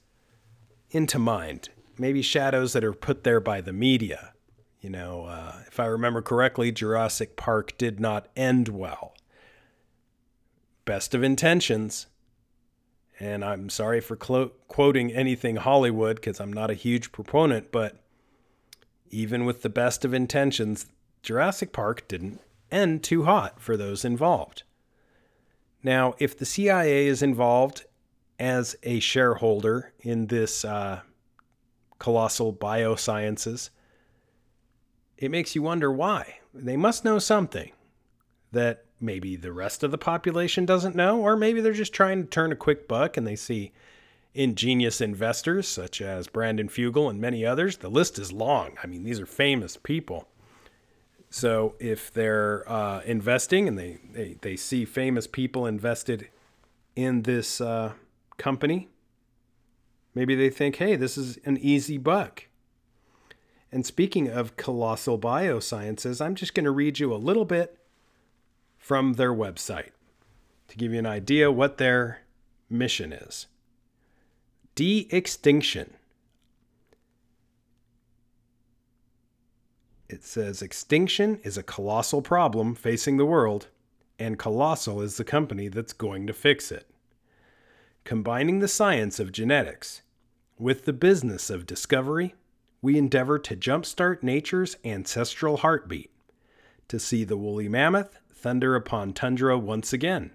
into 0.91 1.19
mind 1.19 1.71
maybe 1.99 2.23
shadows 2.23 2.73
that 2.73 2.85
are 2.85 2.93
put 2.93 3.25
there 3.25 3.41
by 3.41 3.61
the 3.61 3.73
media. 3.73 4.33
You 4.81 4.91
know, 4.91 5.25
uh, 5.25 5.63
if 5.67 5.81
I 5.81 5.87
remember 5.87 6.23
correctly, 6.23 6.71
Jurassic 6.71 7.37
Park 7.37 7.77
did 7.79 7.99
not 7.99 8.29
end 8.37 8.69
well. 8.69 9.15
Best 10.85 11.15
of 11.15 11.23
intentions. 11.23 12.07
And 13.19 13.45
I'm 13.45 13.71
sorry 13.71 14.01
for 14.01 14.17
clo- 14.17 14.53
quoting 14.69 15.13
anything 15.13 15.57
Hollywood 15.57 16.17
because 16.17 16.41
I'm 16.41 16.53
not 16.53 16.71
a 16.71 16.75
huge 16.75 17.13
proponent, 17.13 17.73
but 17.73 18.03
even 19.11 19.45
with 19.45 19.63
the 19.63 19.71
best 19.71 20.05
of 20.05 20.13
intentions, 20.13 20.87
Jurassic 21.23 21.73
Park 21.73 22.07
didn't 22.09 22.41
end 22.71 23.03
too 23.03 23.25
hot 23.25 23.61
for 23.61 23.77
those 23.77 24.05
involved. 24.05 24.65
Now, 25.83 26.15
if 26.19 26.37
the 26.37 26.45
CIA 26.45 27.07
is 27.07 27.23
involved 27.23 27.85
as 28.39 28.77
a 28.83 29.01
shareholder 29.01 29.93
in 30.01 30.27
this 30.27 30.65
uh, 30.65 31.01
colossal 31.99 32.53
biosciences, 32.53 33.71
it 35.17 35.31
makes 35.31 35.55
you 35.55 35.63
wonder 35.63 35.91
why. 35.91 36.39
They 36.53 36.77
must 36.77 37.05
know 37.05 37.19
something 37.19 37.73
that 38.53 38.86
maybe 39.01 39.37
the 39.37 39.53
rest 39.53 39.83
of 39.83 39.91
the 39.91 39.99
population 39.99 40.65
doesn't 40.65 40.97
know, 40.97 41.21
or 41.21 41.37
maybe 41.37 41.61
they're 41.61 41.73
just 41.73 41.93
trying 41.93 42.23
to 42.23 42.29
turn 42.29 42.53
a 42.53 42.57
quick 42.57 42.89
buck 42.89 43.17
and 43.17 43.27
they 43.27 43.37
see 43.37 43.73
ingenious 44.35 45.01
investors 45.01 45.67
such 45.67 46.01
as 46.01 46.29
Brandon 46.29 46.69
Fugal 46.69 47.09
and 47.09 47.21
many 47.21 47.45
others. 47.45 47.79
The 47.79 47.89
list 47.89 48.19
is 48.19 48.33
long. 48.33 48.77
I 48.83 48.87
mean, 48.87 49.05
these 49.05 49.21
are 49.21 49.27
famous 49.27 49.77
people. 49.77 50.29
So 51.31 51.75
if 51.79 52.13
they're 52.13 52.71
uh, 52.71 53.01
investing 53.05 53.69
and 53.69 53.79
they, 53.79 53.99
they, 54.13 54.37
they 54.41 54.57
see 54.57 54.85
famous 54.85 55.27
people 55.27 55.67
invested 55.67 56.29
in 56.95 57.23
this 57.23 57.61
uh, 57.61 57.93
company, 58.39 58.89
Maybe 60.17 60.35
they 60.35 60.49
think, 60.49 60.77
hey, 60.77 60.97
this 60.97 61.19
is 61.19 61.39
an 61.45 61.59
easy 61.59 61.99
buck. 61.99 62.45
And 63.71 63.85
speaking 63.85 64.29
of 64.29 64.57
colossal 64.57 65.19
biosciences, 65.19 66.25
I'm 66.25 66.35
just 66.35 66.55
going 66.55 66.65
to 66.65 66.71
read 66.71 66.99
you 66.99 67.13
a 67.13 67.17
little 67.17 67.45
bit 67.45 67.79
from 68.87 69.15
their 69.15 69.35
website 69.35 69.91
to 70.69 70.77
give 70.77 70.93
you 70.93 70.99
an 71.01 71.07
idea 71.07 71.51
what 71.51 71.77
their 71.77 72.21
mission 72.71 73.13
is. 73.13 73.49
De 74.77 75.09
extinction. 75.11 75.95
It 80.09 80.23
says 80.23 80.63
extinction 80.63 81.41
is 81.43 81.59
a 81.59 81.65
colossal 81.65 82.23
problem 82.23 82.77
facing 82.77 83.17
the 83.17 83.27
world, 83.27 83.67
and 84.21 84.39
Colossal 84.39 85.03
is 85.03 85.17
the 85.17 85.25
company 85.25 85.67
that's 85.67 85.93
going 85.93 86.29
to 86.29 86.33
fix 86.33 86.71
it. 86.71 86.89
Combining 88.05 88.61
the 88.61 88.69
science 88.69 89.19
of 89.19 89.33
genetics, 89.33 90.03
with 90.61 90.85
the 90.85 90.93
business 90.93 91.51
of 91.51 91.67
discovery, 91.67 92.37
we 92.81 92.97
endeavor 92.97 93.37
to 93.41 93.57
jumpstart 93.57 94.23
nature's 94.23 94.77
ancestral 94.85 95.57
heartbeat, 95.57 96.13
to 96.87 97.01
see 97.01 97.25
the 97.25 97.37
woolly 97.37 97.69
mammoth 97.69 98.21
thunder 98.37 98.77
upon 98.77 99.13
tundra 99.13 99.59
once 99.59 99.93
again, 99.93 100.31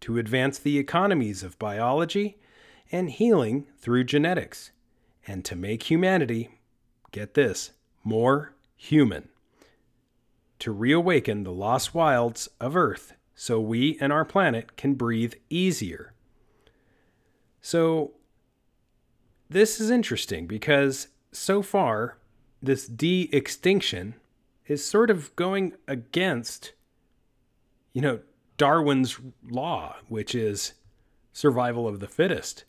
to 0.00 0.18
advance 0.18 0.58
the 0.58 0.78
economies 0.78 1.42
of 1.42 1.58
biology 1.58 2.38
and 2.90 3.10
healing 3.10 3.66
through 3.78 4.04
genetics, 4.04 4.70
and 5.26 5.44
to 5.44 5.54
make 5.54 5.84
humanity, 5.84 6.58
get 7.12 7.34
this, 7.34 7.72
more 8.02 8.54
human, 8.76 9.28
to 10.58 10.72
reawaken 10.72 11.44
the 11.44 11.52
lost 11.52 11.94
wilds 11.94 12.48
of 12.60 12.76
Earth 12.76 13.12
so 13.34 13.60
we 13.60 13.98
and 14.00 14.12
our 14.12 14.24
planet 14.24 14.76
can 14.76 14.94
breathe 14.94 15.34
easier. 15.50 16.14
So, 17.60 18.12
this 19.50 19.78
is 19.78 19.90
interesting 19.90 20.46
because 20.46 21.08
so 21.32 21.62
far, 21.62 22.16
this 22.62 22.86
de 22.86 23.28
extinction 23.32 24.14
is 24.66 24.84
sort 24.84 25.10
of 25.10 25.34
going 25.36 25.74
against, 25.86 26.72
you 27.96 28.02
know, 28.02 28.20
Darwin's 28.58 29.18
law, 29.48 29.96
which 30.08 30.34
is 30.34 30.74
survival 31.32 31.88
of 31.88 31.98
the 31.98 32.06
fittest. 32.06 32.64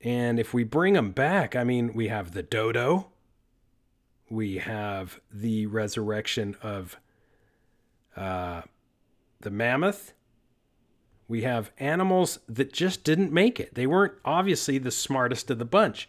And 0.00 0.40
if 0.40 0.54
we 0.54 0.64
bring 0.64 0.94
them 0.94 1.10
back, 1.10 1.54
I 1.54 1.62
mean, 1.62 1.92
we 1.92 2.08
have 2.08 2.32
the 2.32 2.42
dodo, 2.42 3.08
we 4.30 4.56
have 4.56 5.20
the 5.30 5.66
resurrection 5.66 6.56
of 6.62 6.96
uh, 8.16 8.62
the 9.40 9.50
mammoth. 9.50 10.14
We 11.28 11.42
have 11.42 11.70
animals 11.78 12.38
that 12.48 12.72
just 12.72 13.04
didn't 13.04 13.30
make 13.30 13.60
it. 13.60 13.74
They 13.74 13.86
weren't 13.86 14.14
obviously 14.24 14.78
the 14.78 14.90
smartest 14.90 15.50
of 15.50 15.58
the 15.58 15.66
bunch. 15.66 16.08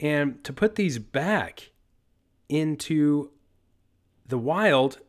And 0.00 0.42
to 0.42 0.54
put 0.54 0.76
these 0.76 0.98
back 0.98 1.70
into 2.48 3.30
the 4.26 4.38
wild 4.38 5.00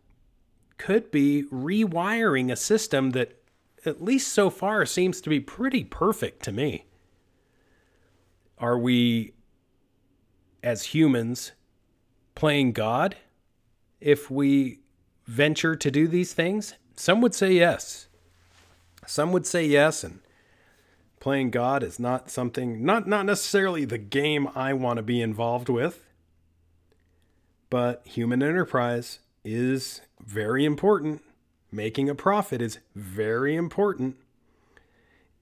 could 0.79 1.11
be 1.11 1.43
rewiring 1.51 2.51
a 2.51 2.55
system 2.55 3.11
that, 3.11 3.37
at 3.85 4.01
least 4.01 4.33
so 4.33 4.49
far, 4.49 4.85
seems 4.85 5.21
to 5.21 5.29
be 5.29 5.39
pretty 5.39 5.83
perfect 5.83 6.41
to 6.43 6.51
me. 6.51 6.85
Are 8.57 8.79
we, 8.79 9.33
as 10.63 10.85
humans, 10.85 11.51
playing 12.33 12.71
God 12.71 13.17
if 14.01 14.31
we 14.31 14.79
venture 15.27 15.75
to 15.75 15.91
do 15.91 16.07
these 16.07 16.33
things? 16.33 16.73
Some 16.95 17.21
would 17.21 17.35
say 17.35 17.51
yes. 17.51 18.07
Some 19.05 19.31
would 19.31 19.45
say 19.45 19.65
yes, 19.65 20.03
and 20.03 20.19
playing 21.19 21.51
God 21.51 21.83
is 21.83 21.99
not 21.99 22.29
something, 22.29 22.83
not, 22.83 23.07
not 23.07 23.25
necessarily 23.25 23.85
the 23.85 23.97
game 23.97 24.47
I 24.55 24.73
want 24.73 24.97
to 24.97 25.03
be 25.03 25.21
involved 25.21 25.69
with. 25.69 26.05
But 27.69 28.01
human 28.05 28.41
enterprise 28.41 29.19
is 29.43 30.01
very 30.23 30.65
important. 30.65 31.23
Making 31.71 32.09
a 32.09 32.15
profit 32.15 32.61
is 32.61 32.79
very 32.95 33.55
important. 33.55 34.15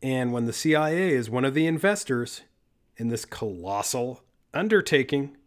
And 0.01 0.31
when 0.31 0.45
the 0.45 0.53
CIA 0.53 1.11
is 1.11 1.29
one 1.29 1.45
of 1.45 1.53
the 1.53 1.65
investors 1.65 2.41
in 2.97 3.09
this 3.09 3.25
colossal 3.25 4.21
undertaking, 4.53 5.37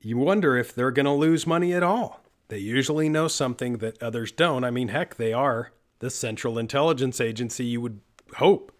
you 0.00 0.16
wonder 0.18 0.56
if 0.56 0.74
they're 0.74 0.90
going 0.90 1.06
to 1.06 1.12
lose 1.12 1.46
money 1.46 1.72
at 1.72 1.82
all. 1.82 2.20
They 2.48 2.58
usually 2.58 3.08
know 3.08 3.26
something 3.28 3.78
that 3.78 4.00
others 4.02 4.30
don't. 4.30 4.64
I 4.64 4.70
mean, 4.70 4.88
heck, 4.88 5.16
they 5.16 5.32
are 5.32 5.72
the 5.98 6.10
Central 6.10 6.58
Intelligence 6.58 7.20
Agency. 7.20 7.64
You 7.64 7.80
would 7.80 8.00
hope 8.36 8.72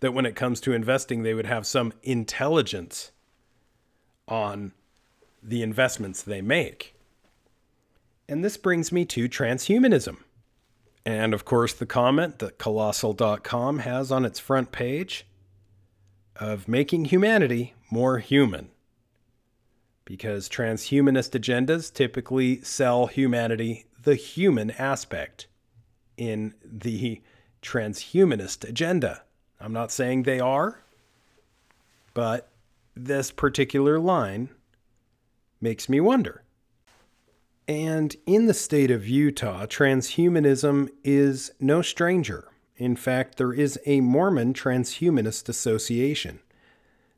that 0.00 0.14
when 0.14 0.24
it 0.24 0.36
comes 0.36 0.60
to 0.62 0.72
investing, 0.72 1.22
they 1.22 1.34
would 1.34 1.46
have 1.46 1.66
some 1.66 1.92
intelligence 2.02 3.12
on 4.26 4.72
the 5.42 5.62
investments 5.62 6.22
they 6.22 6.40
make. 6.40 6.94
And 8.30 8.44
this 8.44 8.56
brings 8.56 8.92
me 8.92 9.04
to 9.06 9.28
transhumanism. 9.28 10.18
And 11.04 11.34
of 11.34 11.44
course, 11.44 11.74
the 11.74 11.84
comment 11.84 12.38
that 12.38 12.58
Colossal.com 12.58 13.80
has 13.80 14.12
on 14.12 14.24
its 14.24 14.38
front 14.38 14.70
page 14.70 15.26
of 16.36 16.68
making 16.68 17.06
humanity 17.06 17.74
more 17.90 18.20
human. 18.20 18.70
Because 20.04 20.48
transhumanist 20.48 21.36
agendas 21.36 21.92
typically 21.92 22.60
sell 22.62 23.08
humanity 23.08 23.86
the 24.00 24.14
human 24.14 24.70
aspect 24.70 25.48
in 26.16 26.54
the 26.64 27.22
transhumanist 27.62 28.68
agenda. 28.68 29.24
I'm 29.58 29.72
not 29.72 29.90
saying 29.90 30.22
they 30.22 30.38
are, 30.38 30.84
but 32.14 32.48
this 32.94 33.32
particular 33.32 33.98
line 33.98 34.50
makes 35.60 35.88
me 35.88 35.98
wonder. 35.98 36.44
And 37.68 38.16
in 38.26 38.46
the 38.46 38.54
state 38.54 38.90
of 38.90 39.06
Utah, 39.06 39.66
transhumanism 39.66 40.88
is 41.04 41.52
no 41.60 41.82
stranger. 41.82 42.48
In 42.76 42.96
fact, 42.96 43.36
there 43.36 43.52
is 43.52 43.78
a 43.86 44.00
Mormon 44.00 44.54
Transhumanist 44.54 45.48
Association, 45.48 46.40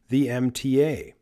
the 0.08 0.26
MTA. 0.26 1.14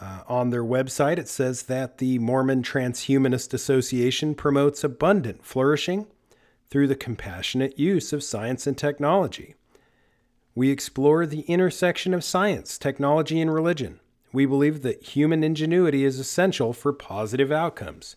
Uh, 0.00 0.22
on 0.26 0.50
their 0.50 0.64
website, 0.64 1.18
it 1.18 1.28
says 1.28 1.64
that 1.64 1.98
the 1.98 2.18
Mormon 2.18 2.62
Transhumanist 2.62 3.52
Association 3.52 4.34
promotes 4.34 4.82
abundant 4.82 5.44
flourishing 5.44 6.06
through 6.70 6.88
the 6.88 6.96
compassionate 6.96 7.78
use 7.78 8.12
of 8.12 8.24
science 8.24 8.66
and 8.66 8.78
technology. 8.78 9.54
We 10.54 10.70
explore 10.70 11.26
the 11.26 11.40
intersection 11.42 12.14
of 12.14 12.24
science, 12.24 12.78
technology, 12.78 13.40
and 13.40 13.52
religion. 13.52 14.00
We 14.32 14.46
believe 14.46 14.82
that 14.82 15.02
human 15.02 15.44
ingenuity 15.44 16.04
is 16.04 16.18
essential 16.18 16.72
for 16.72 16.92
positive 16.92 17.52
outcomes, 17.52 18.16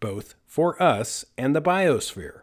both 0.00 0.34
for 0.46 0.80
us 0.82 1.24
and 1.38 1.54
the 1.54 1.62
biosphere 1.62 2.40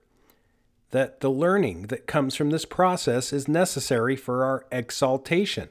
that 0.93 1.21
the 1.21 1.29
learning 1.29 1.87
that 1.87 2.05
comes 2.05 2.35
from 2.35 2.51
this 2.51 2.65
process 2.65 3.33
is 3.33 3.47
necessary 3.47 4.15
for 4.15 4.45
our 4.45 4.63
exaltation, 4.71 5.69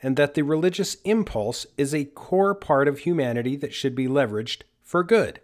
and 0.00 0.16
that 0.16 0.34
the 0.34 0.42
religious 0.42 0.94
impulse 1.02 1.66
is 1.76 1.92
a 1.92 2.04
core 2.04 2.54
part 2.54 2.86
of 2.86 3.00
humanity 3.00 3.56
that 3.56 3.74
should 3.74 3.96
be 3.96 4.06
leveraged 4.06 4.62
for 4.84 5.02
good. 5.02 5.40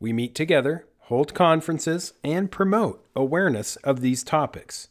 We 0.00 0.14
meet 0.14 0.34
together, 0.34 0.86
hold 1.00 1.34
conferences, 1.34 2.14
and 2.24 2.50
promote 2.50 3.06
awareness 3.14 3.76
of 3.76 4.00
these 4.00 4.24
topics. 4.24 4.88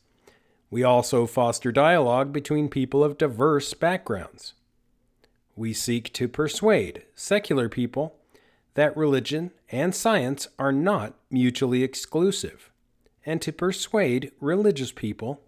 We 0.72 0.84
also 0.84 1.26
foster 1.26 1.72
dialogue 1.72 2.32
between 2.32 2.70
people 2.70 3.04
of 3.04 3.18
diverse 3.18 3.74
backgrounds. 3.74 4.54
We 5.56 5.74
seek 5.74 6.14
to 6.14 6.28
persuade 6.28 7.04
secular 7.16 7.70
people 7.70 8.16
that 8.76 8.96
religion 8.96 9.52
and 9.72 9.94
science 9.94 10.48
are 10.58 10.72
not 10.72 11.16
mutually 11.30 11.84
exclusive, 11.84 12.72
and 13.26 13.42
to 13.42 13.52
persuade 13.52 14.32
religious 14.40 14.92
people 14.92 15.42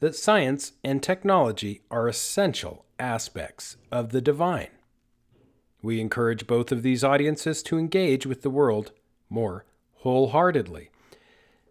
that 0.00 0.14
science 0.14 0.72
and 0.84 1.02
technology 1.02 1.80
are 1.90 2.08
essential 2.08 2.84
aspects 2.98 3.76
of 3.90 4.10
the 4.10 4.20
divine. 4.20 4.68
We 5.82 6.00
encourage 6.00 6.46
both 6.46 6.70
of 6.70 6.82
these 6.82 7.02
audiences 7.02 7.62
to 7.64 7.78
engage 7.78 8.26
with 8.26 8.42
the 8.42 8.50
world 8.50 8.92
more 9.28 9.64
wholeheartedly. 9.96 10.90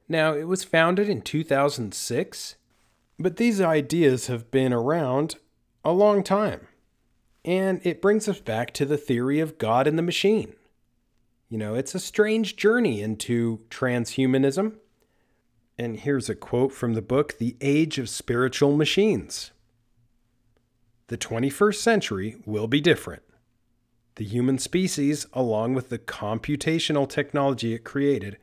Now, 0.10 0.34
it 0.34 0.44
was 0.44 0.64
founded 0.64 1.08
in 1.08 1.22
2006, 1.22 2.56
but 3.22 3.38
these 3.38 3.62
ideas 3.62 4.28
have 4.28 4.52
been 4.52 4.74
around 4.74 5.36
a 5.84 5.92
long 5.92 6.24
time. 6.24 6.68
And 7.44 7.82
it 7.84 8.02
brings 8.02 8.28
us 8.28 8.40
back 8.40 8.74
to 8.74 8.86
the 8.86 8.98
theory 8.98 9.40
of 9.40 9.58
God 9.58 9.88
and 9.88 9.98
the 9.98 10.04
machine. 10.04 10.54
You 11.50 11.58
know, 11.58 11.76
it's 11.76 11.96
a 11.96 12.00
strange 12.00 12.56
journey 12.56 13.02
into 13.02 13.62
transhumanism. 13.70 14.76
And 15.78 16.00
here's 16.00 16.30
a 16.30 16.36
quote 16.36 16.72
from 16.72 16.94
the 16.94 17.02
book, 17.02 17.38
The 17.38 17.58
Age 17.60 17.98
of 17.98 18.10
Spiritual 18.10 18.78
Machines. 18.78 19.52
The 21.08 21.18
21st 21.18 21.76
century 21.76 22.36
will 22.46 22.68
be 22.68 22.80
different. 22.80 23.24
The 24.16 24.24
human 24.24 24.60
species, 24.60 25.26
along 25.34 25.74
with 25.74 25.90
the 25.90 26.00
computational 26.00 27.10
technology 27.10 27.74
it 27.74 27.84
created, 27.84 28.38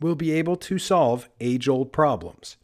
will 0.00 0.14
be 0.14 0.32
able 0.32 0.56
to 0.56 0.78
solve 0.78 1.28
age 1.40 1.68
old 1.68 1.92
problems 1.92 2.56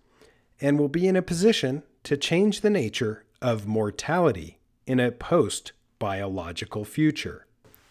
and 0.61 0.78
will 0.78 0.88
be 0.88 1.08
in 1.08 1.16
a 1.16 1.22
position 1.22 1.82
to 2.04 2.16
change 2.16 2.61
the 2.61 2.70
nature 2.70 3.24
of 3.40 3.66
mortality 3.66 4.58
in 4.86 5.00
a 5.00 5.11
post 5.11 5.72
biological 5.98 6.84
future. 6.84 7.46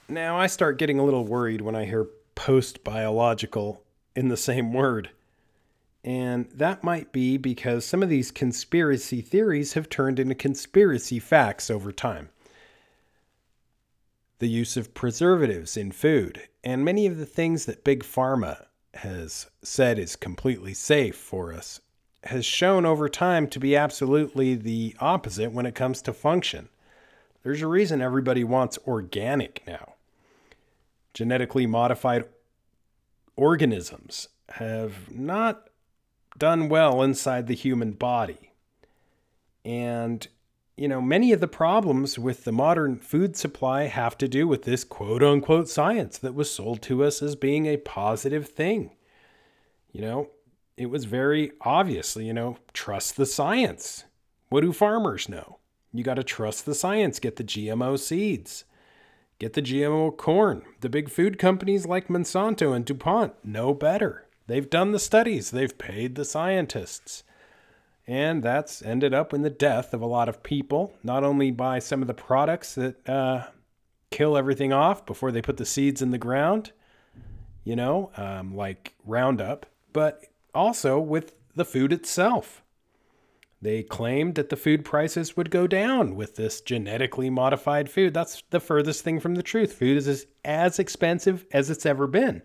Now, 0.08 0.38
I 0.38 0.48
start 0.48 0.80
getting 0.80 1.00
a 1.00 1.04
little 1.04 1.26
worried 1.26 1.62
when 1.62 1.76
I 1.76 1.86
hear 1.86 2.08
post 2.36 2.84
biological 2.84 3.84
in 4.16 4.30
the 4.30 4.38
same 4.38 4.74
word. 4.74 5.12
And 6.04 6.50
that 6.52 6.84
might 6.84 7.12
be 7.12 7.38
because 7.38 7.86
some 7.86 8.02
of 8.02 8.10
these 8.10 8.32
conspiracy 8.32 9.22
theories 9.22 9.74
have 9.74 9.90
turned 9.90 10.20
into 10.20 10.36
conspiracy 10.36 11.20
facts 11.20 11.70
over 11.70 11.92
time. 11.92 12.30
The 14.40 14.48
use 14.48 14.78
of 14.78 14.94
preservatives 14.94 15.76
in 15.76 15.92
food, 15.92 16.48
and 16.64 16.86
many 16.86 17.06
of 17.06 17.18
the 17.18 17.26
things 17.26 17.66
that 17.66 17.84
Big 17.84 18.04
Pharma 18.04 18.68
has 18.96 19.48
said 19.62 20.00
is 20.00 20.16
completely 20.16 20.74
safe 20.74 21.18
for 21.18 21.54
us, 21.54 21.82
has 22.26 22.46
shown 22.46 22.86
over 22.86 23.08
time 23.08 23.48
to 23.48 23.60
be 23.60 23.76
absolutely 23.76 24.56
the 24.56 24.96
opposite 25.00 25.52
when 25.52 25.66
it 25.66 25.76
comes 25.76 26.02
to 26.02 26.14
function. 26.14 26.70
There's 27.44 27.62
a 27.62 27.68
reason 27.68 28.02
everybody 28.02 28.44
wants 28.44 28.78
organic 28.86 29.64
now 29.66 29.94
genetically 31.14 31.66
modified 31.66 32.26
organisms 33.36 34.30
have 34.50 35.12
not 35.12 35.70
done 36.38 36.70
well 36.70 37.02
inside 37.02 37.48
the 37.48 37.56
human 37.56 37.92
body. 37.92 38.52
And, 39.66 40.26
you 40.78 40.88
know, 40.88 41.02
many 41.02 41.34
of 41.34 41.40
the 41.40 41.48
problems 41.48 42.18
with 42.18 42.46
the 42.46 42.52
modern 42.52 42.96
food 42.96 43.36
supply 43.36 43.84
have 43.84 44.18
to 44.20 44.28
do 44.28 44.48
with 44.48 44.64
this 44.64 44.84
quote 44.84 45.24
unquote 45.24 45.68
science 45.68 46.18
that 46.20 46.36
was 46.36 46.52
sold 46.52 46.82
to 46.84 47.04
us 47.04 47.22
as 47.22 47.36
being 47.36 47.66
a 47.66 47.78
positive 47.78 48.48
thing. 48.48 48.92
You 49.92 50.02
know, 50.02 50.30
it 50.80 50.90
was 50.90 51.04
very 51.04 51.52
obviously, 51.60 52.26
you 52.26 52.34
know, 52.34 52.56
trust 52.72 53.18
the 53.18 53.26
science. 53.26 54.06
What 54.48 54.62
do 54.62 54.72
farmers 54.72 55.28
know? 55.28 55.58
You 55.92 56.06
got 56.06 56.14
to 56.14 56.24
trust 56.24 56.66
the 56.66 56.74
science, 56.74 57.20
get 57.20 57.36
the 57.36 57.44
GMO 57.44 58.00
seeds, 58.00 58.64
get 59.40 59.54
the 59.54 59.62
GMO 59.62 60.16
corn. 60.16 60.64
The 60.80 60.88
big 60.88 61.10
food 61.10 61.38
companies 61.38 61.86
like 61.86 62.08
Monsanto 62.08 62.74
and 62.74 62.86
DuPont 62.86 63.34
know 63.44 63.74
better. 63.74 64.26
They've 64.48 64.70
done 64.70 64.94
the 64.94 65.00
studies, 65.00 65.52
they've 65.52 65.78
paid 65.78 66.16
the 66.16 66.24
scientists. 66.24 67.24
And 68.08 68.42
that's 68.42 68.82
ended 68.82 69.14
up 69.14 69.34
in 69.34 69.42
the 69.42 69.50
death 69.50 69.94
of 69.94 70.02
a 70.02 70.08
lot 70.08 70.30
of 70.30 70.44
people, 70.44 70.94
not 71.04 71.26
only 71.26 71.52
by 71.52 71.80
some 71.80 72.02
of 72.02 72.08
the 72.08 72.14
products 72.14 72.76
that 72.76 73.08
uh, 73.08 73.48
kill 74.12 74.38
everything 74.38 74.72
off 74.72 75.06
before 75.06 75.34
they 75.34 75.42
put 75.42 75.58
the 75.58 75.66
seeds 75.66 76.02
in 76.02 76.12
the 76.12 76.18
ground, 76.18 76.72
you 77.66 77.76
know, 77.76 78.12
um, 78.16 78.56
like 78.56 78.96
Roundup, 79.06 79.66
but 79.92 80.24
also 80.54 81.00
with 81.00 81.36
the 81.56 81.66
food 81.66 81.94
itself. 81.94 82.64
They 83.62 83.84
claimed 83.84 84.36
that 84.36 84.50
the 84.50 84.56
food 84.56 84.86
prices 84.86 85.36
would 85.36 85.52
go 85.52 85.68
down 85.68 86.16
with 86.16 86.38
this 86.38 86.62
genetically 86.62 87.30
modified 87.30 87.90
food. 87.90 88.14
That's 88.14 88.42
the 88.52 88.62
furthest 88.62 89.04
thing 89.04 89.20
from 89.20 89.36
the 89.36 89.44
truth. 89.44 89.74
Food 89.74 89.98
is 89.98 90.28
as 90.46 90.80
expensive 90.80 91.46
as 91.52 91.70
it's 91.70 91.86
ever 91.86 92.08
been. 92.08 92.42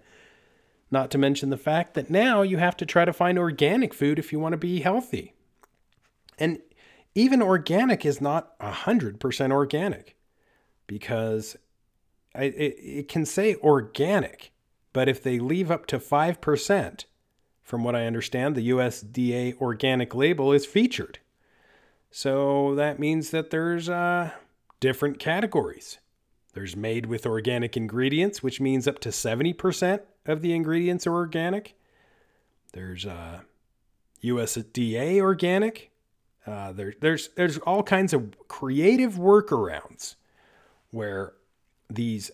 Not 0.90 1.10
to 1.12 1.18
mention 1.18 1.50
the 1.50 1.56
fact 1.56 1.94
that 1.94 2.10
now 2.10 2.42
you 2.42 2.58
have 2.58 2.76
to 2.78 2.86
try 2.86 3.04
to 3.04 3.12
find 3.12 3.38
organic 3.38 3.94
food 3.94 4.18
if 4.18 4.32
you 4.32 4.40
want 4.40 4.54
to 4.54 4.58
be 4.58 4.80
healthy. 4.80 5.34
And 6.38 6.58
even 7.14 7.40
organic 7.40 8.04
is 8.04 8.20
not 8.20 8.58
100% 8.58 9.52
organic 9.52 10.16
because 10.86 11.56
it, 12.34 12.54
it 12.56 13.08
can 13.08 13.24
say 13.24 13.54
organic, 13.56 14.52
but 14.92 15.08
if 15.08 15.22
they 15.22 15.38
leave 15.38 15.70
up 15.70 15.86
to 15.86 15.98
5%, 15.98 17.04
from 17.64 17.82
what 17.82 17.96
I 17.96 18.06
understand, 18.06 18.54
the 18.54 18.68
USDA 18.68 19.58
organic 19.60 20.14
label 20.14 20.52
is 20.52 20.66
featured. 20.66 21.18
So 22.10 22.74
that 22.76 23.00
means 23.00 23.30
that 23.30 23.50
there's 23.50 23.88
uh, 23.88 24.30
different 24.80 25.18
categories. 25.18 25.98
There's 26.52 26.76
made 26.76 27.06
with 27.06 27.26
organic 27.26 27.76
ingredients, 27.76 28.42
which 28.42 28.60
means 28.60 28.86
up 28.86 29.00
to 29.00 29.08
70% 29.08 30.00
of 30.26 30.42
the 30.42 30.54
ingredients 30.54 31.06
are 31.06 31.14
organic. 31.14 31.74
There's 32.74 33.06
uh, 33.06 33.40
USDA 34.22 35.20
organic. 35.20 35.90
Uh, 36.46 36.72
there, 36.72 36.94
there's 37.00 37.30
there's 37.30 37.56
all 37.58 37.82
kinds 37.82 38.12
of 38.12 38.36
creative 38.46 39.14
workarounds 39.14 40.16
where 40.90 41.32
these 41.88 42.30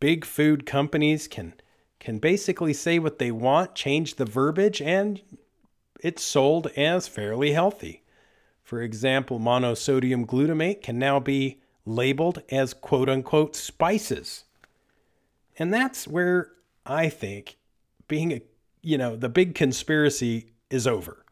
big 0.00 0.24
food 0.24 0.64
companies 0.64 1.28
can 1.28 1.52
can 2.04 2.18
basically 2.18 2.74
say 2.74 2.98
what 2.98 3.18
they 3.18 3.30
want, 3.30 3.74
change 3.74 4.16
the 4.16 4.26
verbiage, 4.26 4.82
and 4.82 5.22
it's 6.00 6.22
sold 6.22 6.66
as 6.76 7.08
fairly 7.08 7.52
healthy. 7.52 8.02
For 8.62 8.82
example, 8.82 9.40
monosodium 9.40 10.26
glutamate 10.26 10.82
can 10.82 10.98
now 10.98 11.18
be 11.18 11.62
labeled 11.86 12.42
as 12.50 12.74
quote 12.74 13.08
unquote 13.08 13.56
spices. 13.56 14.44
And 15.58 15.72
that's 15.72 16.06
where 16.06 16.50
I 16.84 17.08
think 17.08 17.56
being 18.06 18.32
a, 18.32 18.42
you 18.82 18.98
know, 18.98 19.16
the 19.16 19.30
big 19.30 19.54
conspiracy 19.54 20.52
is 20.68 20.86
over 20.86 21.24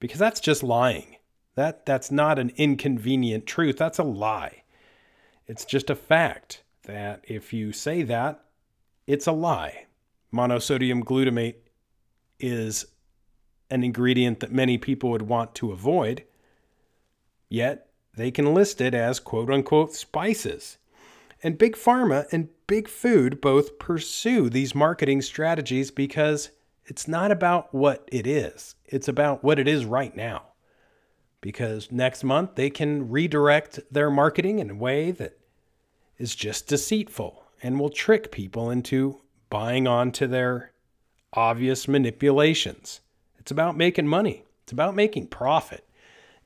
because 0.00 0.18
that's 0.18 0.40
just 0.40 0.62
lying. 0.62 1.16
That 1.54 1.84
that's 1.84 2.10
not 2.10 2.38
an 2.38 2.50
inconvenient 2.56 3.44
truth. 3.44 3.76
That's 3.76 3.98
a 3.98 4.04
lie. 4.04 4.62
It's 5.46 5.66
just 5.66 5.90
a 5.90 5.94
fact 5.94 6.62
that 6.84 7.22
if 7.24 7.52
you 7.52 7.72
say 7.72 8.02
that, 8.04 8.42
it's 9.06 9.26
a 9.26 9.32
lie. 9.32 9.84
Monosodium 10.34 11.04
glutamate 11.04 11.56
is 12.40 12.86
an 13.70 13.84
ingredient 13.84 14.40
that 14.40 14.52
many 14.52 14.76
people 14.76 15.10
would 15.10 15.22
want 15.22 15.54
to 15.54 15.70
avoid, 15.70 16.24
yet 17.48 17.88
they 18.16 18.30
can 18.30 18.52
list 18.52 18.80
it 18.80 18.94
as 18.94 19.20
quote 19.20 19.50
unquote 19.50 19.94
spices. 19.94 20.78
And 21.42 21.58
Big 21.58 21.76
Pharma 21.76 22.26
and 22.32 22.48
Big 22.66 22.88
Food 22.88 23.40
both 23.40 23.78
pursue 23.78 24.50
these 24.50 24.74
marketing 24.74 25.22
strategies 25.22 25.90
because 25.90 26.50
it's 26.86 27.06
not 27.06 27.30
about 27.30 27.72
what 27.74 28.08
it 28.10 28.26
is, 28.26 28.74
it's 28.86 29.08
about 29.08 29.44
what 29.44 29.58
it 29.58 29.68
is 29.68 29.84
right 29.84 30.14
now. 30.16 30.46
Because 31.40 31.92
next 31.92 32.24
month 32.24 32.54
they 32.54 32.70
can 32.70 33.10
redirect 33.10 33.80
their 33.90 34.10
marketing 34.10 34.58
in 34.58 34.70
a 34.70 34.74
way 34.74 35.10
that 35.12 35.38
is 36.18 36.34
just 36.34 36.66
deceitful 36.66 37.44
and 37.62 37.78
will 37.78 37.90
trick 37.90 38.32
people 38.32 38.70
into 38.70 39.20
buying 39.54 39.86
onto 39.86 40.26
their 40.26 40.72
obvious 41.32 41.86
manipulations. 41.86 43.00
It's 43.38 43.52
about 43.52 43.76
making 43.76 44.08
money, 44.08 44.42
it's 44.64 44.72
about 44.72 44.96
making 44.96 45.28
profit. 45.28 45.88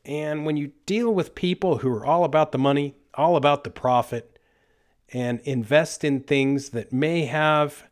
And 0.05 0.45
when 0.45 0.59
you 0.59 0.73
deal 0.85 1.15
with 1.15 1.35
people 1.35 1.79
who 1.79 1.89
are 1.89 2.05
all 2.05 2.23
about 2.23 2.53
the 2.53 2.59
money, 2.59 2.97
all 3.15 3.37
about 3.37 3.65
the 3.65 3.71
profit, 3.71 4.39
and 5.11 5.41
invest 5.45 6.05
in 6.05 6.21
things 6.21 6.69
that 6.71 6.93
may 6.93 7.25
have 7.25 7.89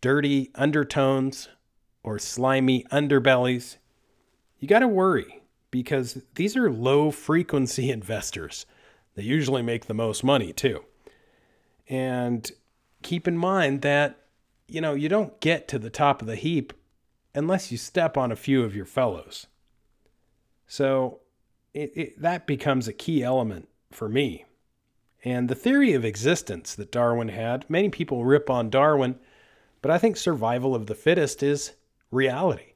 dirty 0.00 0.50
undertones 0.54 1.50
or 2.02 2.18
slimy 2.18 2.84
underbellies, 2.84 3.76
you 4.58 4.66
got 4.66 4.78
to 4.78 4.88
worry 4.88 5.42
because 5.70 6.22
these 6.36 6.56
are 6.56 6.72
low 6.72 7.10
frequency 7.10 7.90
investors. 7.98 8.64
They 9.14 9.24
usually 9.24 9.60
make 9.60 9.84
the 9.84 9.94
most 9.94 10.24
money 10.24 10.54
too. 10.54 10.86
And 11.86 12.50
keep 13.02 13.28
in 13.28 13.36
mind 13.36 13.82
that, 13.82 14.20
you 14.72 14.80
know, 14.80 14.94
you 14.94 15.08
don't 15.08 15.38
get 15.40 15.68
to 15.68 15.78
the 15.78 15.90
top 15.90 16.22
of 16.22 16.28
the 16.28 16.36
heap 16.36 16.72
unless 17.34 17.70
you 17.70 17.78
step 17.78 18.16
on 18.16 18.32
a 18.32 18.36
few 18.36 18.64
of 18.64 18.74
your 18.74 18.84
fellows. 18.84 19.46
So 20.66 21.20
it, 21.74 21.92
it, 21.94 22.22
that 22.22 22.46
becomes 22.46 22.88
a 22.88 22.92
key 22.92 23.22
element 23.22 23.68
for 23.90 24.08
me. 24.08 24.44
And 25.24 25.48
the 25.48 25.54
theory 25.54 25.92
of 25.92 26.04
existence 26.04 26.74
that 26.74 26.90
Darwin 26.90 27.28
had, 27.28 27.68
many 27.68 27.90
people 27.90 28.24
rip 28.24 28.50
on 28.50 28.70
Darwin, 28.70 29.18
but 29.80 29.90
I 29.90 29.98
think 29.98 30.16
survival 30.16 30.74
of 30.74 30.86
the 30.86 30.94
fittest 30.94 31.42
is 31.42 31.72
reality. 32.10 32.72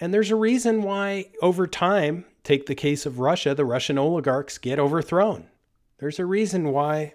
And 0.00 0.12
there's 0.12 0.30
a 0.30 0.36
reason 0.36 0.82
why, 0.82 1.30
over 1.40 1.66
time, 1.66 2.24
take 2.42 2.66
the 2.66 2.74
case 2.74 3.06
of 3.06 3.20
Russia, 3.20 3.54
the 3.54 3.64
Russian 3.64 3.98
oligarchs 3.98 4.58
get 4.58 4.78
overthrown. 4.78 5.46
There's 5.98 6.18
a 6.18 6.26
reason 6.26 6.72
why 6.72 7.14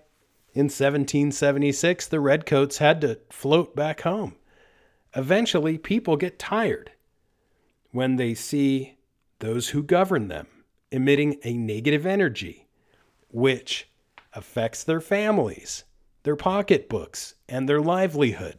in 0.58 0.64
1776 0.64 2.08
the 2.08 2.20
redcoats 2.20 2.80
had 2.80 3.00
to 3.00 3.20
float 3.30 3.76
back 3.76 4.02
home. 4.02 4.34
Eventually, 5.16 5.78
people 5.78 6.18
get 6.18 6.40
tired 6.40 6.90
when 7.92 8.16
they 8.16 8.34
see 8.34 8.98
those 9.38 9.70
who 9.70 9.84
govern 9.84 10.30
them 10.30 10.48
emitting 10.92 11.38
a 11.44 11.54
negative 11.54 12.08
energy, 12.08 12.66
which 13.30 13.88
affects 14.34 14.84
their 14.84 15.00
families, 15.00 15.84
their 16.24 16.36
pocketbooks, 16.36 17.36
and 17.48 17.70
their 17.70 17.80
livelihood. 17.80 18.58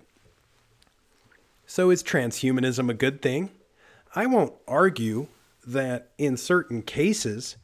So, 1.66 1.90
is 1.90 2.04
transhumanism 2.04 2.88
a 2.88 2.94
good 2.94 3.20
thing? 3.20 3.50
I 4.14 4.26
won't 4.26 4.54
argue 4.68 5.26
that 5.66 6.12
in 6.16 6.36
certain 6.36 6.82
cases, 6.82 7.56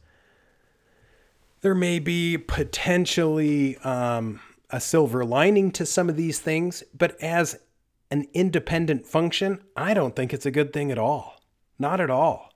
there 1.65 1.73
may 1.73 1.97
be 1.97 2.37
potentially 2.37 3.75
um, 3.79 4.39
a 4.69 4.79
silver 4.79 5.25
lining 5.25 5.71
to 5.71 5.85
some 5.85 6.09
of 6.09 6.15
these 6.15 6.37
things, 6.37 6.83
but 6.95 7.19
as 7.19 7.57
an 8.11 8.27
independent 8.35 9.07
function, 9.07 9.59
I 9.75 9.95
don't 9.95 10.15
think 10.15 10.31
it's 10.31 10.45
a 10.45 10.51
good 10.51 10.71
thing 10.71 10.91
at 10.91 10.99
all. 10.99 11.41
Not 11.79 11.99
at 11.99 12.11
all 12.11 12.53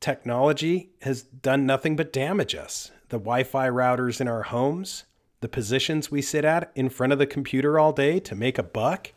technology 0.00 0.90
has 1.02 1.22
done 1.22 1.66
nothing 1.66 1.96
but 1.96 2.12
damage 2.12 2.54
us. 2.54 2.90
The 3.08 3.18
Wi 3.18 3.44
Fi 3.44 3.68
routers 3.68 4.20
in 4.20 4.28
our 4.28 4.42
homes, 4.42 5.04
the 5.40 5.48
positions 5.48 6.10
we 6.10 6.22
sit 6.22 6.44
at 6.44 6.70
in 6.74 6.88
front 6.88 7.12
of 7.12 7.18
the 7.18 7.26
computer 7.26 7.78
all 7.78 7.92
day 7.92 8.20
to 8.20 8.34
make 8.34 8.58
a 8.58 8.62
buck. 8.62 9.12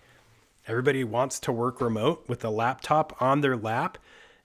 Everybody 0.67 1.03
wants 1.03 1.39
to 1.41 1.51
work 1.51 1.81
remote 1.81 2.23
with 2.27 2.45
a 2.45 2.49
laptop 2.49 3.19
on 3.21 3.41
their 3.41 3.57
lap 3.57 3.97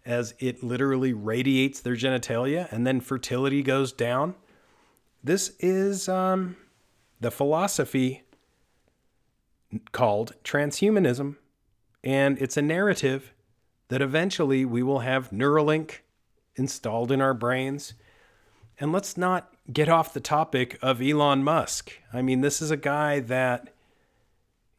as 0.05 0.35
it 0.39 0.63
literally 0.63 1.13
radiates 1.13 1.81
their 1.81 1.97
genitalia 1.97 2.71
and 2.73 2.87
then 2.87 3.01
fertility 3.01 3.63
goes 3.63 3.93
down. 3.93 4.35
This 5.27 5.57
is 5.59 6.09
um, 6.09 6.55
the 7.21 7.33
philosophy 7.33 8.23
called 9.91 10.37
transhumanism, 10.45 11.35
and 12.05 12.39
it's 12.39 12.57
a 12.57 12.63
narrative 12.63 13.35
that 13.89 14.01
eventually 14.01 14.65
we 14.65 14.85
will 14.85 15.01
have 15.01 15.31
Neuralink 15.31 16.03
installed 16.55 17.11
in 17.11 17.21
our 17.21 17.35
brains. 17.35 17.95
And 18.79 18.93
let's 18.93 19.17
not 19.17 19.53
get 19.73 19.89
off 19.89 20.15
the 20.15 20.21
topic 20.21 20.79
of 20.81 21.03
Elon 21.03 21.43
Musk. 21.43 21.93
I 22.13 22.23
mean, 22.23 22.41
this 22.41 22.63
is 22.63 22.71
a 22.71 22.77
guy 22.77 23.19
that, 23.19 23.75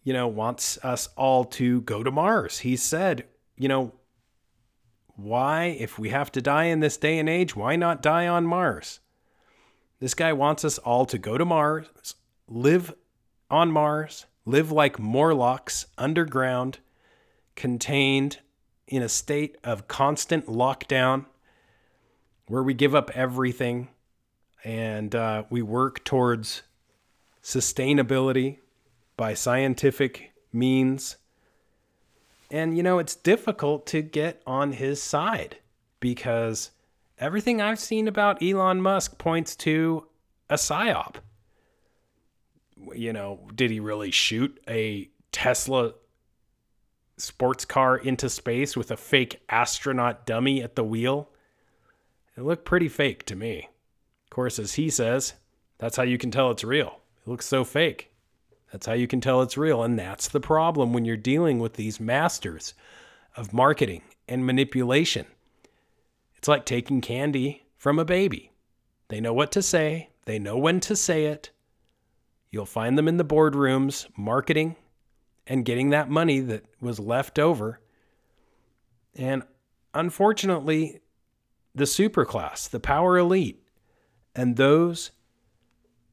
you 0.05 0.13
know, 0.13 0.29
wants 0.29 0.77
us 0.81 1.09
all 1.17 1.43
to 1.43 1.81
go 1.81 2.03
to 2.03 2.09
Mars. 2.09 2.59
He 2.59 2.77
said, 2.77 3.25
you 3.57 3.67
know, 3.67 3.91
why, 5.07 5.75
if 5.77 5.99
we 5.99 6.07
have 6.07 6.31
to 6.31 6.41
die 6.41 6.65
in 6.65 6.79
this 6.79 6.95
day 6.95 7.19
and 7.19 7.27
age, 7.27 7.53
why 7.53 7.75
not 7.75 8.01
die 8.01 8.29
on 8.29 8.45
Mars? 8.45 9.01
This 9.99 10.13
guy 10.13 10.31
wants 10.33 10.63
us 10.63 10.77
all 10.77 11.05
to 11.07 11.17
go 11.17 11.37
to 11.37 11.45
Mars, 11.45 12.15
live 12.47 12.93
on 13.49 13.71
Mars, 13.71 14.27
live 14.45 14.71
like 14.71 14.99
Morlocks 14.99 15.87
underground, 15.97 16.77
contained 17.55 18.39
in 18.87 19.01
a 19.01 19.09
state 19.09 19.57
of 19.63 19.87
constant 19.87 20.45
lockdown 20.45 21.25
where 22.47 22.61
we 22.61 22.73
give 22.73 22.93
up 22.93 23.09
everything 23.15 23.89
and 24.63 25.15
uh, 25.15 25.43
we 25.49 25.61
work 25.61 26.03
towards 26.03 26.61
sustainability 27.43 28.59
by 29.17 29.33
scientific 29.33 30.31
means. 30.53 31.17
And, 32.51 32.77
you 32.77 32.83
know, 32.83 32.99
it's 32.99 33.15
difficult 33.15 33.87
to 33.87 34.01
get 34.01 34.41
on 34.45 34.73
his 34.73 35.01
side 35.01 35.57
because 35.99 36.71
everything 37.19 37.61
I've 37.61 37.79
seen 37.79 38.07
about 38.07 38.41
Elon 38.41 38.81
Musk 38.81 39.17
points 39.17 39.55
to 39.57 40.07
a 40.49 40.55
psyop. 40.55 41.15
You 42.93 43.13
know, 43.13 43.47
did 43.55 43.71
he 43.71 43.79
really 43.79 44.11
shoot 44.11 44.59
a 44.67 45.09
Tesla 45.31 45.93
sports 47.17 47.65
car 47.65 47.97
into 47.97 48.29
space 48.29 48.77
with 48.77 48.91
a 48.91 48.97
fake 48.97 49.41
astronaut 49.49 50.25
dummy 50.25 50.61
at 50.61 50.75
the 50.75 50.83
wheel? 50.83 51.29
It 52.37 52.43
looked 52.43 52.65
pretty 52.65 52.87
fake 52.87 53.25
to 53.25 53.35
me. 53.35 53.69
Of 54.25 54.29
course, 54.29 54.59
as 54.59 54.75
he 54.75 54.89
says, 54.89 55.33
that's 55.79 55.97
how 55.97 56.03
you 56.03 56.17
can 56.17 56.31
tell 56.31 56.51
it's 56.51 56.63
real. 56.63 56.99
It 57.25 57.29
looks 57.29 57.47
so 57.47 57.63
fake. 57.63 58.11
That's 58.71 58.85
how 58.85 58.93
you 58.93 59.07
can 59.07 59.21
tell 59.21 59.41
it's 59.41 59.57
real. 59.57 59.83
And 59.83 59.97
that's 59.97 60.27
the 60.27 60.39
problem 60.39 60.93
when 60.93 61.05
you're 61.05 61.17
dealing 61.17 61.59
with 61.59 61.73
these 61.73 61.99
masters 61.99 62.73
of 63.35 63.53
marketing 63.53 64.03
and 64.27 64.45
manipulation. 64.45 65.25
It's 66.47 66.49
like 66.49 66.63
taking 66.63 67.01
candy 67.01 67.65
from 67.75 67.99
a 67.99 68.05
baby. 68.05 68.53
They 69.09 69.19
know 69.19 69.33
what 69.33 69.51
to 69.51 69.61
say, 69.61 70.11
they 70.23 70.39
know 70.39 70.57
when 70.57 70.79
to 70.79 70.95
say 70.95 71.25
it. 71.25 71.51
You'll 72.51 72.65
find 72.65 72.97
them 72.97 73.09
in 73.09 73.17
the 73.17 73.25
boardrooms 73.25 74.07
marketing 74.17 74.77
and 75.45 75.65
getting 75.65 75.89
that 75.89 76.09
money 76.09 76.39
that 76.39 76.63
was 76.79 77.01
left 77.01 77.37
over. 77.37 77.81
And 79.13 79.43
unfortunately, 79.93 81.01
the 81.75 81.83
superclass, 81.83 82.69
the 82.69 82.79
power 82.79 83.17
elite, 83.17 83.61
and 84.33 84.55
those 84.55 85.11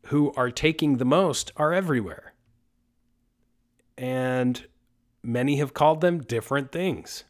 who 0.06 0.32
are 0.32 0.50
taking 0.50 0.96
the 0.96 1.04
most 1.04 1.52
are 1.56 1.72
everywhere. 1.72 2.34
And 3.96 4.66
many 5.22 5.58
have 5.58 5.74
called 5.74 6.00
them 6.00 6.18
different 6.18 6.72
things. 6.72 7.22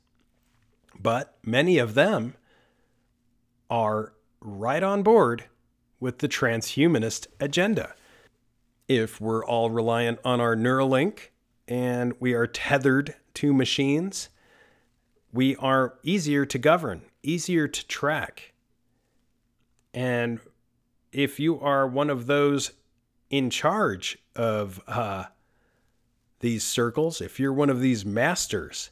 But 0.99 1.37
many 1.45 1.77
of 1.77 1.93
them 1.93 2.37
are 3.71 4.13
right 4.41 4.83
on 4.83 5.03
board 5.03 5.45
with 6.01 6.19
the 6.19 6.29
transhumanist 6.29 7.27
agenda. 7.41 7.95
If 8.89 9.21
we're 9.21 9.45
all 9.45 9.71
reliant 9.71 10.19
on 10.25 10.41
our 10.41 10.55
Neuralink 10.55 11.31
and 11.67 12.13
we 12.21 12.35
are 12.35 12.47
tethered 12.47 13.15
to 13.35 13.55
machines, 13.55 14.29
we 15.33 15.57
are 15.57 15.95
easier 16.03 16.45
to 16.47 16.59
govern, 16.59 17.03
easier 17.23 17.67
to 17.67 17.87
track. 17.87 18.53
And 19.95 20.41
if 21.13 21.41
you 21.41 21.59
are 21.61 21.87
one 21.87 22.11
of 22.11 22.27
those 22.27 22.73
in 23.31 23.49
charge 23.49 24.19
of 24.37 24.81
uh, 24.87 25.25
these 26.41 26.65
circles, 26.65 27.21
if 27.21 27.41
you're 27.41 27.53
one 27.53 27.71
of 27.71 27.81
these 27.81 28.05
masters 28.05 28.91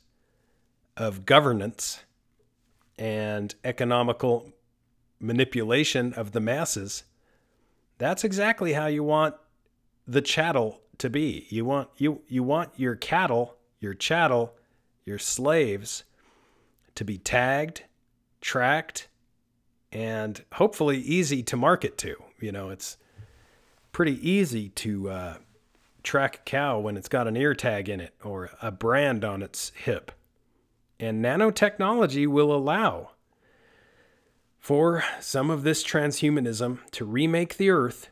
of 0.96 1.26
governance 1.26 2.04
and 2.98 3.54
economical 3.64 4.52
manipulation 5.22 6.12
of 6.14 6.32
the 6.32 6.40
masses, 6.40 7.04
that's 7.98 8.24
exactly 8.24 8.72
how 8.72 8.86
you 8.86 9.04
want 9.04 9.36
the 10.06 10.20
chattel 10.20 10.80
to 10.98 11.08
be. 11.08 11.46
You 11.48 11.64
want 11.64 11.88
you 11.96 12.22
you 12.28 12.42
want 12.42 12.70
your 12.76 12.96
cattle, 12.96 13.56
your 13.80 13.94
chattel, 13.94 14.54
your 15.04 15.18
slaves 15.18 16.04
to 16.94 17.04
be 17.04 17.18
tagged, 17.18 17.84
tracked, 18.40 19.08
and 19.90 20.44
hopefully 20.54 20.98
easy 20.98 21.42
to 21.44 21.56
market 21.56 21.96
to. 21.98 22.16
You 22.40 22.52
know, 22.52 22.70
it's 22.70 22.96
pretty 23.92 24.28
easy 24.28 24.70
to 24.70 25.10
uh, 25.10 25.34
track 26.02 26.36
a 26.36 26.42
cow 26.42 26.78
when 26.80 26.96
it's 26.96 27.08
got 27.08 27.28
an 27.28 27.36
ear 27.36 27.54
tag 27.54 27.88
in 27.88 28.00
it 28.00 28.14
or 28.24 28.50
a 28.60 28.70
brand 28.70 29.24
on 29.24 29.42
its 29.42 29.70
hip. 29.76 30.12
And 30.98 31.24
nanotechnology 31.24 32.26
will 32.26 32.52
allow 32.52 33.11
for 34.62 35.02
some 35.18 35.50
of 35.50 35.64
this 35.64 35.82
transhumanism 35.82 36.78
to 36.92 37.04
remake 37.04 37.56
the 37.56 37.68
earth 37.68 38.08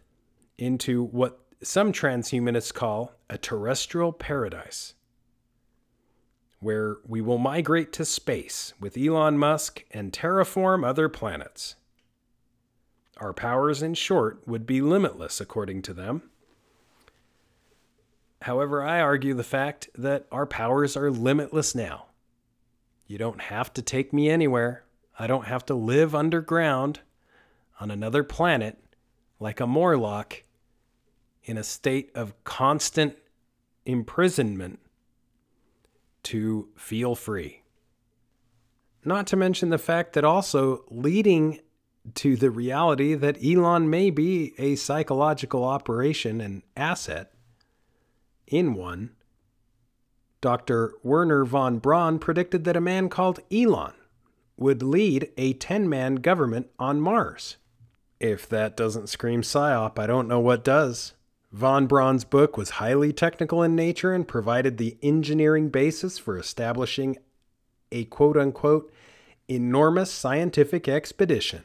into 0.59 1.05
what 1.05 1.39
some 1.63 1.93
transhumanists 1.93 2.75
call 2.75 3.13
a 3.31 3.39
terrestrial 3.39 4.13
paradise, 4.13 4.95
where 6.59 6.97
we 7.07 7.21
will 7.21 7.39
migrate 7.39 7.93
to 7.93 8.05
space 8.05 8.75
with 8.81 8.99
Elon 8.99 9.39
Musk 9.39 9.85
and 9.93 10.13
terraform 10.13 10.85
other 10.85 11.09
planets. 11.09 11.77
Our 13.19 13.33
powers, 13.33 13.81
in 13.81 13.95
short, 13.95 14.43
would 14.49 14.67
be 14.67 14.81
limitless, 14.81 15.41
according 15.41 15.83
to 15.83 15.95
them. 15.95 16.31
However, 18.43 18.83
I 18.83 19.01
argue 19.01 19.35
the 19.35 19.45
fact 19.45 19.89
that 19.95 20.27
our 20.33 20.47
powers 20.47 20.97
are 20.97 21.13
limitless 21.13 21.77
now. 21.77 22.07
You 23.07 23.19
don't 23.19 23.43
have 23.43 23.73
to 23.75 23.83
take 23.83 24.13
me 24.13 24.29
anywhere. 24.29 24.83
I 25.19 25.27
don't 25.27 25.47
have 25.47 25.65
to 25.67 25.75
live 25.75 26.15
underground 26.15 27.01
on 27.81 27.91
another 27.91 28.23
planet 28.23 28.79
like 29.39 29.61
a 29.61 29.67
Morlock 29.67 30.43
in 31.45 31.57
a 31.57 31.65
state 31.65 32.11
of 32.15 32.43
constant 32.45 33.17
imprisonment 33.87 34.79
to 36.23 36.69
feel 36.77 37.15
free. 37.15 37.63
Not 39.05 39.27
to 39.29 39.37
mention 39.37 39.71
the 39.71 39.79
fact 39.79 40.13
that 40.13 40.25
also 40.25 40.85
leading 40.91 41.61
to 42.15 42.37
the 42.37 42.51
reality 42.51 43.15
that 43.15 43.43
Elon 43.45 43.89
may 43.89 44.11
be 44.11 44.55
a 44.59 44.77
psychological 44.77 45.65
operation 45.65 46.41
and 46.41 46.63
asset 46.77 47.33
in 48.47 48.75
one, 48.75 49.11
Dr. 50.41 50.95
Wernher 51.03 51.45
von 51.45 51.79
Braun 51.79 52.19
predicted 52.19 52.65
that 52.65 52.77
a 52.77 52.81
man 52.81 53.09
called 53.09 53.41
Elon 53.53 53.95
would 54.61 54.83
lead 54.83 55.33
a 55.37 55.55
10 55.55 55.89
man 55.89 56.17
government 56.17 56.69
on 56.79 57.01
Mars. 57.01 57.57
If 58.21 58.49
that 58.51 58.77
doesn't 58.77 59.09
scream 59.09 59.41
PSYOP, 59.41 59.99
I 59.99 60.07
don't 60.07 60.29
know 60.29 60.39
what 60.39 60.63
does. 60.63 61.15
Von 61.51 61.87
Braun's 61.89 62.25
book 62.25 62.57
was 62.57 62.71
highly 62.71 63.13
technical 63.13 63.63
in 63.63 63.75
nature 63.75 64.13
and 64.13 64.29
provided 64.29 64.79
the 64.79 64.99
engineering 65.03 65.71
basis 65.71 66.19
for 66.19 66.39
establishing 66.39 67.17
a 67.91 68.05
quote 68.05 68.37
unquote 68.37 68.93
enormous 69.49 70.13
scientific 70.13 70.87
expedition 70.87 71.65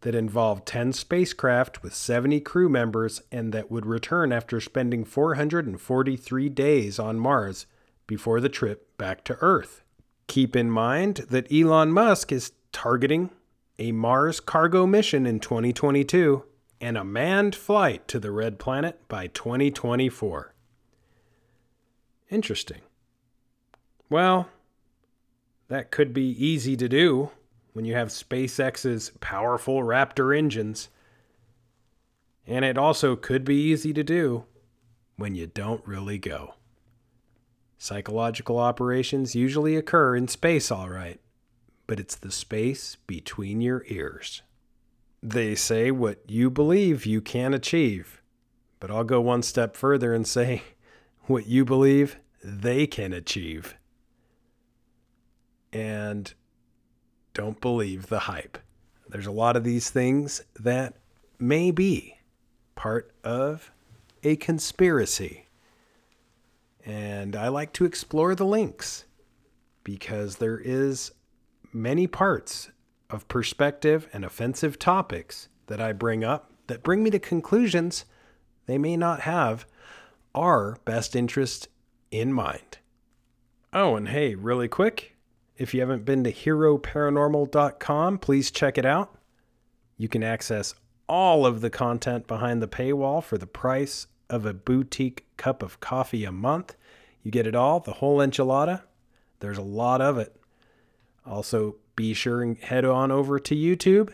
that 0.00 0.16
involved 0.16 0.66
10 0.66 0.92
spacecraft 0.92 1.82
with 1.82 1.94
70 1.94 2.40
crew 2.40 2.68
members 2.68 3.22
and 3.30 3.52
that 3.52 3.70
would 3.70 3.86
return 3.86 4.32
after 4.32 4.60
spending 4.60 5.04
443 5.04 6.48
days 6.48 6.98
on 6.98 7.20
Mars 7.20 7.66
before 8.08 8.40
the 8.40 8.48
trip 8.48 8.96
back 8.98 9.22
to 9.24 9.36
Earth. 9.40 9.82
Keep 10.26 10.56
in 10.56 10.70
mind 10.70 11.26
that 11.30 11.52
Elon 11.52 11.92
Musk 11.92 12.32
is 12.32 12.52
targeting 12.72 13.30
a 13.78 13.92
Mars 13.92 14.40
cargo 14.40 14.86
mission 14.86 15.26
in 15.26 15.40
2022 15.40 16.44
and 16.80 16.96
a 16.96 17.04
manned 17.04 17.54
flight 17.54 18.08
to 18.08 18.18
the 18.18 18.30
Red 18.30 18.58
Planet 18.58 19.06
by 19.08 19.28
2024. 19.28 20.54
Interesting. 22.30 22.80
Well, 24.08 24.48
that 25.68 25.90
could 25.90 26.12
be 26.12 26.30
easy 26.44 26.76
to 26.76 26.88
do 26.88 27.30
when 27.72 27.84
you 27.84 27.94
have 27.94 28.08
SpaceX's 28.08 29.12
powerful 29.20 29.82
Raptor 29.82 30.36
engines. 30.36 30.88
And 32.46 32.64
it 32.64 32.76
also 32.76 33.16
could 33.16 33.44
be 33.44 33.56
easy 33.56 33.92
to 33.92 34.02
do 34.02 34.44
when 35.16 35.34
you 35.34 35.46
don't 35.46 35.86
really 35.86 36.18
go. 36.18 36.54
Psychological 37.82 38.60
operations 38.60 39.34
usually 39.34 39.74
occur 39.74 40.14
in 40.14 40.28
space, 40.28 40.70
all 40.70 40.88
right, 40.88 41.18
but 41.88 41.98
it's 41.98 42.14
the 42.14 42.30
space 42.30 42.96
between 43.08 43.60
your 43.60 43.82
ears. 43.88 44.42
They 45.20 45.56
say 45.56 45.90
what 45.90 46.20
you 46.30 46.48
believe 46.48 47.06
you 47.06 47.20
can 47.20 47.52
achieve, 47.52 48.22
but 48.78 48.92
I'll 48.92 49.02
go 49.02 49.20
one 49.20 49.42
step 49.42 49.76
further 49.76 50.14
and 50.14 50.28
say 50.28 50.62
what 51.22 51.48
you 51.48 51.64
believe 51.64 52.18
they 52.44 52.86
can 52.86 53.12
achieve. 53.12 53.74
And 55.72 56.32
don't 57.34 57.60
believe 57.60 58.06
the 58.06 58.20
hype. 58.20 58.58
There's 59.08 59.26
a 59.26 59.32
lot 59.32 59.56
of 59.56 59.64
these 59.64 59.90
things 59.90 60.40
that 60.54 60.98
may 61.40 61.72
be 61.72 62.18
part 62.76 63.12
of 63.24 63.72
a 64.22 64.36
conspiracy. 64.36 65.46
And 66.84 67.36
I 67.36 67.48
like 67.48 67.72
to 67.74 67.84
explore 67.84 68.34
the 68.34 68.44
links 68.44 69.04
because 69.84 70.36
there 70.36 70.58
is 70.58 71.12
many 71.72 72.06
parts 72.06 72.70
of 73.10 73.28
perspective 73.28 74.08
and 74.12 74.24
offensive 74.24 74.78
topics 74.78 75.48
that 75.66 75.80
I 75.80 75.92
bring 75.92 76.24
up 76.24 76.50
that 76.66 76.82
bring 76.82 77.02
me 77.02 77.10
to 77.10 77.18
conclusions 77.18 78.04
they 78.66 78.78
may 78.78 78.96
not 78.96 79.20
have 79.20 79.66
our 80.34 80.78
best 80.84 81.14
interest 81.16 81.68
in 82.10 82.32
mind. 82.32 82.78
Oh, 83.72 83.96
and 83.96 84.08
hey, 84.08 84.34
really 84.34 84.68
quick, 84.68 85.16
if 85.56 85.74
you 85.74 85.80
haven't 85.80 86.04
been 86.04 86.24
to 86.24 86.32
heroparanormal.com, 86.32 88.18
please 88.18 88.50
check 88.50 88.78
it 88.78 88.86
out. 88.86 89.18
You 89.96 90.08
can 90.08 90.22
access 90.22 90.74
all 91.08 91.44
of 91.44 91.60
the 91.60 91.70
content 91.70 92.26
behind 92.26 92.62
the 92.62 92.68
paywall 92.68 93.22
for 93.22 93.36
the 93.36 93.46
price 93.46 94.06
of 94.30 94.46
a 94.46 94.54
boutique 94.54 95.26
cup 95.42 95.60
of 95.60 95.80
coffee 95.80 96.24
a 96.24 96.30
month. 96.30 96.76
You 97.24 97.32
get 97.32 97.48
it 97.48 97.56
all, 97.56 97.80
the 97.80 97.94
whole 97.94 98.18
enchilada. 98.18 98.82
There's 99.40 99.58
a 99.58 99.62
lot 99.62 100.00
of 100.00 100.16
it. 100.16 100.36
Also, 101.26 101.76
be 101.96 102.14
sure 102.14 102.42
and 102.42 102.56
head 102.58 102.84
on 102.84 103.10
over 103.10 103.40
to 103.40 103.54
YouTube. 103.56 104.12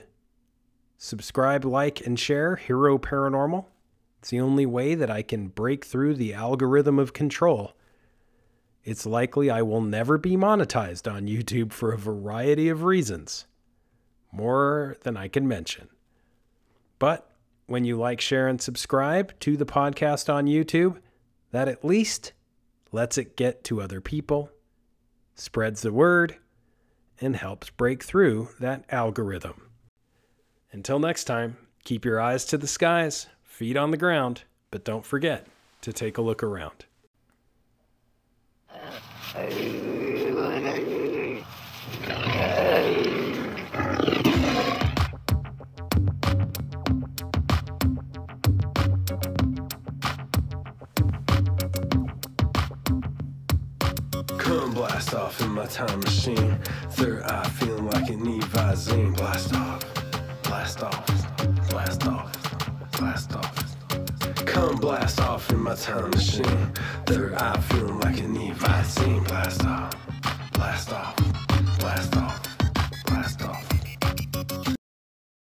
Subscribe, 0.97 1.67
like, 1.67 2.05
and 2.07 2.19
share 2.19 2.57
Hero 2.57 2.97
Paranormal. 2.97 3.67
It's 4.21 4.31
the 4.31 4.41
only 4.41 4.65
way 4.65 4.95
that 4.95 5.11
I 5.11 5.21
can 5.21 5.49
break 5.49 5.85
through 5.85 6.15
the 6.15 6.33
algorithm 6.33 6.99
of 6.99 7.13
control. 7.13 7.75
It's 8.83 9.05
likely 9.05 9.51
I 9.51 9.61
will 9.61 9.83
never 9.83 10.17
be 10.17 10.35
monetized 10.35 11.13
on 11.13 11.27
YouTube 11.27 11.73
for 11.73 11.93
a 11.93 11.99
variety 11.99 12.71
of 12.71 12.85
reasons, 12.85 13.47
more 14.33 14.97
than 15.03 15.17
I 15.17 15.29
can 15.29 15.47
mention. 15.47 15.89
But 16.99 17.31
when 17.67 17.85
you 17.85 17.99
like, 17.99 18.23
share, 18.23 18.49
and 18.49 18.63
subscribe 18.63 19.39
to 19.41 19.59
the 19.59 19.67
podcast 19.67 20.33
on 20.33 20.47
YouTube, 20.47 20.97
that 21.51 21.69
at 21.69 21.85
least 21.85 22.33
lets 22.93 23.19
it 23.19 23.37
get 23.37 23.65
to 23.65 23.81
other 23.81 24.01
people, 24.01 24.51
spreads 25.35 25.83
the 25.83 25.93
word, 25.93 26.37
and 27.21 27.37
helps 27.37 27.71
break 27.71 28.03
through 28.03 28.49
that 28.61 28.85
algorithm. 28.91 29.71
Until 30.73 30.99
next 30.99 31.25
time, 31.25 31.57
keep 31.85 32.05
your 32.05 32.21
eyes 32.21 32.45
to 32.47 32.59
the 32.59 32.67
skies, 32.67 33.27
feet 33.43 33.77
on 33.77 33.91
the 33.91 33.97
ground, 33.97 34.45
but 34.71 34.85
don't 34.85 35.05
forget 35.05 35.47
to 35.81 35.93
take 35.93 36.19
a 36.19 36.23
look 36.23 36.43
around. 36.43 36.85
blast 54.79 55.13
off 55.13 55.41
in 55.41 55.51
my 55.51 55.67
time 55.67 55.99
machine. 55.99 56.57
Third 56.91 57.25
eye 57.25 57.49
feeling 57.59 57.91
like 57.91 58.11
an 58.11 58.23
need 58.23 58.49
Blast 58.53 59.53
off, 59.53 59.83
blast 60.45 60.83
off, 60.85 61.69
blast 61.69 62.07
off, 62.07 62.91
blast 62.93 63.35
off. 63.35 64.47
Come 64.47 64.77
blast 64.77 65.21
off 65.21 65.51
in 65.51 65.59
my 65.59 65.75
time 65.75 66.11
machine. 66.11 66.73
Third 67.07 67.35
eye 67.35 67.61
feeling 67.63 67.99
like 67.99 68.21
an 68.21 68.33
need 68.33 68.57
Blast 68.57 69.65
off, 69.65 69.95
blast 70.53 70.93
off, 70.93 71.17
blast 71.81 72.17
off. 72.17 72.28